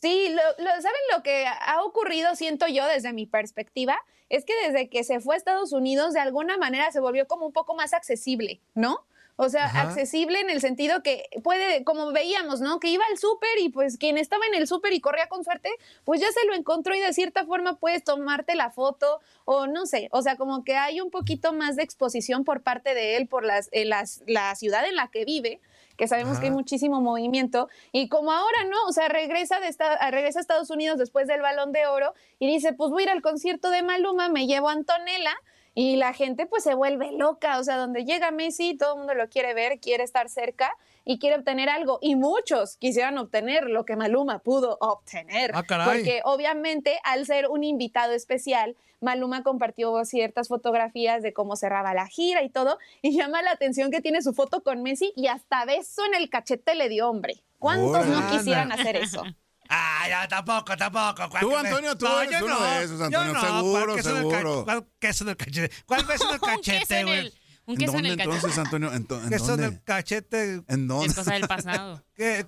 Sí, 0.00 0.28
lo, 0.30 0.64
lo- 0.64 0.70
¿saben 0.80 1.00
lo 1.14 1.22
que 1.24 1.46
ha 1.46 1.82
ocurrido, 1.82 2.36
siento 2.36 2.68
yo, 2.68 2.86
desde 2.86 3.12
mi 3.12 3.26
perspectiva? 3.26 3.98
Es 4.28 4.44
que 4.44 4.52
desde 4.66 4.88
que 4.88 5.02
se 5.02 5.18
fue 5.20 5.34
a 5.34 5.38
Estados 5.38 5.72
Unidos, 5.72 6.14
de 6.14 6.20
alguna 6.20 6.56
manera 6.58 6.92
se 6.92 7.00
volvió 7.00 7.26
como 7.26 7.44
un 7.46 7.52
poco 7.52 7.74
más 7.74 7.92
accesible, 7.92 8.60
¿no? 8.74 9.04
O 9.40 9.48
sea, 9.48 9.66
Ajá. 9.66 9.82
accesible 9.82 10.40
en 10.40 10.50
el 10.50 10.60
sentido 10.60 11.00
que 11.04 11.28
puede, 11.44 11.84
como 11.84 12.10
veíamos, 12.10 12.60
¿no? 12.60 12.80
Que 12.80 12.88
iba 12.88 13.04
al 13.08 13.18
súper 13.18 13.48
y 13.60 13.68
pues 13.68 13.96
quien 13.96 14.18
estaba 14.18 14.44
en 14.46 14.54
el 14.54 14.66
súper 14.66 14.92
y 14.92 15.00
corría 15.00 15.28
con 15.28 15.44
suerte, 15.44 15.70
pues 16.04 16.20
ya 16.20 16.26
se 16.32 16.44
lo 16.44 16.54
encontró 16.54 16.92
y 16.96 16.98
de 16.98 17.12
cierta 17.12 17.46
forma 17.46 17.76
puedes 17.78 18.02
tomarte 18.02 18.56
la 18.56 18.70
foto 18.70 19.20
o 19.44 19.68
no 19.68 19.86
sé, 19.86 20.08
o 20.10 20.22
sea, 20.22 20.34
como 20.36 20.64
que 20.64 20.74
hay 20.74 21.00
un 21.00 21.12
poquito 21.12 21.52
más 21.52 21.76
de 21.76 21.84
exposición 21.84 22.42
por 22.42 22.62
parte 22.62 22.94
de 22.94 23.16
él 23.16 23.28
por 23.28 23.44
las, 23.44 23.68
en 23.70 23.90
las- 23.90 24.24
la 24.26 24.56
ciudad 24.56 24.84
en 24.88 24.96
la 24.96 25.06
que 25.08 25.24
vive 25.24 25.60
que 25.96 26.06
sabemos 26.08 26.32
Ajá. 26.34 26.40
que 26.40 26.46
hay 26.46 26.52
muchísimo 26.52 27.00
movimiento, 27.00 27.68
y 27.90 28.08
como 28.08 28.30
ahora, 28.30 28.64
¿no? 28.70 28.76
O 28.86 28.92
sea, 28.92 29.08
regresa, 29.08 29.58
de 29.58 29.66
esta, 29.66 30.10
regresa 30.12 30.38
a 30.38 30.42
Estados 30.42 30.70
Unidos 30.70 30.96
después 30.96 31.26
del 31.26 31.42
Balón 31.42 31.72
de 31.72 31.86
Oro 31.88 32.14
y 32.38 32.46
dice, 32.46 32.72
pues 32.72 32.92
voy 32.92 33.02
a 33.02 33.06
ir 33.06 33.10
al 33.10 33.20
concierto 33.20 33.68
de 33.70 33.82
Maluma, 33.82 34.28
me 34.28 34.46
llevo 34.46 34.68
a 34.68 34.72
Antonella, 34.74 35.34
y 35.80 35.94
la 35.94 36.12
gente 36.12 36.44
pues 36.46 36.64
se 36.64 36.74
vuelve 36.74 37.12
loca, 37.12 37.60
o 37.60 37.62
sea, 37.62 37.76
donde 37.76 38.04
llega 38.04 38.32
Messi, 38.32 38.76
todo 38.76 38.94
el 38.94 38.98
mundo 38.98 39.14
lo 39.14 39.28
quiere 39.28 39.54
ver, 39.54 39.78
quiere 39.78 40.02
estar 40.02 40.28
cerca 40.28 40.72
y 41.04 41.20
quiere 41.20 41.36
obtener 41.36 41.68
algo, 41.68 42.00
y 42.02 42.16
muchos 42.16 42.76
quisieran 42.78 43.16
obtener 43.16 43.70
lo 43.70 43.84
que 43.84 43.94
Maluma 43.94 44.40
pudo 44.40 44.76
obtener, 44.80 45.52
Ah, 45.54 45.62
caray. 45.62 45.86
porque 45.86 46.20
obviamente 46.24 46.98
al 47.04 47.26
ser 47.26 47.46
un 47.48 47.62
invitado 47.62 48.12
especial, 48.12 48.74
Maluma 49.00 49.44
compartió 49.44 50.04
ciertas 50.04 50.48
fotografías 50.48 51.22
de 51.22 51.32
cómo 51.32 51.54
cerraba 51.54 51.94
la 51.94 52.08
gira 52.08 52.42
y 52.42 52.50
todo, 52.50 52.78
y 53.00 53.16
llama 53.16 53.42
la 53.42 53.52
atención 53.52 53.92
que 53.92 54.00
tiene 54.00 54.20
su 54.20 54.32
foto 54.34 54.64
con 54.64 54.82
Messi 54.82 55.12
y 55.14 55.28
hasta 55.28 55.64
beso 55.64 56.04
en 56.06 56.14
el 56.20 56.28
cachete 56.28 56.74
le 56.74 56.88
dio 56.88 57.08
hombre. 57.08 57.36
¿Cuántos 57.60 58.04
no 58.04 58.28
quisieran 58.32 58.72
hacer 58.72 58.96
eso? 58.96 59.22
Ah, 59.68 60.06
ya 60.08 60.26
tampoco, 60.28 60.76
tampoco. 60.76 61.28
¿Cuál 61.28 61.42
Tú, 61.42 61.56
Antonio, 61.56 61.96
tú 61.96 62.06
No, 62.06 62.20
eres 62.22 62.38
yo 62.40 62.46
uno 62.46 62.58
no, 62.58 62.64
de 62.64 62.84
esos, 62.84 62.98
yo 62.98 63.04
Antonio, 63.04 63.32
no, 63.34 63.40
seguro, 63.40 63.84
¿cuál 63.86 63.96
queso 63.96 64.10
en 64.10 64.16
el 64.16 64.22
ca- 64.28 64.36
seguro. 64.38 64.64
¿Cuál 64.64 64.86
queso 64.98 65.24
en 65.24 65.30
el 65.30 65.36
cachete? 65.36 65.70
¿Cuál 65.86 66.04
beso 66.06 66.24
en 66.24 66.30
el 66.34 66.34
un 66.34 66.40
queso 66.40 66.56
cachete, 66.56 66.98
en 67.00 67.06
güey? 67.06 67.18
el, 67.18 67.34
un 67.66 67.72
¿En 67.74 67.76
queso 67.78 67.90
en 67.90 67.96
dónde 67.96 68.08
el 68.08 68.16
cachete. 68.16 68.34
entonces, 68.36 68.58
Antonio? 68.58 68.88
¿En, 68.88 68.94
en 68.96 69.06
Queso 69.06 69.20
en 69.20 69.46
dónde? 69.50 69.64
el 69.66 69.82
cachete. 69.84 70.62
¿En 70.68 70.88
dónde? 70.88 71.06
Es 71.08 71.14
cosa 71.14 71.32
del 71.34 71.48
pasado. 71.48 72.04
¿Qué? 72.14 72.46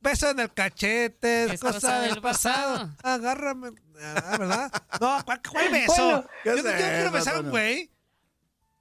Beso 0.00 0.30
en 0.30 0.40
el 0.40 0.52
cachete, 0.52 1.52
es 1.54 1.60
cosa, 1.60 1.74
cosa 1.74 2.00
del 2.00 2.14
del 2.14 2.22
pasado. 2.22 2.74
pasado. 2.74 3.14
Agárrame. 3.14 3.70
Ah, 4.04 4.36
¿verdad? 4.38 4.72
No, 5.00 5.18
¿cuál, 5.24 5.40
cuál 5.48 5.68
beso? 5.72 5.94
Bueno. 5.96 6.24
¿Qué 6.42 6.48
yo, 6.50 6.54
es 6.56 6.62
yo 6.64 6.70
no 6.70 6.76
quiero 6.76 6.98
eso, 7.02 7.10
besar 7.12 7.36
a 7.36 7.40
un 7.40 7.50
güey. 7.50 7.90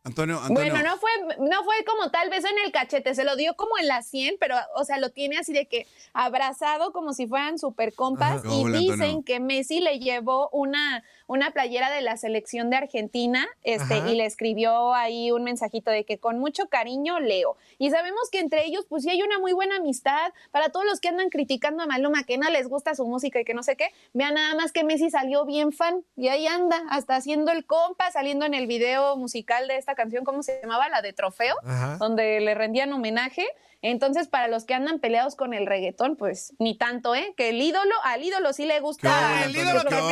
Antonio, 0.04 0.40
Antonio. 0.40 0.74
Bueno, 0.74 0.90
no 0.90 0.98
fue, 0.98 1.12
no 1.38 1.64
fue 1.64 1.76
como 1.86 2.10
tal 2.10 2.32
beso 2.32 2.48
en 2.48 2.66
el 2.66 2.72
cachete, 2.72 3.14
se 3.14 3.24
lo 3.24 3.36
dio 3.36 3.56
como 3.56 3.78
en 3.78 3.88
la 3.88 4.02
100, 4.02 4.38
pero, 4.40 4.56
o 4.76 4.84
sea, 4.84 4.98
lo 4.98 5.12
tiene 5.12 5.38
así 5.38 5.54
de 5.54 5.68
que 5.68 5.86
abrazado 6.14 6.92
como 6.92 7.14
si 7.14 7.28
fueran 7.28 7.60
super 7.60 7.94
compas 7.94 8.44
Ajá. 8.44 8.48
y 8.52 8.64
Hola, 8.64 8.78
dicen 8.80 9.02
Antonio. 9.02 9.24
que 9.24 9.40
Messi 9.40 9.80
le 9.80 10.00
llevó 10.00 10.50
una, 10.50 11.04
una 11.28 11.52
playera 11.52 11.92
de 11.92 12.02
la 12.02 12.18
selección 12.18 12.72
de 12.72 12.78
Argentina 12.78 13.48
este, 13.62 13.94
Ajá. 13.94 14.10
y 14.10 14.16
le 14.16 14.26
escribió 14.26 14.96
ahí 14.96 15.32
un 15.32 15.44
mensajito 15.44 15.92
de 15.92 16.04
que 16.04 16.18
con 16.18 16.40
mucho 16.40 16.68
cariño 16.68 17.20
leo. 17.20 17.56
Y 17.78 17.92
sabemos 17.92 18.32
que 18.32 18.40
entre 18.40 18.66
ellos, 18.66 18.88
pues 18.90 19.04
sí 19.04 19.12
hay 19.12 19.22
una 19.22 19.38
muy 19.38 19.54
buena 19.54 19.76
amistad. 19.76 20.34
Para 20.50 20.70
todos 20.70 20.86
los 20.88 21.00
que 21.00 21.10
andan 21.10 21.30
criticando 21.30 21.84
a 21.84 21.86
Maluma, 21.86 22.24
que 22.24 22.40
no 22.40 22.50
les 22.50 22.68
gusta 22.68 22.96
su 22.96 23.06
música 23.06 23.40
y 23.40 23.46
que 23.46 23.54
no 23.54 23.62
sé 23.62 23.76
qué, 23.76 23.90
vean 24.14 24.34
nada 24.34 24.56
más 24.56 24.72
que 24.72 24.84
Messi 24.84 25.12
salió 25.12 25.46
bien 25.46 25.72
fan 25.72 26.04
y 26.18 26.30
ahí 26.30 26.48
anda, 26.48 26.82
hasta 26.90 27.16
haciendo 27.16 27.52
el 27.52 27.68
compa, 27.68 28.10
saliendo 28.10 28.48
en 28.48 28.56
el 28.56 28.66
video 28.66 29.16
musical 29.16 29.68
de 29.68 29.78
esta 29.78 29.91
canción, 29.96 30.24
¿cómo 30.24 30.44
se 30.44 30.60
llamaba? 30.62 30.90
La 30.90 31.02
de 31.02 31.14
Trofeo 31.14 31.56
Ajá. 31.66 31.98
donde 31.98 32.40
le 32.42 32.54
rendían 32.56 32.92
homenaje. 32.94 33.48
Entonces, 33.84 34.28
para 34.28 34.48
los 34.48 34.66
que 34.66 34.76
andan 34.76 35.00
peleados 35.00 35.36
con 35.36 35.56
el 35.56 35.66
reggaetón, 35.66 36.16
pues 36.16 36.54
ni 36.60 36.78
tanto, 36.78 37.16
¿eh? 37.16 37.34
Que 37.36 37.50
el 37.50 37.60
ídolo, 37.62 37.96
al 38.04 38.24
ídolo 38.24 38.54
sí 38.54 38.66
le 38.66 38.76
¿Qué 38.76 38.80
gusta. 38.82 39.44
el 39.44 39.56
ídolo 39.56 39.84
también. 39.84 40.11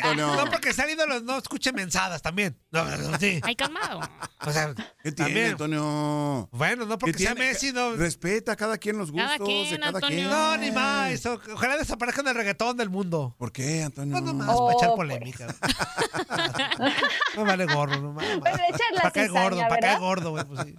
Perrear. 0.00 0.20
Antonio. 0.20 0.44
No, 0.44 0.50
porque 0.50 0.70
el 0.70 0.90
ídolo, 0.90 1.20
no 1.20 1.38
escuche 1.38 1.72
mensadas 1.72 2.22
también. 2.22 2.58
No, 2.70 2.84
no, 2.84 2.96
no, 2.96 3.18
sí. 3.18 3.40
Ay, 3.42 3.54
calmado. 3.56 4.00
O 4.46 4.52
sea, 4.52 4.74
¿Qué 5.02 5.12
tiene, 5.12 5.14
también. 5.14 5.50
Antonio? 5.52 6.48
Bueno, 6.52 6.84
no 6.86 6.98
porque 6.98 7.12
¿Qué 7.16 7.24
sea? 7.24 7.34
Messi, 7.34 7.72
no. 7.72 7.94
Respeta 7.96 8.52
a 8.52 8.56
cada 8.56 8.78
quien 8.78 8.98
los 8.98 9.10
Cada 9.12 9.36
gustos 9.38 9.48
de 9.48 9.54
quien, 9.68 9.76
cada 9.80 9.88
Antonio. 9.88 10.08
quien. 10.18 10.30
No, 10.30 10.56
ni 10.56 10.70
más. 10.70 11.26
Ojalá 11.26 11.76
desaparezcan 11.76 12.26
el 12.28 12.34
reggaetón 12.34 12.76
del 12.76 12.90
mundo. 12.90 13.34
¿Por 13.38 13.52
qué, 13.52 13.82
Antonio? 13.84 14.14
No, 14.20 14.26
nomás, 14.26 14.48
Oh, 14.52 14.66
para 14.66 14.78
echar 14.78 14.88
pues. 14.88 14.96
polémica. 14.96 15.46
No 17.36 17.44
vale 17.44 17.66
gordo, 17.66 18.00
nomás. 18.00 18.24
Para 18.40 18.54
echar 18.68 18.92
la 18.92 19.00
Para 19.02 19.10
caer 19.12 19.28
cizaña, 19.28 19.42
gordo, 19.44 19.56
para 19.60 19.68
caer 19.68 19.82
¿verdad? 19.82 20.00
gordo, 20.00 20.30
güey. 20.30 20.44
Pues 20.44 20.60
sí. 20.66 20.74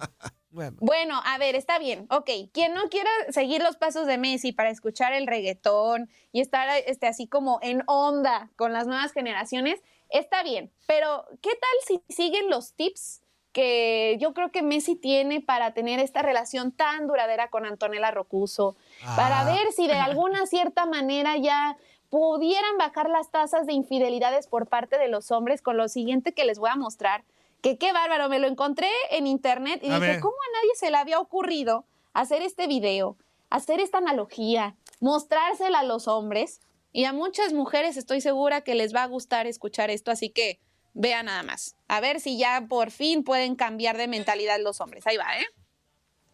Bueno. 0.50 0.76
Bueno, 0.80 1.20
a 1.24 1.38
ver, 1.38 1.54
está 1.54 1.78
bien. 1.78 2.06
Ok, 2.10 2.28
quien 2.52 2.74
no 2.74 2.88
quiera 2.88 3.10
seguir 3.30 3.62
los 3.62 3.76
pasos 3.76 4.06
de 4.06 4.18
Messi 4.18 4.52
para 4.52 4.70
escuchar 4.70 5.12
el 5.12 5.26
reggaetón 5.26 6.10
y 6.32 6.40
estar 6.40 6.68
este, 6.86 7.06
así 7.06 7.26
como 7.28 7.58
en 7.62 7.82
onda 7.86 8.50
con 8.56 8.72
las 8.72 8.86
nuevas 8.86 9.12
generaciones, 9.12 9.80
está 10.08 10.42
bien. 10.42 10.72
Pero, 10.86 11.24
¿qué 11.40 11.50
tal 11.50 11.70
si 11.86 12.02
siguen 12.12 12.50
los 12.50 12.74
tips 12.74 13.22
que 13.52 14.16
yo 14.20 14.32
creo 14.34 14.50
que 14.52 14.62
Messi 14.62 14.96
tiene 14.96 15.40
para 15.40 15.72
tener 15.72 15.98
esta 16.00 16.22
relación 16.22 16.72
tan 16.72 17.06
duradera 17.06 17.48
con 17.48 17.64
Antonella 17.64 18.10
Rocuso? 18.10 18.76
Para 19.16 19.40
Ah. 19.40 19.44
ver 19.44 19.72
si 19.72 19.86
de 19.86 19.94
alguna 19.94 20.46
cierta 20.46 20.84
manera 20.86 21.36
ya 21.36 21.76
pudieran 22.10 22.76
bajar 22.76 23.08
las 23.08 23.30
tasas 23.30 23.66
de 23.68 23.72
infidelidades 23.72 24.48
por 24.48 24.66
parte 24.66 24.98
de 24.98 25.06
los 25.06 25.30
hombres 25.30 25.62
con 25.62 25.76
lo 25.76 25.88
siguiente 25.88 26.32
que 26.32 26.44
les 26.44 26.58
voy 26.58 26.70
a 26.70 26.76
mostrar. 26.76 27.22
Que 27.62 27.76
qué 27.78 27.92
bárbaro, 27.92 28.28
me 28.28 28.38
lo 28.38 28.46
encontré 28.48 28.88
en 29.10 29.26
internet 29.26 29.80
y 29.82 29.90
A 29.90 29.96
dije, 29.96 30.12
ver. 30.12 30.20
¿cómo 30.20 30.34
a 30.34 30.58
nadie 30.58 30.74
se 30.76 30.90
le 30.90 30.96
había 30.96 31.18
ocurrido 31.20 31.84
hacer 32.14 32.42
este 32.42 32.66
video, 32.66 33.16
hacer 33.50 33.80
esta 33.80 33.98
analogía, 33.98 34.76
mostrársela 35.00 35.80
a 35.80 35.84
los 35.84 36.08
hombres? 36.08 36.60
Y 36.92 37.04
a 37.04 37.12
muchas 37.12 37.52
mujeres 37.52 37.96
estoy 37.96 38.20
segura 38.20 38.62
que 38.62 38.74
les 38.74 38.94
va 38.94 39.02
a 39.04 39.06
gustar 39.06 39.46
escuchar 39.46 39.90
esto, 39.90 40.10
así 40.10 40.30
que 40.30 40.58
vea 40.94 41.22
nada 41.22 41.42
más. 41.44 41.76
A 41.86 42.00
ver 42.00 42.18
si 42.20 42.36
ya 42.38 42.66
por 42.68 42.90
fin 42.90 43.22
pueden 43.22 43.54
cambiar 43.54 43.96
de 43.96 44.08
mentalidad 44.08 44.58
los 44.60 44.80
hombres. 44.80 45.06
Ahí 45.06 45.16
va, 45.16 45.38
¿eh? 45.38 45.46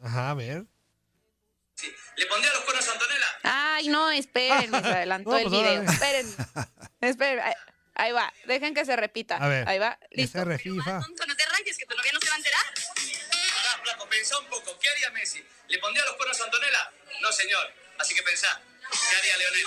Ajá, 0.03 0.31
a 0.31 0.35
ver. 0.35 0.65
¿Le 2.17 2.27
pondría 2.27 2.53
los 2.55 2.63
cuernos 2.63 2.89
a 2.89 2.93
Antonella? 2.93 3.27
Ay, 3.43 3.89
no, 3.89 4.11
espérenme, 4.11 4.81
se 4.83 4.89
adelantó 4.89 5.31
No, 5.33 5.37
el 5.37 5.49
pues, 5.49 5.53
video. 5.61 5.81
órale. 5.83 5.93
Espérenme. 7.01 7.55
Ahí, 7.99 8.13
va, 8.13 8.33
dejen 8.47 8.75
que 8.75 8.85
se 8.85 8.95
repita. 8.95 9.37
A 9.37 9.49
ver. 9.49 9.69
Ahí 9.69 9.79
va, 9.79 9.99
listo. 10.11 10.39
Ese 10.39 10.45
refifa. 10.45 11.01
Tonto, 11.01 11.27
no 11.27 11.35
te 11.35 11.45
rayes, 11.47 11.77
que 11.79 11.87
novia 11.87 12.13
no 12.13 12.21
se 12.21 12.29
va 12.29 12.35
a 12.35 12.39
enterar. 12.39 12.63
Pará, 12.75 13.83
flaco, 13.83 14.09
pensá 14.09 14.39
un 14.39 14.47
poco. 14.47 14.79
¿Qué 14.79 14.89
haría 14.91 15.11
Messi? 15.11 15.43
¿Le 15.69 15.79
pondría 15.79 16.05
los 16.05 16.15
cuernos 16.17 16.41
a 16.41 16.45
Antonella? 16.45 16.91
No, 17.23 17.33
señor. 17.33 17.67
Así 17.99 18.15
que 18.15 18.23
pensá. 18.23 18.61
¿Qué 18.91 19.17
haría 19.17 19.37
Leonel? 19.39 19.65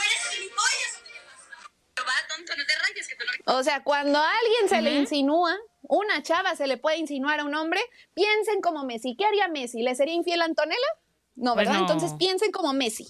O 3.45 3.63
sea, 3.63 3.83
cuando 3.83 4.19
a 4.19 4.29
alguien 4.39 4.69
se 4.69 4.81
le 4.81 4.91
insinúa, 4.91 5.57
una 5.81 6.21
chava 6.23 6.55
se 6.55 6.67
le 6.67 6.77
puede 6.77 6.97
insinuar 6.97 7.39
a 7.39 7.45
un 7.45 7.55
hombre, 7.55 7.81
piensen 8.13 8.61
como 8.61 8.85
Messi. 8.85 9.15
¿Qué 9.17 9.25
haría 9.25 9.47
Messi? 9.47 9.81
¿Le 9.81 9.95
sería 9.95 10.13
infiel 10.13 10.41
a 10.41 10.45
Antonella? 10.45 10.77
No, 11.35 11.55
Pues 11.55 11.67
¿verdad? 11.67 11.81
no. 11.81 11.87
Entonces 11.91 12.13
piensen 12.17 12.51
como 12.51 12.73
Messi. 12.73 13.07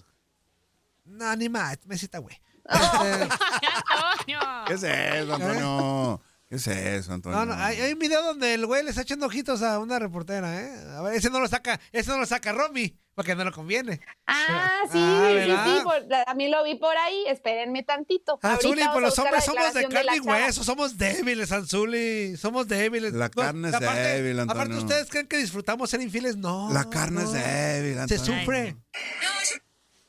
No, 1.06 1.36
ni 1.36 1.50
más, 1.50 1.78
Messi 1.86 2.06
está 2.06 2.20
güey. 2.20 2.40
Antonio. 2.70 4.40
¿Qué 4.68 4.74
es 4.74 4.84
eso, 4.84 5.34
Antonio? 5.36 6.22
¿Qué 6.50 6.56
es 6.56 6.68
eso, 6.68 7.14
Antonio? 7.14 7.38
No, 7.40 7.46
no, 7.46 7.54
hay, 7.54 7.80
hay 7.80 7.94
un 7.94 8.00
video 8.00 8.24
donde 8.24 8.56
el 8.56 8.66
güey 8.66 8.84
le 8.84 8.90
está 8.90 9.04
echando 9.04 9.28
ojitos 9.28 9.62
a 9.62 9.78
una 9.80 10.00
reportera, 10.00 10.60
¿eh? 10.62 10.74
A 10.98 11.02
ver, 11.02 11.14
ese 11.14 11.30
no 11.30 11.40
lo 11.40 11.48
saca, 11.48 11.80
ese 11.92 12.10
no 12.10 12.18
lo 12.18 12.26
saca 12.26 12.52
Romy, 12.54 12.98
porque 13.14 13.36
no 13.36 13.44
le 13.46 13.52
conviene. 13.52 14.00
Ah, 14.26 14.80
sí, 14.92 14.98
Ah, 15.00 15.26
sí, 15.30 15.36
¿verdad? 15.36 15.66
sí, 15.78 15.84
por- 15.84 16.08
también 16.26 16.50
lo 16.50 16.64
vi 16.64 16.74
por 16.76 16.98
ahí, 16.98 17.24
espérenme 17.28 17.84
tantito. 17.84 18.40
Anzuli, 18.42 18.82
Ahorita 18.82 18.92
pues 18.94 19.04
los 19.04 19.20
a 19.20 19.24
hombres 19.24 19.44
somos 19.46 19.74
de 19.76 19.88
carne 19.90 20.16
y 20.16 20.20
hueso, 20.22 20.64
somos 20.64 20.98
débiles, 20.98 21.52
Anzuli, 21.52 22.36
somos 22.36 22.68
débiles. 22.68 23.14
La 23.14 23.26
No, 23.28 23.32
carne 23.44 23.70
es 23.70 23.80
débil, 23.80 24.40
Aparte, 24.40 24.62
Antonio. 24.62 24.80
¿ustedes 24.80 25.08
creen 25.10 25.28
que 25.28 25.38
disfrutamos 25.38 25.88
ser 25.90 26.02
infieles? 26.02 26.36
No. 26.36 26.72
La 26.74 26.90
carne 26.90 27.22
no. 27.24 27.28
es 27.28 27.34
débil, 27.34 27.94
Se 28.08 28.16
Antonio. 28.16 28.40
sufre. 28.40 28.76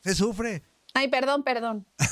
Se 0.02 0.14
sufre. 0.14 0.62
Ay, 0.94 1.08
perdón, 1.08 1.42
perdón. 1.44 1.86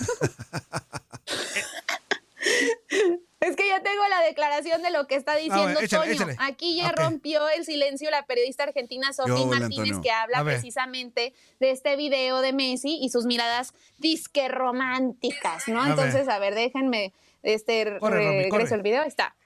Es 3.41 3.55
que 3.55 3.69
ya 3.69 3.81
tengo 3.83 4.03
la 4.09 4.21
declaración 4.23 4.83
de 4.83 4.91
lo 4.91 5.07
que 5.07 5.15
está 5.15 5.37
diciendo 5.37 5.67
ver, 5.67 5.85
échale, 5.85 6.17
Toño. 6.17 6.31
échale. 6.33 6.37
Aquí 6.41 6.77
ya 6.77 6.91
rompió 6.91 7.49
el 7.49 7.65
silencio 7.65 8.11
la 8.11 8.27
periodista 8.27 8.65
argentina 8.65 9.13
Sofía 9.13 9.47
Martínez, 9.47 9.79
Antonio. 9.79 10.01
que 10.03 10.11
habla 10.11 10.43
precisamente 10.45 11.35
de 11.61 11.71
este 11.71 11.95
video 11.97 12.41
de 12.41 12.53
Messi 12.53 12.99
y 13.01 13.11
sus 13.11 13.27
miradas 13.27 13.73
disque 13.99 14.49
románticas, 14.49 15.69
¿no? 15.69 15.83
A 15.83 15.89
Entonces, 15.91 16.27
ver. 16.27 16.31
a 16.31 16.39
ver, 16.41 16.55
déjenme 16.57 17.13
este 17.45 17.97
Corre, 18.01 18.25
Romy, 18.25 18.43
regreso 18.45 18.59
corre. 18.71 18.75
el 18.77 18.83
video, 18.83 19.03
ahí 19.03 19.09
está. 19.09 19.37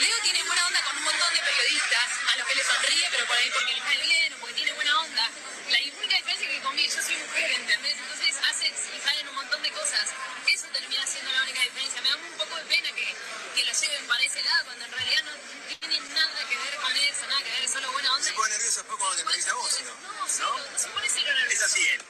Leo 0.00 0.14
tiene 0.22 0.38
buena 0.46 0.61
ese 14.32 14.42
lado 14.48 14.64
cuando 14.64 14.84
en 14.86 14.92
realidad 14.92 15.22
no 15.28 15.32
tiene 15.76 16.00
nada 16.08 16.40
que 16.48 16.56
ver 16.56 16.76
con 16.80 16.96
eso, 16.96 17.26
nada 17.28 17.42
que 17.44 17.50
ver, 17.52 17.64
es 17.64 17.70
solo 17.70 17.92
buena 17.92 18.12
onda. 18.14 18.24
Se 18.24 18.32
pone 18.32 18.48
nervioso 18.48 18.80
después 18.80 18.98
cuando 18.98 19.16
te 19.16 19.22
entrevista 19.22 19.50
a 19.52 19.54
vos, 19.54 19.80
¿no? 19.84 19.92
No, 19.92 20.28
sí, 20.28 20.40
no, 20.40 20.72
no 20.72 20.78
se 20.78 20.88
pone 20.88 21.06
cero 21.12 21.30
nervioso. 21.36 21.52
Es 21.52 21.62
así 21.68 21.82
él. 21.88 22.02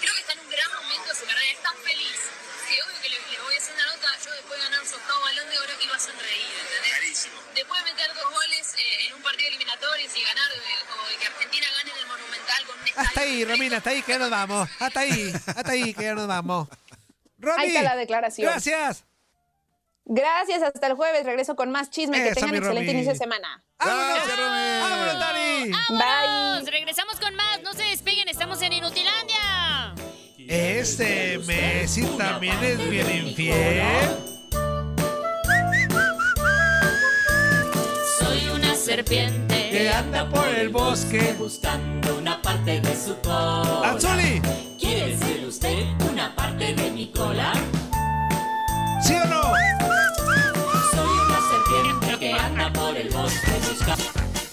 Creo 0.00 0.14
que 0.14 0.20
está 0.20 0.32
en 0.32 0.40
un 0.40 0.48
gran 0.48 0.72
momento 0.72 1.08
de 1.10 1.14
su 1.20 1.24
carrera, 1.28 1.52
es 1.52 1.62
tan 1.62 1.76
feliz 1.84 2.18
que 2.64 2.82
obvio 2.82 3.00
que 3.02 3.08
le, 3.10 3.18
le 3.20 3.40
voy 3.44 3.54
a 3.54 3.58
hacer 3.58 3.74
una 3.74 3.86
nota, 3.92 4.08
yo 4.24 4.30
después 4.32 4.56
de 4.56 4.64
ganar 4.70 4.86
su 4.86 4.96
octavo 4.96 5.20
balón 5.20 5.50
de 5.50 5.58
oro 5.58 5.72
iba 5.84 5.96
a 5.96 6.00
sonreír, 6.00 6.54
¿entendés? 6.64 6.92
Clarísimo. 6.96 7.36
Después 7.54 7.84
de 7.84 7.92
meter 7.92 8.14
dos 8.14 8.30
goles 8.32 8.74
eh, 8.78 9.06
en 9.06 9.14
un 9.14 9.22
partido 9.22 9.48
eliminatorio 9.48 10.06
y 10.16 10.22
ganar 10.24 10.52
eh, 10.56 10.92
o 10.96 11.20
que 11.20 11.26
Argentina 11.26 11.66
gane 11.76 11.90
en 11.92 11.98
el 11.98 12.06
Monumental 12.06 12.66
con 12.66 12.80
un 12.80 12.88
Hasta 12.96 13.20
ahí, 13.20 13.44
Romina, 13.44 13.76
hasta 13.76 13.90
ahí 13.90 14.02
que 14.02 14.12
ya 14.12 14.18
nos 14.18 14.30
vamos. 14.30 14.68
Hasta 14.78 15.00
ahí, 15.00 15.32
hasta 15.44 15.72
ahí 15.72 15.92
que 15.92 16.04
ya 16.04 16.14
nos 16.14 16.26
vamos. 16.26 16.68
Romy, 17.38 17.62
Ahí 17.62 17.76
está 17.76 17.82
la 17.82 17.96
declaración. 17.96 18.48
Gracias. 18.50 19.04
Gracias, 20.04 20.62
hasta 20.62 20.86
el 20.86 20.94
jueves. 20.94 21.24
Regreso 21.24 21.54
con 21.56 21.70
más 21.70 21.90
chisme. 21.90 22.22
que 22.22 22.32
tengan 22.32 22.54
excelente 22.56 22.90
inicio 22.90 23.12
de 23.12 23.18
semana. 23.18 23.62
Romy. 23.78 24.80
¡Vámonos, 24.80 25.18
Dani! 25.18 25.70
¡Vámonos! 25.90 26.70
Regresamos 26.70 27.16
con 27.20 27.34
más. 27.36 27.60
No 27.62 27.72
se 27.74 27.84
despeguen, 27.84 28.28
estamos 28.28 28.60
en 28.62 28.72
Inutilandia. 28.72 29.94
Este 30.38 31.38
Messi 31.46 32.02
también 32.18 32.56
es 32.64 32.90
bien 32.90 33.26
infiel. 33.28 33.86
Soy 38.18 38.48
una 38.48 38.74
serpiente 38.74 39.68
Que 39.70 39.90
anda 39.90 40.28
por 40.28 40.48
el 40.48 40.70
bosque. 40.70 41.34
buscando 41.38 42.16
una 42.16 42.42
parte 42.42 42.80
de 42.80 42.96
su 42.96 43.16
cola. 43.20 43.90
¡Anzuli! 43.90 44.42
¿Quiere 44.78 45.16
ser 45.16 45.46
usted 45.46 45.84
una 46.10 46.34
parte 46.34 46.74
de 46.74 46.90
mi 46.90 47.12
cola? 47.12 47.52
¿Sí 49.02 49.14
o 49.14 49.24
no? 49.26 49.39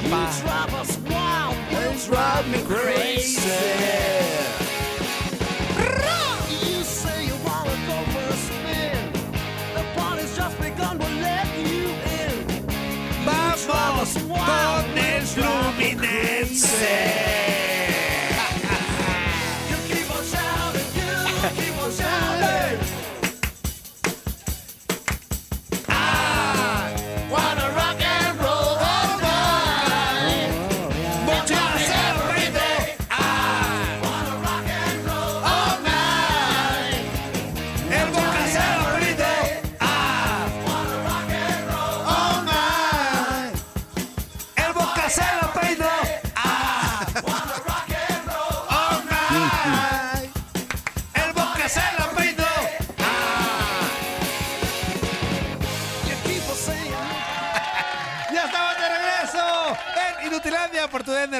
Papa. 0.00 0.32
You 0.34 0.42
drive 0.42 0.74
us 0.74 0.98
wild, 1.10 1.56
you 1.70 2.06
drive 2.08 2.48
me 2.50 2.62
crazy. 2.62 3.40
You 6.48 6.82
say 6.84 7.26
you 7.26 7.34
wanna 7.44 7.76
go 7.86 7.98
for 8.12 8.24
a 8.32 8.36
spin. 8.36 9.12
The 9.74 9.84
party's 9.96 10.34
just 10.36 10.58
begun, 10.58 10.98
we'll 10.98 11.20
let 11.20 11.46
you 11.58 11.88
in. 12.18 12.48
You 12.48 13.66
drive 13.66 13.98
us 14.00 14.16
wild, 14.24 14.86
then 14.94 15.22
Vamos, 15.22 15.34
con 15.34 15.44
el 15.44 15.96
luminense. 15.96 17.29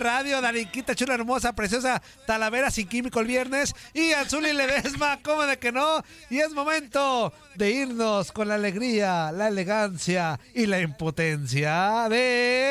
Radio. 0.00 0.40
Darinquita 0.40 0.94
chula, 0.94 1.14
hermosa, 1.14 1.52
preciosa, 1.52 2.02
Talavera 2.26 2.70
sin 2.70 2.88
químico 2.88 3.20
el 3.20 3.26
viernes. 3.26 3.74
Y 3.94 4.12
Azuli 4.12 4.52
Ledesma, 4.52 5.20
¿cómo 5.22 5.42
de 5.42 5.58
que 5.58 5.70
no? 5.70 6.02
Y 6.28 6.38
es 6.38 6.52
momento 6.52 7.32
de 7.54 7.70
irnos 7.70 8.32
con 8.32 8.48
la 8.48 8.54
alegría, 8.56 9.30
la 9.32 9.48
elegancia 9.48 10.40
y 10.54 10.66
la 10.66 10.80
impotencia 10.80 12.08
de. 12.08 12.69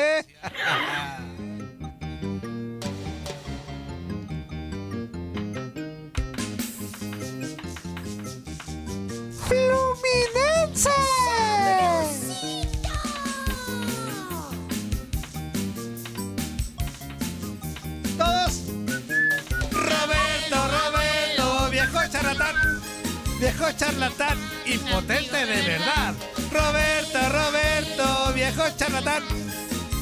Viejo 23.60 23.76
charlatán, 23.76 24.38
impotente 24.64 25.36
de 25.44 25.62
verdad. 25.68 26.14
Roberto, 26.50 27.18
Roberto, 27.28 28.32
viejo 28.32 28.62
charlatán. 28.74 29.22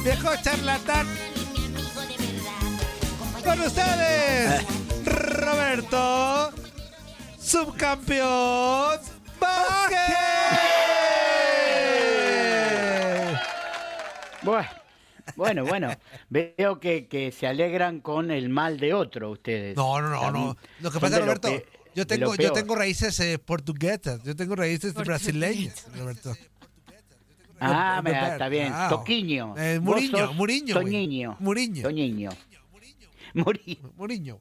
Viejo 0.05 0.31
charlatán. 0.41 1.09
Con 3.45 3.61
ustedes, 3.61 4.65
Roberto, 5.05 6.53
subcampeón. 7.41 9.01
Vázquez. 9.41 9.99
Bueno, 14.43 14.69
bueno, 15.35 15.65
bueno. 15.65 15.91
Veo 16.29 16.79
que, 16.79 17.09
que 17.09 17.33
se 17.33 17.49
alegran 17.49 17.99
con 18.03 18.31
el 18.31 18.51
mal 18.51 18.79
de 18.79 18.95
otro 18.95 19.31
ustedes. 19.33 19.77
No, 19.77 20.01
no, 20.01 20.11
no, 20.11 20.31
no. 20.31 20.57
Lo 20.79 20.91
que 20.93 21.01
pasa, 21.01 21.19
Roberto, 21.19 21.49
que- 21.49 21.78
Yo 21.99 22.07
tengo, 22.07 22.33
yo 22.37 22.53
tengo 22.53 22.77
raíces 22.77 23.19
eh, 23.19 23.41
portuguesas, 23.41 24.23
yo 24.23 24.37
tengo 24.37 24.55
raíces 24.55 24.95
brasileñas, 24.95 25.85
Roberto. 25.99 26.33
Ah, 27.59 27.97
Roberto, 27.99 28.05
mira, 28.05 28.33
está 28.35 28.49
bien. 28.49 28.73
wow. 28.73 28.89
Toquiño. 28.89 29.55
Eh, 29.59 29.81
Muriño, 29.81 30.33
Muriño. 30.33 30.75
Toñiño. 30.75 31.37
Muriño. 31.41 31.83
Toñiño. 31.83 32.31
Muriño. 33.35 33.93
Muriño. 33.97 34.41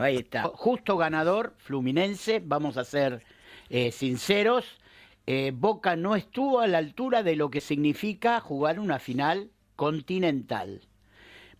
Ahí 0.00 0.16
está. 0.16 0.42
Justo 0.52 0.96
ganador, 0.96 1.54
Fluminense, 1.58 2.42
vamos 2.44 2.76
a 2.76 2.84
ser 2.84 3.22
eh, 3.70 3.92
sinceros. 3.92 4.64
Eh, 5.26 5.52
Boca 5.54 5.94
no 5.94 6.16
estuvo 6.16 6.58
a 6.58 6.66
la 6.66 6.78
altura 6.78 7.22
de 7.22 7.36
lo 7.36 7.52
que 7.52 7.60
significa 7.60 8.40
jugar 8.40 8.80
una 8.80 8.98
final 8.98 9.52
continental. 9.76 10.80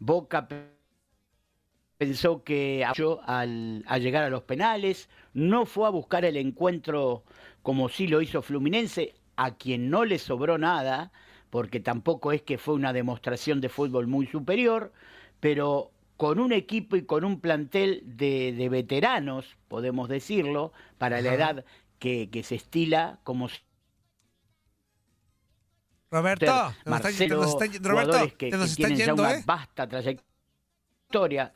Boca 0.00 0.48
pensó 2.02 2.42
que 2.42 2.84
al, 2.84 3.84
al 3.86 4.02
llegar 4.02 4.24
a 4.24 4.28
los 4.28 4.42
penales 4.42 5.08
no 5.34 5.66
fue 5.66 5.86
a 5.86 5.90
buscar 5.90 6.24
el 6.24 6.36
encuentro 6.36 7.22
como 7.62 7.88
sí 7.88 8.08
lo 8.08 8.20
hizo 8.20 8.42
Fluminense, 8.42 9.14
a 9.36 9.54
quien 9.54 9.88
no 9.88 10.04
le 10.04 10.18
sobró 10.18 10.58
nada, 10.58 11.12
porque 11.48 11.78
tampoco 11.78 12.32
es 12.32 12.42
que 12.42 12.58
fue 12.58 12.74
una 12.74 12.92
demostración 12.92 13.60
de 13.60 13.68
fútbol 13.68 14.08
muy 14.08 14.26
superior, 14.26 14.92
pero 15.38 15.92
con 16.16 16.40
un 16.40 16.50
equipo 16.50 16.96
y 16.96 17.04
con 17.04 17.24
un 17.24 17.38
plantel 17.40 18.02
de, 18.04 18.52
de 18.52 18.68
veteranos, 18.68 19.56
podemos 19.68 20.08
decirlo, 20.08 20.72
para 20.98 21.20
la 21.20 21.34
edad 21.34 21.64
que, 22.00 22.30
que 22.30 22.42
se 22.42 22.56
estila 22.56 23.20
como 23.22 23.48
Roberto, 26.10 26.74
te 26.82 26.90
Marcelo, 26.90 27.42
nos 27.42 27.54
Roberto, 27.80 28.36
que, 28.36 28.50
te 28.50 28.56
nos 28.56 28.74
que 28.74 28.82
está 28.82 28.88
tienen 28.88 29.06
ya 29.06 29.14
una 29.14 29.34
¿eh? 29.34 29.42
vasta 29.46 29.88
trayectoria. 29.88 31.52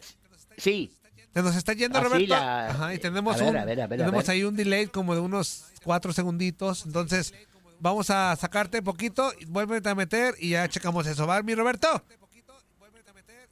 Sí, 0.56 0.90
Se 1.34 1.42
nos 1.42 1.54
está 1.54 1.74
yendo, 1.74 1.98
Así 1.98 2.08
Roberto. 2.08 2.28
la- 2.34 2.66
Ajá, 2.70 2.94
y 2.94 2.98
tenemos, 2.98 3.36
a 3.36 3.38
ver, 3.40 3.48
un, 3.50 3.56
a 3.58 3.64
ver, 3.66 3.80
a 3.82 3.86
ver, 3.86 4.00
a 4.00 4.04
tenemos 4.06 4.26
ver. 4.26 4.30
ahí 4.34 4.42
un 4.44 4.56
delay 4.56 4.86
como 4.86 5.14
de 5.14 5.20
unos 5.20 5.66
cuatro 5.84 6.12
segunditos. 6.14 6.86
Entonces, 6.86 7.34
vamos 7.78 8.08
a 8.08 8.34
sacarte 8.36 8.80
poquito, 8.80 9.30
vuélvete 9.48 9.88
a 9.90 9.94
meter 9.94 10.34
y 10.38 10.50
ya 10.50 10.66
checamos 10.68 11.06
eso. 11.06 11.26
¿Va, 11.26 11.42
mi 11.42 11.54
Roberto? 11.54 12.02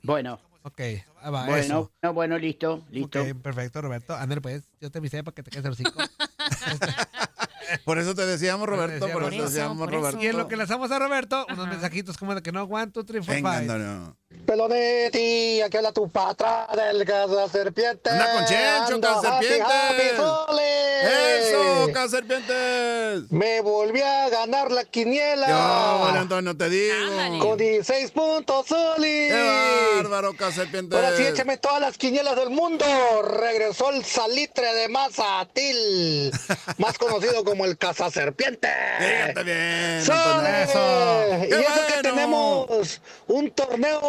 bueno, 0.02 0.40
Ok, 0.66 0.80
va, 1.24 1.44
bueno, 1.44 1.56
eso. 1.56 1.92
no, 2.02 2.14
bueno, 2.14 2.38
listo, 2.38 2.82
listo. 2.90 3.20
Ok, 3.20 3.34
perfecto, 3.42 3.82
Roberto. 3.82 4.14
Ander, 4.16 4.40
pues, 4.40 4.62
yo 4.80 4.90
te 4.90 4.96
avisé 4.96 5.22
para 5.22 5.34
que 5.34 5.42
te 5.42 5.50
quedes 5.50 5.66
el 5.66 5.72
hocico. 5.72 5.92
Por 7.84 7.98
eso 7.98 8.14
te 8.14 8.24
decíamos, 8.26 8.66
Roberto, 8.68 9.08
por 9.08 9.22
eso 9.24 9.30
te 9.44 9.50
decíamos, 9.50 9.90
Roberto. 9.90 10.22
Y 10.22 10.26
en 10.26 10.36
lo 10.36 10.48
que 10.48 10.56
lanzamos 10.56 10.90
a 10.90 10.98
Roberto, 10.98 11.46
unos 11.50 11.66
mensajitos 11.66 12.16
como 12.18 12.34
de 12.34 12.42
que 12.42 12.52
no, 12.52 12.66
three, 12.68 13.22
four, 13.22 13.34
Venga, 13.34 13.52
five. 13.58 13.72
Antonio. 13.72 14.16
Pelonetti, 14.46 15.62
aquí 15.62 15.76
habla 15.78 15.92
tu 15.92 16.08
patrón 16.08 16.66
del 16.76 17.04
casa 17.06 17.48
serpiente. 17.48 18.10
Anda 18.10 18.32
con 18.34 18.44
Chencho, 18.44 18.94
Ando 18.94 19.08
casa 19.08 19.36
happy, 19.36 19.46
serpiente. 19.46 19.72
happy, 19.72 20.16
sole. 20.16 21.38
¡Eso, 21.38 21.92
Caserpientes! 21.92 23.30
Me 23.30 23.60
volví 23.60 24.00
a 24.00 24.28
ganar 24.28 24.70
la 24.70 24.84
quiniela. 24.84 25.48
Yo, 25.48 26.04
vale, 26.04 26.18
Antonio, 26.18 26.56
te 26.56 26.68
digo. 26.68 26.94
Con 27.40 27.56
16 27.58 28.10
puntos, 28.10 28.66
Soli. 28.66 29.28
¡Qué 29.28 29.94
bárbaro, 30.02 30.34
Caserpientes! 30.34 30.96
Ahora 30.98 31.16
sí, 31.16 31.24
échame 31.24 31.56
todas 31.58 31.80
las 31.80 31.96
quinielas 31.98 32.36
del 32.36 32.50
mundo. 32.50 32.84
Regresó 33.22 33.90
el 33.90 34.04
salitre 34.04 34.72
de 34.74 34.88
Mazatil, 34.88 36.30
más 36.78 36.98
conocido 36.98 37.44
como 37.44 37.64
el 37.64 37.76
cazaserpiente. 37.78 38.68
Fíjate 38.98 39.42
bien, 39.42 40.04
¡Sole! 40.04 40.16
Antonio. 40.48 41.44
Y 41.44 41.48
¡Qué 41.48 41.60
eso 41.60 41.86
que 41.86 41.92
bueno! 41.94 42.02
tenemos 42.02 43.00
un 43.28 43.50
torneo 43.50 44.00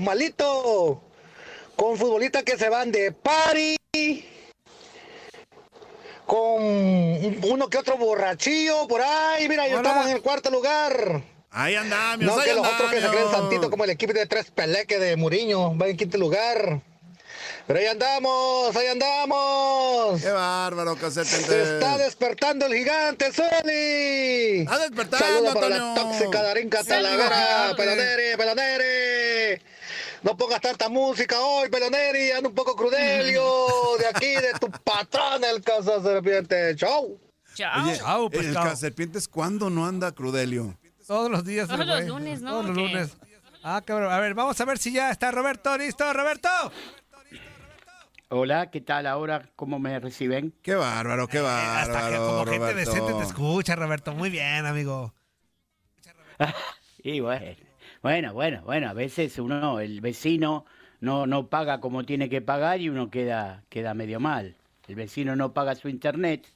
malito 0.00 1.02
con 1.76 1.96
futbolistas 1.96 2.42
que 2.42 2.56
se 2.56 2.68
van 2.68 2.90
de 2.90 3.12
party. 3.12 3.76
Con 6.26 6.62
uno 6.62 7.68
que 7.70 7.78
otro 7.78 7.96
borrachillo 7.96 8.86
por 8.86 9.00
ahí, 9.00 9.48
mira, 9.48 9.66
ya 9.66 9.76
estamos 9.76 10.06
en 10.06 10.16
el 10.16 10.22
cuarto 10.22 10.50
lugar. 10.50 11.22
Ahí 11.50 11.74
andamios, 11.74 12.30
No 12.30 12.38
ahí 12.38 12.48
que 12.48 12.54
los 12.54 12.66
otros 12.66 12.90
que 12.90 13.00
se 13.00 13.08
creen 13.08 13.24
andamios. 13.24 13.50
santito 13.50 13.70
como 13.70 13.84
el 13.84 13.90
equipo 13.90 14.12
de 14.12 14.26
tres 14.26 14.50
peleques 14.50 15.00
de 15.00 15.16
Muriño, 15.16 15.76
va 15.78 15.88
en 15.88 15.96
quinto 15.96 16.18
lugar. 16.18 16.82
Pero 17.68 17.80
ahí 17.80 17.86
andamos, 17.86 18.74
ahí 18.74 18.86
andamos. 18.86 20.22
¡Qué 20.22 20.30
bárbaro, 20.30 20.94
Se 20.94 21.00
Caserpientes! 21.02 21.68
está 21.68 21.98
despertando 21.98 22.64
el 22.64 22.72
gigante, 22.74 23.30
Soli. 23.30 24.60
¡Está 24.62 24.78
despertando, 24.78 25.18
Saludos 25.26 25.54
para 25.54 25.68
la 25.68 25.94
tóxica 25.94 26.42
Darinka 26.42 26.82
Talavera. 26.82 27.74
Peloneri, 27.76 28.36
Peloneri. 28.38 29.62
No 30.22 30.34
pongas 30.34 30.62
tanta 30.62 30.88
música 30.88 31.38
hoy, 31.40 31.68
Peloneri, 31.68 32.32
anda 32.32 32.48
un 32.48 32.54
poco 32.54 32.74
crudelio. 32.74 33.44
De 33.98 34.06
aquí, 34.06 34.34
de 34.34 34.54
tu 34.58 34.70
patrón, 34.84 35.44
el 35.44 35.62
casa 35.62 36.02
serpiente. 36.02 36.74
Chau. 36.74 37.20
Chao. 37.54 37.84
Oye, 37.84 37.98
Chao, 37.98 38.24
el 38.24 38.30
pescado. 38.30 38.66
Caserpientes, 38.70 39.28
¿cuándo 39.28 39.68
no 39.68 39.84
anda 39.86 40.10
Crudelio? 40.12 40.74
Todos 41.06 41.30
los 41.30 41.44
días. 41.44 41.68
Todos 41.68 41.86
los 41.86 42.04
lunes, 42.06 42.40
¿no? 42.40 42.50
Todos 42.50 42.64
los 42.64 42.76
lunes. 42.76 43.10
Ah, 43.62 43.82
cabrón. 43.84 44.10
A 44.10 44.18
ver, 44.20 44.32
vamos 44.34 44.58
a 44.58 44.64
ver 44.64 44.78
si 44.78 44.92
ya 44.92 45.10
está 45.10 45.30
Roberto. 45.30 45.76
¿Listo, 45.76 46.10
Roberto? 46.14 46.48
Hola, 48.30 48.70
¿qué 48.70 48.82
tal 48.82 49.06
ahora? 49.06 49.50
¿Cómo 49.56 49.78
me 49.78 49.98
reciben? 49.98 50.52
¡Qué 50.62 50.74
bárbaro, 50.74 51.28
qué 51.28 51.40
bárbaro, 51.40 51.96
Hasta 51.96 52.10
que 52.10 52.16
como 52.16 52.44
gente 52.44 52.74
decente 52.74 53.14
te 53.14 53.22
escucha, 53.22 53.74
Roberto. 53.74 54.12
Muy 54.12 54.28
bien, 54.28 54.66
amigo. 54.66 55.14
Y 57.02 57.20
bueno, 57.20 57.56
bueno, 58.02 58.34
bueno, 58.34 58.62
bueno, 58.64 58.88
a 58.88 58.92
veces 58.92 59.38
uno, 59.38 59.80
el 59.80 60.00
vecino, 60.00 60.66
no, 61.00 61.26
no 61.26 61.48
paga 61.48 61.80
como 61.80 62.04
tiene 62.04 62.28
que 62.28 62.42
pagar 62.42 62.80
y 62.80 62.88
uno 62.88 63.10
queda, 63.10 63.64
queda 63.68 63.94
medio 63.94 64.20
mal. 64.20 64.56
El 64.88 64.94
vecino 64.96 65.36
no 65.36 65.52
paga 65.54 65.74
su 65.74 65.88
internet, 65.88 66.46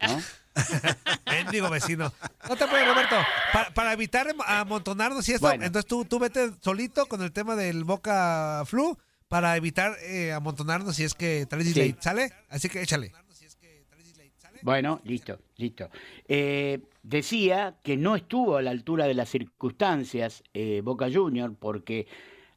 ¿no? 0.00 0.18
Vecino. 1.70 2.12
No 2.48 2.56
te 2.56 2.66
puedes, 2.66 2.86
Roberto. 2.86 3.16
Para, 3.52 3.70
para 3.70 3.92
evitar 3.92 4.26
amontonarnos 4.46 5.28
y 5.28 5.32
esto, 5.32 5.46
Bueno. 5.46 5.64
entonces 5.64 5.88
tú, 5.88 6.04
tú 6.04 6.18
vete 6.18 6.50
solito 6.60 7.06
con 7.06 7.22
el 7.22 7.32
tema 7.32 7.56
del 7.56 7.84
Boca 7.84 8.62
Flu 8.66 8.96
para 9.30 9.56
evitar 9.56 9.96
eh, 10.02 10.32
amontonarnos 10.32 10.96
si 10.96 11.04
es 11.04 11.14
que 11.14 11.46
traes 11.46 11.72
Sí. 11.72 11.94
¿sale? 12.00 12.32
Así 12.48 12.68
que 12.68 12.82
échale. 12.82 13.12
Bueno, 14.62 15.00
listo, 15.04 15.38
listo. 15.56 15.88
Eh, 16.26 16.80
decía 17.04 17.76
que 17.84 17.96
no 17.96 18.16
estuvo 18.16 18.56
a 18.56 18.62
la 18.62 18.72
altura 18.72 19.06
de 19.06 19.14
las 19.14 19.28
circunstancias 19.28 20.42
eh, 20.52 20.80
Boca 20.82 21.08
Junior 21.10 21.54
porque 21.56 22.08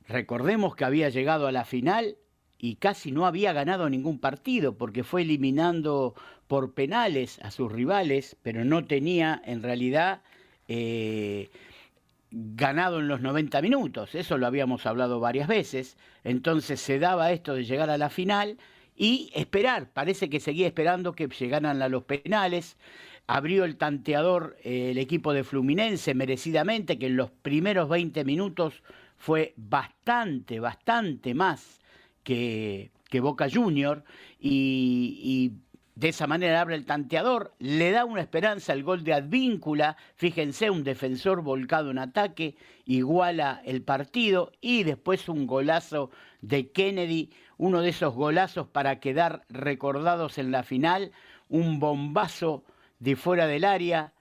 recordemos 0.08 0.76
que 0.76 0.84
había 0.84 1.10
llegado 1.10 1.46
a 1.46 1.52
la 1.52 1.64
final 1.64 2.18
y 2.58 2.78
casi 2.78 3.12
no 3.12 3.28
había 3.28 3.54
ganado 3.54 3.88
ningún 3.88 4.18
partido 4.18 4.76
porque 4.76 5.04
fue 5.04 5.22
eliminando 5.22 6.16
por 6.48 6.74
penales 6.74 7.38
a 7.44 7.52
sus 7.52 7.72
rivales, 7.72 8.36
pero 8.42 8.66
no 8.66 8.84
tenía 8.84 9.40
en 9.46 9.62
realidad 9.62 10.24
eh, 10.68 11.52
ganado 12.34 13.00
en 13.00 13.08
los 13.08 13.22
90 13.22 13.62
minutos. 13.62 14.16
Eso 14.16 14.38
lo 14.38 14.48
habíamos 14.48 14.86
hablado 14.88 15.20
varias 15.20 15.48
veces. 15.48 15.98
Entonces 16.24 16.82
se 16.82 16.98
daba 16.98 17.32
esto 17.32 17.54
de 17.54 17.64
llegar 17.64 17.92
a 17.92 17.98
la 17.98 18.10
final 18.10 18.58
y 18.96 19.32
esperar. 19.36 19.92
Parece 19.92 20.30
que 20.30 20.40
seguía 20.40 20.66
esperando 20.66 21.14
que 21.14 21.28
llegaran 21.28 21.82
a 21.82 21.90
los 21.90 22.04
penales. 22.04 22.78
Abrió 23.28 23.66
el 23.66 23.78
tanteador 23.78 24.58
eh, 24.64 24.92
el 24.92 24.98
equipo 24.98 25.32
de 25.32 25.44
Fluminense 25.44 26.16
merecidamente, 26.16 26.98
que 26.98 27.06
en 27.06 27.18
los 27.18 27.30
primeros 27.30 27.88
20 27.88 28.26
minutos 28.26 28.82
fue 29.16 29.54
bastante, 29.56 30.60
bastante 30.60 31.36
más 31.36 31.82
que, 32.24 32.92
que 33.10 33.20
Boca 33.20 33.48
Junior. 33.52 34.04
Y, 34.40 35.20
y 35.24 35.52
de 35.96 36.10
esa 36.10 36.26
manera 36.28 36.62
abre 36.62 36.76
el 36.76 36.86
tanteador, 36.86 37.54
le 37.60 37.92
da 37.92 38.06
una 38.06 38.22
esperanza 38.22 38.74
al 38.74 38.84
gol 38.84 39.04
de 39.04 39.14
Advíncula, 39.14 39.96
fíjense, 40.16 40.70
un 40.70 40.84
defensor 40.84 41.42
volcado 41.42 41.92
en 41.92 42.00
ataque, 42.00 42.56
iguala 42.86 43.62
el 43.66 43.84
partido 43.84 44.52
y 44.60 44.84
después 44.84 45.30
un 45.30 45.46
golazo 45.46 46.10
de 46.42 46.72
Kennedy, 46.72 47.32
uno 47.58 47.82
de 47.82 47.90
esos 47.90 48.14
golazos 48.14 48.68
para 48.68 49.00
quedar 49.00 49.46
recordados 49.50 50.38
en 50.38 50.52
la 50.52 50.64
final, 50.64 51.12
un 51.48 51.80
bombazo 51.80 52.64
de 53.00 53.16
fuera 53.16 53.46
del 53.46 53.64
área 53.64 54.14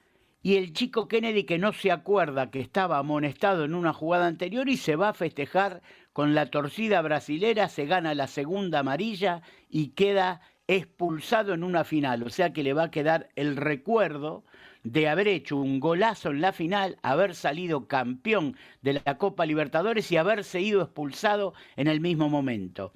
y 0.42 0.56
el 0.56 0.72
chico 0.72 1.08
Kennedy 1.08 1.44
que 1.44 1.58
no 1.58 1.72
se 1.72 1.92
acuerda 1.92 2.50
que 2.50 2.60
estaba 2.60 2.98
amonestado 2.98 3.64
en 3.64 3.74
una 3.74 3.92
jugada 3.92 4.26
anterior 4.26 4.68
y 4.68 4.76
se 4.76 4.96
va 4.96 5.10
a 5.10 5.14
festejar 5.14 5.82
con 6.12 6.34
la 6.34 6.46
torcida 6.46 7.00
brasilera, 7.00 7.68
se 7.68 7.86
gana 7.86 8.14
la 8.14 8.26
segunda 8.26 8.80
amarilla 8.80 9.40
y 9.70 9.90
queda 9.90 10.40
expulsado 10.66 11.54
en 11.54 11.64
una 11.64 11.84
final, 11.84 12.22
o 12.22 12.30
sea 12.30 12.52
que 12.52 12.62
le 12.62 12.72
va 12.72 12.84
a 12.84 12.90
quedar 12.90 13.28
el 13.36 13.56
recuerdo 13.56 14.44
de 14.84 15.08
haber 15.08 15.28
hecho 15.28 15.56
un 15.56 15.80
golazo 15.80 16.30
en 16.30 16.40
la 16.40 16.52
final, 16.52 16.98
haber 17.02 17.34
salido 17.34 17.86
campeón 17.86 18.56
de 18.80 19.00
la 19.04 19.18
Copa 19.18 19.46
Libertadores 19.46 20.10
y 20.10 20.16
haberse 20.16 20.60
ido 20.60 20.82
expulsado 20.82 21.54
en 21.76 21.86
el 21.86 22.00
mismo 22.00 22.28
momento. 22.28 22.92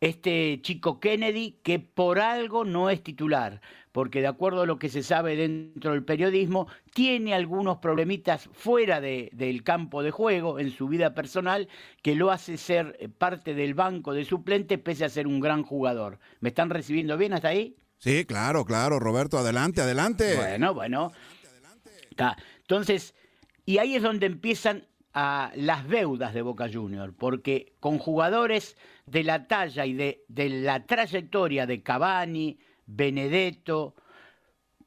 Este 0.00 0.60
chico 0.62 1.00
Kennedy 1.00 1.58
que 1.62 1.78
por 1.80 2.20
algo 2.20 2.64
no 2.64 2.88
es 2.90 3.02
titular, 3.02 3.60
porque 3.92 4.20
de 4.20 4.28
acuerdo 4.28 4.62
a 4.62 4.66
lo 4.66 4.78
que 4.78 4.88
se 4.88 5.02
sabe 5.02 5.34
dentro 5.34 5.90
del 5.92 6.04
periodismo, 6.04 6.68
tiene 6.94 7.34
algunos 7.34 7.78
problemitas 7.78 8.48
fuera 8.52 9.00
de- 9.00 9.28
del 9.32 9.64
campo 9.64 10.02
de 10.02 10.10
juego 10.12 10.58
en 10.60 10.70
su 10.70 10.86
vida 10.88 11.14
personal 11.14 11.68
que 12.02 12.14
lo 12.14 12.30
hace 12.30 12.56
ser 12.58 12.96
eh, 13.00 13.08
parte 13.08 13.54
del 13.54 13.74
banco 13.74 14.12
de 14.12 14.24
suplente 14.24 14.78
pese 14.78 15.04
a 15.04 15.08
ser 15.08 15.26
un 15.26 15.40
gran 15.40 15.62
jugador. 15.64 16.20
¿Me 16.40 16.50
están 16.50 16.70
recibiendo 16.70 17.16
bien 17.16 17.32
hasta 17.32 17.48
ahí? 17.48 17.74
Sí, 17.98 18.24
claro, 18.24 18.64
claro, 18.64 19.00
Roberto, 19.00 19.38
adelante, 19.38 19.80
adelante. 19.80 20.36
Bueno, 20.36 20.74
bueno. 20.74 21.10
Está. 22.10 22.36
Entonces, 22.60 23.14
y 23.64 23.78
ahí 23.78 23.96
es 23.96 24.02
donde 24.02 24.26
empiezan 24.26 24.86
a 25.20 25.50
las 25.56 25.88
deudas 25.88 26.32
de 26.32 26.42
Boca 26.42 26.68
Junior, 26.72 27.12
porque 27.12 27.72
con 27.80 27.98
jugadores 27.98 28.76
de 29.06 29.24
la 29.24 29.48
talla 29.48 29.84
y 29.84 29.94
de, 29.94 30.24
de 30.28 30.48
la 30.48 30.86
trayectoria 30.86 31.66
de 31.66 31.82
Cavani, 31.82 32.60
Benedetto, 32.86 33.96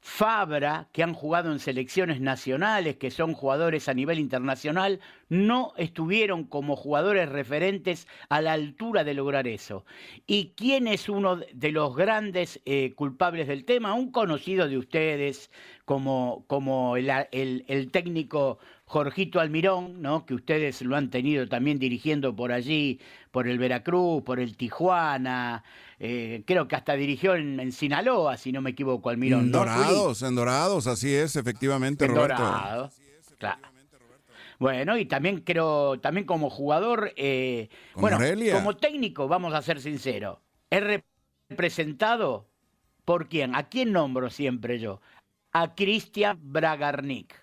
Fabra, 0.04 0.88
que 0.92 1.02
han 1.04 1.12
jugado 1.12 1.52
en 1.52 1.60
selecciones 1.60 2.20
nacionales, 2.20 2.96
que 2.96 3.10
son 3.12 3.34
jugadores 3.34 3.88
a 3.88 3.94
nivel 3.94 4.18
internacional, 4.18 4.98
no 5.28 5.74
estuvieron 5.76 6.44
como 6.44 6.74
jugadores 6.76 7.28
referentes 7.28 8.08
a 8.28 8.40
la 8.40 8.52
altura 8.54 9.04
de 9.04 9.14
lograr 9.14 9.46
eso. 9.46 9.84
¿Y 10.26 10.54
quién 10.56 10.88
es 10.88 11.08
uno 11.08 11.36
de 11.36 11.70
los 11.70 11.94
grandes 11.94 12.60
eh, 12.64 12.94
culpables 12.96 13.46
del 13.46 13.64
tema? 13.64 13.94
Un 13.94 14.10
conocido 14.10 14.66
de 14.66 14.78
ustedes, 14.78 15.50
como, 15.84 16.44
como 16.48 16.96
el, 16.96 17.08
el- 17.30 17.64
el 17.68 17.90
técnico 17.92 18.58
Jorgito 18.92 19.40
Almirón, 19.40 20.02
¿no? 20.02 20.26
que 20.26 20.34
ustedes 20.34 20.82
lo 20.82 20.96
han 20.96 21.08
tenido 21.08 21.48
también 21.48 21.78
dirigiendo 21.78 22.36
por 22.36 22.52
allí, 22.52 23.00
por 23.30 23.48
el 23.48 23.56
Veracruz, 23.58 24.22
por 24.22 24.38
el 24.38 24.54
Tijuana, 24.54 25.64
eh, 25.98 26.42
creo 26.46 26.68
que 26.68 26.76
hasta 26.76 26.92
dirigió 26.92 27.34
en, 27.34 27.58
en 27.58 27.72
Sinaloa, 27.72 28.36
si 28.36 28.52
no 28.52 28.60
me 28.60 28.68
equivoco, 28.68 29.08
Almirón. 29.08 29.44
En 29.44 29.50
¿no, 29.50 29.60
Dorados, 29.60 30.20
en 30.20 30.34
Dorados, 30.34 30.86
así 30.86 31.10
es, 31.14 31.36
efectivamente, 31.36 32.04
en 32.04 32.14
Roberto. 32.14 32.42
Dorado, 32.42 32.90
claro. 33.38 33.62
Bueno, 34.58 34.98
y 34.98 35.06
también 35.06 35.40
creo, 35.40 35.98
también 35.98 36.26
como 36.26 36.50
jugador, 36.50 37.14
eh, 37.16 37.70
bueno, 37.94 38.18
Morelia. 38.18 38.56
como 38.56 38.76
técnico, 38.76 39.26
vamos 39.26 39.54
a 39.54 39.62
ser 39.62 39.80
sinceros, 39.80 40.36
es 40.68 41.00
representado 41.48 42.46
por 43.06 43.26
quién, 43.30 43.54
a 43.54 43.70
quién 43.70 43.90
nombro 43.90 44.28
siempre 44.28 44.78
yo, 44.78 45.00
a 45.50 45.74
Cristian 45.74 46.38
Bragarnik. 46.42 47.41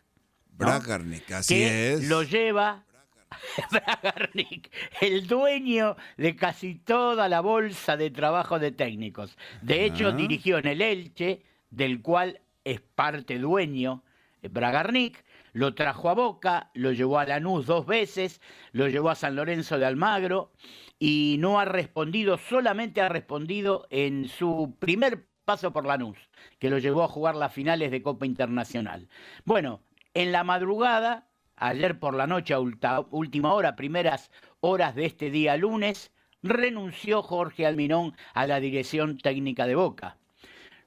¿No? 0.59 0.65
Bragarnik, 0.65 1.31
así 1.31 1.55
que 1.55 1.93
es. 1.93 2.07
lo 2.09 2.23
lleva 2.23 2.83
Bragarnik, 3.71 4.71
el 5.01 5.27
dueño 5.27 5.95
de 6.17 6.35
casi 6.35 6.75
toda 6.75 7.29
la 7.29 7.41
bolsa 7.41 7.97
de 7.97 8.09
trabajo 8.11 8.59
de 8.59 8.71
técnicos. 8.71 9.37
De 9.61 9.85
hecho, 9.85 10.09
Ah. 10.09 10.11
dirigió 10.11 10.57
en 10.57 10.67
el 10.67 10.81
Elche, 10.81 11.43
del 11.69 12.01
cual 12.01 12.41
es 12.63 12.81
parte 12.81 13.37
dueño 13.39 14.03
eh, 14.41 14.47
Bragarnik, 14.47 15.23
lo 15.53 15.73
trajo 15.75 16.09
a 16.09 16.13
Boca, 16.13 16.69
lo 16.73 16.91
llevó 16.91 17.19
a 17.19 17.25
Lanús 17.25 17.65
dos 17.65 17.85
veces, 17.85 18.41
lo 18.71 18.87
llevó 18.87 19.09
a 19.09 19.15
San 19.15 19.35
Lorenzo 19.35 19.77
de 19.77 19.85
Almagro 19.85 20.51
y 20.99 21.37
no 21.39 21.59
ha 21.59 21.65
respondido, 21.65 22.37
solamente 22.37 23.01
ha 23.01 23.09
respondido 23.09 23.87
en 23.89 24.27
su 24.27 24.75
primer 24.79 25.27
paso 25.45 25.73
por 25.73 25.85
Lanús, 25.85 26.17
que 26.59 26.69
lo 26.69 26.77
llevó 26.77 27.03
a 27.03 27.07
jugar 27.07 27.35
las 27.35 27.51
finales 27.53 27.89
de 27.91 28.01
Copa 28.03 28.25
Internacional. 28.25 29.09
Bueno, 29.45 29.81
en 30.19 30.33
la 30.33 30.43
madrugada, 30.43 31.29
ayer 31.55 31.97
por 31.97 32.13
la 32.13 32.27
noche, 32.27 32.53
a 32.53 32.59
última 32.59 33.53
hora, 33.53 33.77
primeras 33.77 34.31
horas 34.59 34.93
de 34.93 35.05
este 35.05 35.31
día 35.31 35.55
lunes, 35.55 36.11
renunció 36.43 37.23
Jorge 37.23 37.65
Almirón 37.65 38.17
a 38.33 38.45
la 38.45 38.59
dirección 38.59 39.17
técnica 39.17 39.65
de 39.65 39.75
Boca. 39.75 40.17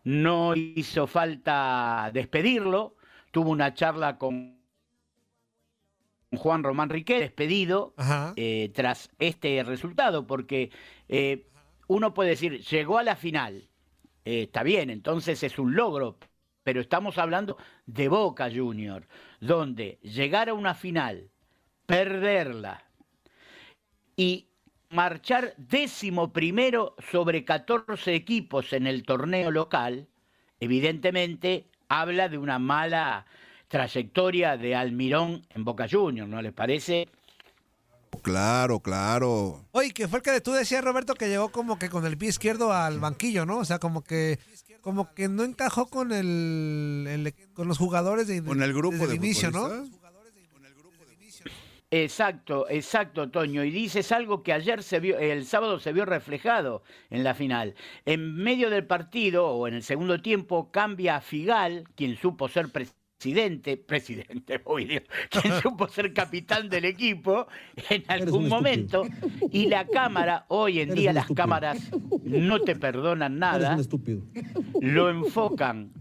No 0.04 0.54
hizo 0.54 1.06
falta 1.06 2.10
despedirlo, 2.12 2.94
tuvo 3.30 3.52
una 3.52 3.72
charla 3.72 4.18
con 4.18 4.60
Juan 6.36 6.62
Román 6.62 6.90
Riquet, 6.90 7.20
despedido 7.20 7.94
eh, 8.36 8.70
tras 8.74 9.08
este 9.18 9.62
resultado, 9.62 10.26
porque 10.26 10.70
eh, 11.08 11.48
uno 11.86 12.12
puede 12.12 12.30
decir, 12.30 12.60
llegó 12.60 12.98
a 12.98 13.02
la 13.02 13.16
final, 13.16 13.70
eh, 14.26 14.42
está 14.42 14.62
bien, 14.62 14.90
entonces 14.90 15.42
es 15.42 15.58
un 15.58 15.74
logro, 15.74 16.18
pero 16.62 16.80
estamos 16.80 17.18
hablando 17.18 17.56
de 17.86 18.08
Boca 18.08 18.50
Junior, 18.54 19.06
donde 19.40 19.98
llegar 20.02 20.48
a 20.48 20.54
una 20.54 20.74
final, 20.74 21.30
perderla 21.86 22.84
y 24.16 24.48
marchar 24.90 25.54
décimo 25.56 26.32
primero 26.32 26.94
sobre 27.10 27.44
14 27.44 28.14
equipos 28.14 28.72
en 28.72 28.86
el 28.86 29.04
torneo 29.04 29.50
local, 29.50 30.08
evidentemente 30.60 31.70
habla 31.88 32.28
de 32.28 32.38
una 32.38 32.58
mala 32.58 33.26
trayectoria 33.68 34.56
de 34.56 34.74
Almirón 34.74 35.46
en 35.50 35.64
Boca 35.64 35.86
Juniors, 35.90 36.28
¿no 36.28 36.42
les 36.42 36.52
parece? 36.52 37.08
Claro, 38.20 38.80
claro. 38.80 39.64
Oye, 39.72 39.92
que 39.92 40.06
fue 40.06 40.18
el 40.18 40.22
que 40.22 40.40
tú 40.40 40.52
decías, 40.52 40.84
Roberto, 40.84 41.14
que 41.14 41.28
llegó 41.28 41.50
como 41.50 41.78
que 41.78 41.88
con 41.88 42.04
el 42.04 42.18
pie 42.18 42.28
izquierdo 42.28 42.72
al 42.72 43.00
banquillo, 43.00 43.46
¿no? 43.46 43.58
O 43.58 43.64
sea, 43.64 43.78
como 43.78 44.04
que 44.04 44.38
como 44.82 45.14
que 45.14 45.28
no 45.28 45.44
encajó 45.44 45.86
con 45.86 46.12
el, 46.12 47.06
el- 47.08 47.34
con 47.54 47.68
los 47.68 47.78
jugadores 47.78 48.26
de, 48.26 48.42
Con 48.44 48.62
el 48.62 48.74
grupo 48.74 48.98
de 49.06 49.14
el 49.14 49.14
inicio, 49.14 49.50
¿no? 49.50 49.68
Exacto, 51.90 52.66
exacto, 52.70 53.30
Toño. 53.30 53.64
Y 53.64 53.70
dices 53.70 54.12
algo 54.12 54.42
que 54.42 54.54
ayer 54.54 54.82
se 54.82 54.98
vio, 54.98 55.18
el 55.18 55.44
sábado 55.44 55.78
se 55.78 55.92
vio 55.92 56.06
reflejado 56.06 56.82
en 57.10 57.22
la 57.22 57.34
final. 57.34 57.74
En 58.06 58.34
medio 58.34 58.70
del 58.70 58.86
partido 58.86 59.46
o 59.48 59.68
en 59.68 59.74
el 59.74 59.82
segundo 59.82 60.20
tiempo 60.22 60.70
cambia 60.70 61.16
a 61.16 61.20
Figal, 61.20 61.84
quien 61.94 62.16
supo 62.16 62.48
ser 62.48 62.70
presidente, 62.70 63.01
presidente, 63.76 64.60
Dios, 64.86 65.02
quien 65.30 65.60
supo 65.62 65.88
ser 65.88 66.12
capitán 66.12 66.68
del 66.68 66.84
equipo 66.84 67.46
en 67.88 68.04
algún 68.08 68.48
momento. 68.48 69.04
Y 69.50 69.66
la 69.66 69.86
cámara, 69.86 70.46
hoy 70.48 70.80
en 70.80 70.94
día 70.94 71.12
las 71.12 71.28
cámaras 71.28 71.78
no 72.24 72.60
te 72.60 72.76
perdonan 72.76 73.38
nada, 73.38 73.78
lo 74.80 75.10
enfocan 75.10 75.92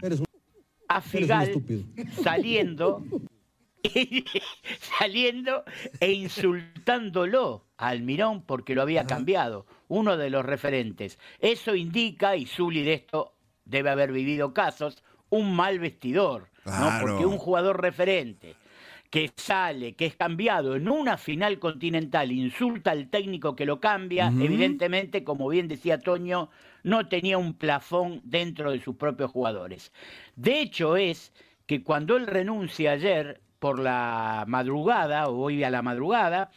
a 0.87 1.01
Figal 1.01 1.63
saliendo 2.21 3.03
saliendo 4.99 5.63
e 5.99 6.11
insultándolo 6.11 7.65
a 7.77 7.89
Almirón 7.89 8.43
porque 8.43 8.75
lo 8.75 8.81
había 8.81 9.05
cambiado, 9.05 9.65
uno 9.87 10.17
de 10.17 10.29
los 10.29 10.45
referentes. 10.45 11.19
Eso 11.39 11.75
indica, 11.75 12.35
y 12.35 12.45
Zuli 12.45 12.83
de 12.83 12.93
esto 12.93 13.33
debe 13.65 13.89
haber 13.89 14.11
vivido 14.11 14.53
casos, 14.53 15.03
un 15.31 15.55
mal 15.55 15.79
vestidor, 15.79 16.47
¿no? 16.65 16.91
Porque 17.01 17.25
un 17.25 17.37
jugador 17.37 17.81
referente 17.81 18.55
que 19.09 19.29
sale, 19.35 19.93
que 19.93 20.05
es 20.05 20.15
cambiado 20.15 20.75
en 20.75 20.87
una 20.87 21.17
final 21.17 21.59
continental, 21.59 22.31
insulta 22.31 22.91
al 22.91 23.09
técnico 23.09 23.57
que 23.57 23.65
lo 23.65 23.81
cambia, 23.81 24.27
evidentemente, 24.27 25.25
como 25.25 25.49
bien 25.49 25.67
decía 25.67 25.99
Toño, 25.99 26.49
no 26.83 27.07
tenía 27.09 27.37
un 27.37 27.53
plafón 27.53 28.21
dentro 28.23 28.71
de 28.71 28.79
sus 28.79 28.95
propios 28.95 29.29
jugadores. 29.29 29.91
De 30.37 30.61
hecho 30.61 30.95
es 30.95 31.33
que 31.65 31.83
cuando 31.83 32.15
él 32.15 32.25
renuncia 32.25 32.93
ayer 32.93 33.41
por 33.59 33.79
la 33.79 34.45
madrugada, 34.47 35.27
o 35.27 35.37
hoy 35.37 35.63
a 35.63 35.69
la 35.69 35.81
madrugada, 35.81 36.49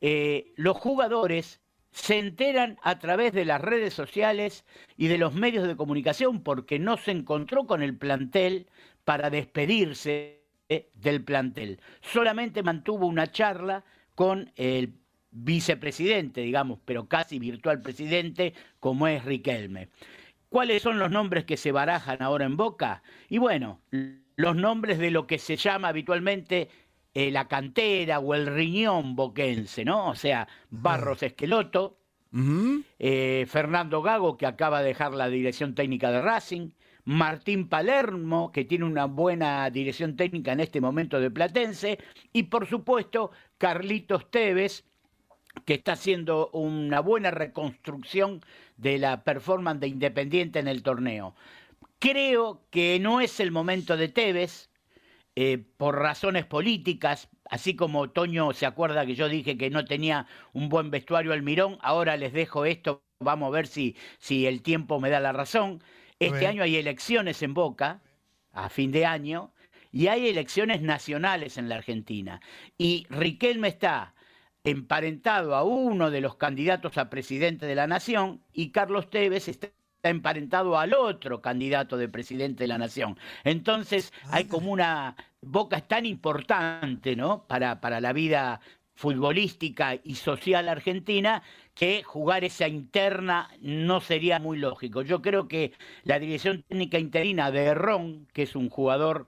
eh, 0.00 0.52
los 0.54 0.76
jugadores 0.76 1.60
se 1.96 2.18
enteran 2.18 2.78
a 2.82 2.98
través 2.98 3.32
de 3.32 3.46
las 3.46 3.58
redes 3.58 3.94
sociales 3.94 4.66
y 4.98 5.06
de 5.06 5.16
los 5.16 5.32
medios 5.32 5.66
de 5.66 5.76
comunicación 5.76 6.42
porque 6.42 6.78
no 6.78 6.98
se 6.98 7.10
encontró 7.10 7.66
con 7.66 7.82
el 7.82 7.96
plantel 7.96 8.66
para 9.04 9.30
despedirse 9.30 10.42
eh, 10.68 10.90
del 10.92 11.24
plantel. 11.24 11.80
Solamente 12.02 12.62
mantuvo 12.62 13.06
una 13.06 13.32
charla 13.32 13.82
con 14.14 14.52
el 14.56 14.92
vicepresidente, 15.30 16.42
digamos, 16.42 16.80
pero 16.84 17.08
casi 17.08 17.38
virtual 17.38 17.80
presidente, 17.80 18.52
como 18.78 19.08
es 19.08 19.24
Riquelme. 19.24 19.88
¿Cuáles 20.50 20.82
son 20.82 20.98
los 20.98 21.10
nombres 21.10 21.44
que 21.46 21.56
se 21.56 21.72
barajan 21.72 22.20
ahora 22.20 22.44
en 22.44 22.58
Boca? 22.58 23.02
Y 23.30 23.38
bueno, 23.38 23.80
los 24.36 24.54
nombres 24.54 24.98
de 24.98 25.10
lo 25.10 25.26
que 25.26 25.38
se 25.38 25.56
llama 25.56 25.88
habitualmente 25.88 26.68
eh, 27.18 27.30
la 27.30 27.48
cantera 27.48 28.18
o 28.18 28.34
el 28.34 28.46
riñón 28.46 29.16
boquense, 29.16 29.86
¿no? 29.86 30.10
O 30.10 30.14
sea, 30.14 30.46
Barros 30.68 31.22
Esqueloto, 31.22 31.96
eh, 32.98 33.46
Fernando 33.48 34.02
Gago, 34.02 34.36
que 34.36 34.44
acaba 34.44 34.82
de 34.82 34.88
dejar 34.88 35.14
la 35.14 35.30
dirección 35.30 35.74
técnica 35.74 36.10
de 36.10 36.20
Racing, 36.20 36.72
Martín 37.06 37.70
Palermo, 37.70 38.52
que 38.52 38.66
tiene 38.66 38.84
una 38.84 39.06
buena 39.06 39.70
dirección 39.70 40.14
técnica 40.14 40.52
en 40.52 40.60
este 40.60 40.82
momento 40.82 41.18
de 41.18 41.30
Platense, 41.30 41.98
y 42.34 42.42
por 42.42 42.66
supuesto 42.66 43.30
Carlitos 43.56 44.30
Tevez, 44.30 44.84
que 45.64 45.72
está 45.72 45.92
haciendo 45.92 46.50
una 46.50 47.00
buena 47.00 47.30
reconstrucción 47.30 48.42
de 48.76 48.98
la 48.98 49.24
performance 49.24 49.80
de 49.80 49.88
Independiente 49.88 50.58
en 50.58 50.68
el 50.68 50.82
torneo. 50.82 51.34
Creo 51.98 52.60
que 52.68 52.98
no 53.00 53.22
es 53.22 53.40
el 53.40 53.52
momento 53.52 53.96
de 53.96 54.08
Tevez, 54.08 54.68
eh, 55.36 55.58
por 55.76 55.98
razones 55.98 56.46
políticas, 56.46 57.28
así 57.50 57.76
como 57.76 58.10
Toño 58.10 58.52
se 58.52 58.66
acuerda 58.66 59.06
que 59.06 59.14
yo 59.14 59.28
dije 59.28 59.56
que 59.56 59.70
no 59.70 59.84
tenía 59.84 60.26
un 60.52 60.68
buen 60.68 60.90
vestuario 60.90 61.32
Almirón, 61.32 61.78
ahora 61.82 62.16
les 62.16 62.32
dejo 62.32 62.64
esto 62.64 63.02
vamos 63.20 63.48
a 63.48 63.50
ver 63.50 63.66
si, 63.66 63.96
si 64.18 64.46
el 64.46 64.62
tiempo 64.62 65.00
me 65.00 65.10
da 65.10 65.20
la 65.20 65.32
razón. 65.32 65.82
Este 66.18 66.46
año 66.46 66.62
hay 66.62 66.76
elecciones 66.76 67.42
en 67.42 67.54
Boca, 67.54 68.02
a 68.52 68.68
fin 68.68 68.90
de 68.90 69.06
año, 69.06 69.52
y 69.92 70.08
hay 70.08 70.28
elecciones 70.28 70.82
nacionales 70.82 71.58
en 71.58 71.68
la 71.68 71.76
Argentina. 71.76 72.40
Y 72.78 73.06
Riquelme 73.10 73.68
está 73.68 74.14
emparentado 74.64 75.54
a 75.54 75.62
uno 75.62 76.10
de 76.10 76.20
los 76.20 76.36
candidatos 76.36 76.98
a 76.98 77.08
presidente 77.08 77.66
de 77.66 77.74
la 77.74 77.86
nación 77.86 78.42
y 78.52 78.72
Carlos 78.72 79.10
Tevez 79.10 79.48
está 79.48 79.68
emparentado 80.10 80.78
al 80.78 80.94
otro 80.94 81.40
candidato 81.40 81.96
de 81.96 82.08
presidente 82.08 82.64
de 82.64 82.68
la 82.68 82.78
nación. 82.78 83.18
Entonces 83.44 84.12
hay 84.30 84.44
como 84.44 84.72
una 84.72 85.16
boca 85.40 85.76
es 85.76 85.88
tan 85.88 86.06
importante, 86.06 87.16
¿no? 87.16 87.46
Para, 87.46 87.80
para 87.80 88.00
la 88.00 88.12
vida 88.12 88.60
futbolística 88.94 90.00
y 90.02 90.14
social 90.14 90.68
argentina 90.68 91.42
que 91.74 92.02
jugar 92.02 92.44
esa 92.44 92.66
interna 92.66 93.50
no 93.60 94.00
sería 94.00 94.38
muy 94.38 94.58
lógico. 94.58 95.02
Yo 95.02 95.20
creo 95.20 95.46
que 95.48 95.72
la 96.02 96.18
dirección 96.18 96.62
técnica 96.62 96.98
interina 96.98 97.50
de 97.50 97.74
Ron, 97.74 98.26
que 98.32 98.42
es 98.44 98.56
un 98.56 98.70
jugador 98.70 99.26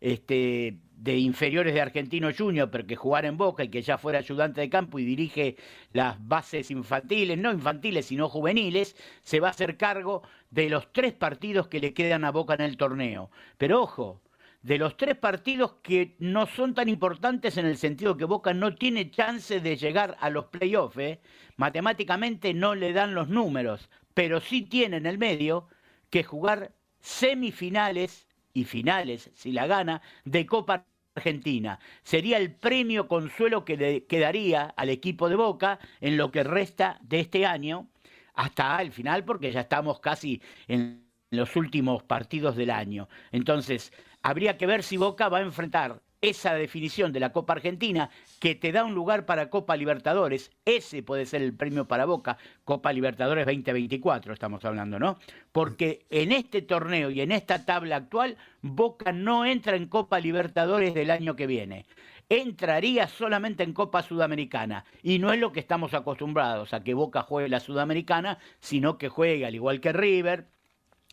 este, 0.00 0.78
de 1.00 1.16
inferiores 1.16 1.72
de 1.72 1.80
Argentino 1.80 2.28
Junior, 2.36 2.70
pero 2.70 2.86
que 2.86 2.94
jugara 2.94 3.26
en 3.26 3.38
Boca 3.38 3.64
y 3.64 3.68
que 3.70 3.80
ya 3.80 3.96
fuera 3.96 4.18
ayudante 4.18 4.60
de 4.60 4.68
campo 4.68 4.98
y 4.98 5.04
dirige 5.04 5.56
las 5.92 6.16
bases 6.28 6.70
infantiles, 6.70 7.38
no 7.38 7.52
infantiles, 7.52 8.04
sino 8.04 8.28
juveniles, 8.28 8.94
se 9.22 9.40
va 9.40 9.48
a 9.48 9.52
hacer 9.52 9.78
cargo 9.78 10.22
de 10.50 10.68
los 10.68 10.92
tres 10.92 11.14
partidos 11.14 11.68
que 11.68 11.80
le 11.80 11.94
quedan 11.94 12.24
a 12.24 12.30
Boca 12.30 12.52
en 12.52 12.60
el 12.60 12.76
torneo. 12.76 13.30
Pero 13.56 13.80
ojo, 13.80 14.20
de 14.60 14.76
los 14.76 14.98
tres 14.98 15.16
partidos 15.16 15.76
que 15.82 16.16
no 16.18 16.44
son 16.46 16.74
tan 16.74 16.90
importantes 16.90 17.56
en 17.56 17.64
el 17.64 17.78
sentido 17.78 18.18
que 18.18 18.26
Boca 18.26 18.52
no 18.52 18.74
tiene 18.74 19.10
chance 19.10 19.58
de 19.60 19.76
llegar 19.78 20.18
a 20.20 20.28
los 20.28 20.46
playoffs, 20.46 20.98
¿eh? 20.98 21.20
matemáticamente 21.56 22.52
no 22.52 22.74
le 22.74 22.92
dan 22.92 23.14
los 23.14 23.28
números, 23.28 23.88
pero 24.12 24.38
sí 24.38 24.62
tiene 24.62 24.98
en 24.98 25.06
el 25.06 25.16
medio 25.16 25.66
que 26.10 26.24
jugar 26.24 26.72
semifinales 26.98 28.26
y 28.52 28.64
finales, 28.64 29.30
si 29.34 29.52
la 29.52 29.66
gana, 29.66 30.02
de 30.24 30.46
Copa 30.46 30.84
Argentina. 31.14 31.78
Sería 32.02 32.38
el 32.38 32.54
premio 32.54 33.08
consuelo 33.08 33.64
que 33.64 33.76
le 33.76 34.04
quedaría 34.06 34.64
al 34.76 34.90
equipo 34.90 35.28
de 35.28 35.36
Boca 35.36 35.78
en 36.00 36.16
lo 36.16 36.30
que 36.30 36.44
resta 36.44 36.98
de 37.02 37.20
este 37.20 37.46
año 37.46 37.88
hasta 38.34 38.80
el 38.80 38.92
final, 38.92 39.24
porque 39.24 39.52
ya 39.52 39.60
estamos 39.60 40.00
casi 40.00 40.40
en 40.68 41.04
los 41.30 41.56
últimos 41.56 42.02
partidos 42.02 42.56
del 42.56 42.70
año. 42.70 43.08
Entonces, 43.32 43.92
habría 44.22 44.56
que 44.56 44.66
ver 44.66 44.82
si 44.82 44.96
Boca 44.96 45.28
va 45.28 45.38
a 45.38 45.42
enfrentar 45.42 46.00
esa 46.20 46.54
definición 46.54 47.12
de 47.12 47.20
la 47.20 47.32
Copa 47.32 47.54
Argentina 47.54 48.10
que 48.40 48.54
te 48.54 48.72
da 48.72 48.84
un 48.84 48.94
lugar 48.94 49.26
para 49.26 49.48
Copa 49.50 49.76
Libertadores, 49.76 50.50
ese 50.64 51.02
puede 51.02 51.26
ser 51.26 51.42
el 51.42 51.54
premio 51.54 51.86
para 51.86 52.04
Boca, 52.04 52.36
Copa 52.64 52.92
Libertadores 52.92 53.46
2024 53.46 54.32
estamos 54.32 54.64
hablando, 54.64 54.98
¿no? 54.98 55.18
Porque 55.52 56.06
en 56.10 56.32
este 56.32 56.62
torneo 56.62 57.10
y 57.10 57.20
en 57.20 57.32
esta 57.32 57.64
tabla 57.64 57.96
actual, 57.96 58.36
Boca 58.62 59.12
no 59.12 59.46
entra 59.46 59.76
en 59.76 59.86
Copa 59.86 60.20
Libertadores 60.20 60.94
del 60.94 61.10
año 61.10 61.36
que 61.36 61.46
viene. 61.46 61.86
Entraría 62.28 63.08
solamente 63.08 63.64
en 63.64 63.72
Copa 63.72 64.02
Sudamericana. 64.02 64.84
Y 65.02 65.18
no 65.18 65.32
es 65.32 65.40
lo 65.40 65.50
que 65.50 65.58
estamos 65.58 65.94
acostumbrados, 65.94 66.72
a 66.72 66.84
que 66.84 66.94
Boca 66.94 67.22
juegue 67.22 67.48
la 67.48 67.58
Sudamericana, 67.58 68.38
sino 68.60 68.98
que 68.98 69.08
juegue, 69.08 69.46
al 69.46 69.54
igual 69.54 69.80
que 69.80 69.92
River, 69.92 70.46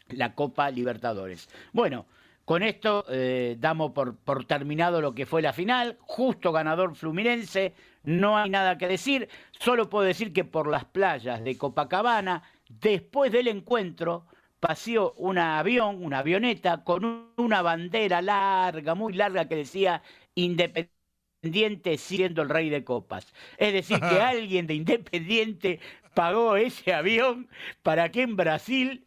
la 0.10 0.36
Copa 0.36 0.70
Libertadores. 0.70 1.50
Bueno, 1.74 2.06
con 2.48 2.64
esto 2.64 3.04
eh, 3.10 3.58
damos 3.60 3.92
por, 3.92 4.16
por 4.18 4.46
terminado 4.46 5.02
lo 5.02 5.14
que 5.14 5.26
fue 5.26 5.42
la 5.42 5.52
final. 5.54 5.98
Justo 6.02 6.54
ganador 6.54 6.96
Fluminense, 6.96 7.74
no 8.04 8.38
hay 8.38 8.50
nada 8.50 8.78
que 8.78 8.88
decir. 8.88 9.28
Solo 9.60 9.90
puedo 9.90 10.06
decir 10.06 10.32
que 10.34 10.46
por 10.46 10.68
las 10.70 10.86
playas 10.86 11.44
de 11.44 11.58
Copacabana, 11.58 12.44
después 12.70 13.32
del 13.34 13.50
encuentro, 13.50 14.28
paseó 14.62 15.14
un 15.18 15.38
avión, 15.38 16.04
una 16.04 16.20
avioneta, 16.20 16.84
con 16.86 17.04
un- 17.06 17.34
una 17.38 17.62
bandera 17.62 18.22
larga, 18.22 18.96
muy 18.96 19.14
larga, 19.14 19.48
que 19.48 19.56
decía 19.58 20.02
Independiente 20.36 21.98
siendo 21.98 22.42
el 22.44 22.50
rey 22.50 22.70
de 22.70 22.84
copas. 22.84 23.34
Es 23.58 23.74
decir, 23.74 24.04
que 24.08 24.22
alguien 24.22 24.68
de 24.68 24.76
Independiente 24.76 25.80
pagó 26.14 26.56
ese 26.56 26.94
avión 26.94 27.50
para 27.84 28.10
que 28.12 28.22
en 28.24 28.36
Brasil 28.38 29.06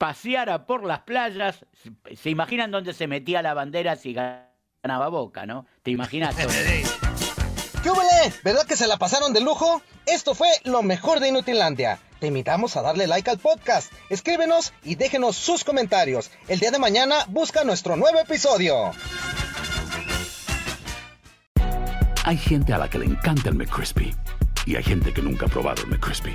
paseara 0.00 0.64
por 0.64 0.82
las 0.82 1.00
playas. 1.00 1.66
¿Se 2.16 2.30
imaginan 2.30 2.70
dónde 2.70 2.94
se 2.94 3.06
metía 3.06 3.42
la 3.42 3.52
bandera 3.52 3.96
si 3.96 4.14
ganaba 4.14 5.08
Boca, 5.08 5.44
no? 5.44 5.66
¿Te 5.82 5.90
imaginas? 5.90 6.34
¿Qué 7.82 7.90
huele? 7.90 8.32
¿Verdad 8.42 8.66
que 8.66 8.76
se 8.76 8.86
la 8.86 8.96
pasaron 8.96 9.34
de 9.34 9.42
lujo? 9.42 9.82
Esto 10.06 10.34
fue 10.34 10.48
lo 10.64 10.82
mejor 10.82 11.20
de 11.20 11.28
Inutilandia. 11.28 11.98
Te 12.18 12.28
invitamos 12.28 12.76
a 12.76 12.82
darle 12.82 13.06
like 13.06 13.28
al 13.28 13.38
podcast, 13.38 13.92
escríbenos 14.08 14.72
y 14.84 14.94
déjenos 14.94 15.36
sus 15.36 15.64
comentarios. 15.64 16.30
El 16.48 16.60
día 16.60 16.70
de 16.70 16.78
mañana 16.78 17.26
busca 17.28 17.64
nuestro 17.64 17.96
nuevo 17.96 18.18
episodio. 18.20 18.92
Hay 22.24 22.38
gente 22.38 22.72
a 22.72 22.78
la 22.78 22.88
que 22.88 22.98
le 22.98 23.06
encanta 23.06 23.50
el 23.50 23.54
McCrispy 23.54 24.14
y 24.64 24.76
hay 24.76 24.82
gente 24.82 25.12
que 25.12 25.20
nunca 25.20 25.44
ha 25.44 25.48
probado 25.48 25.82
el 25.82 25.88
McCrispy. 25.88 26.34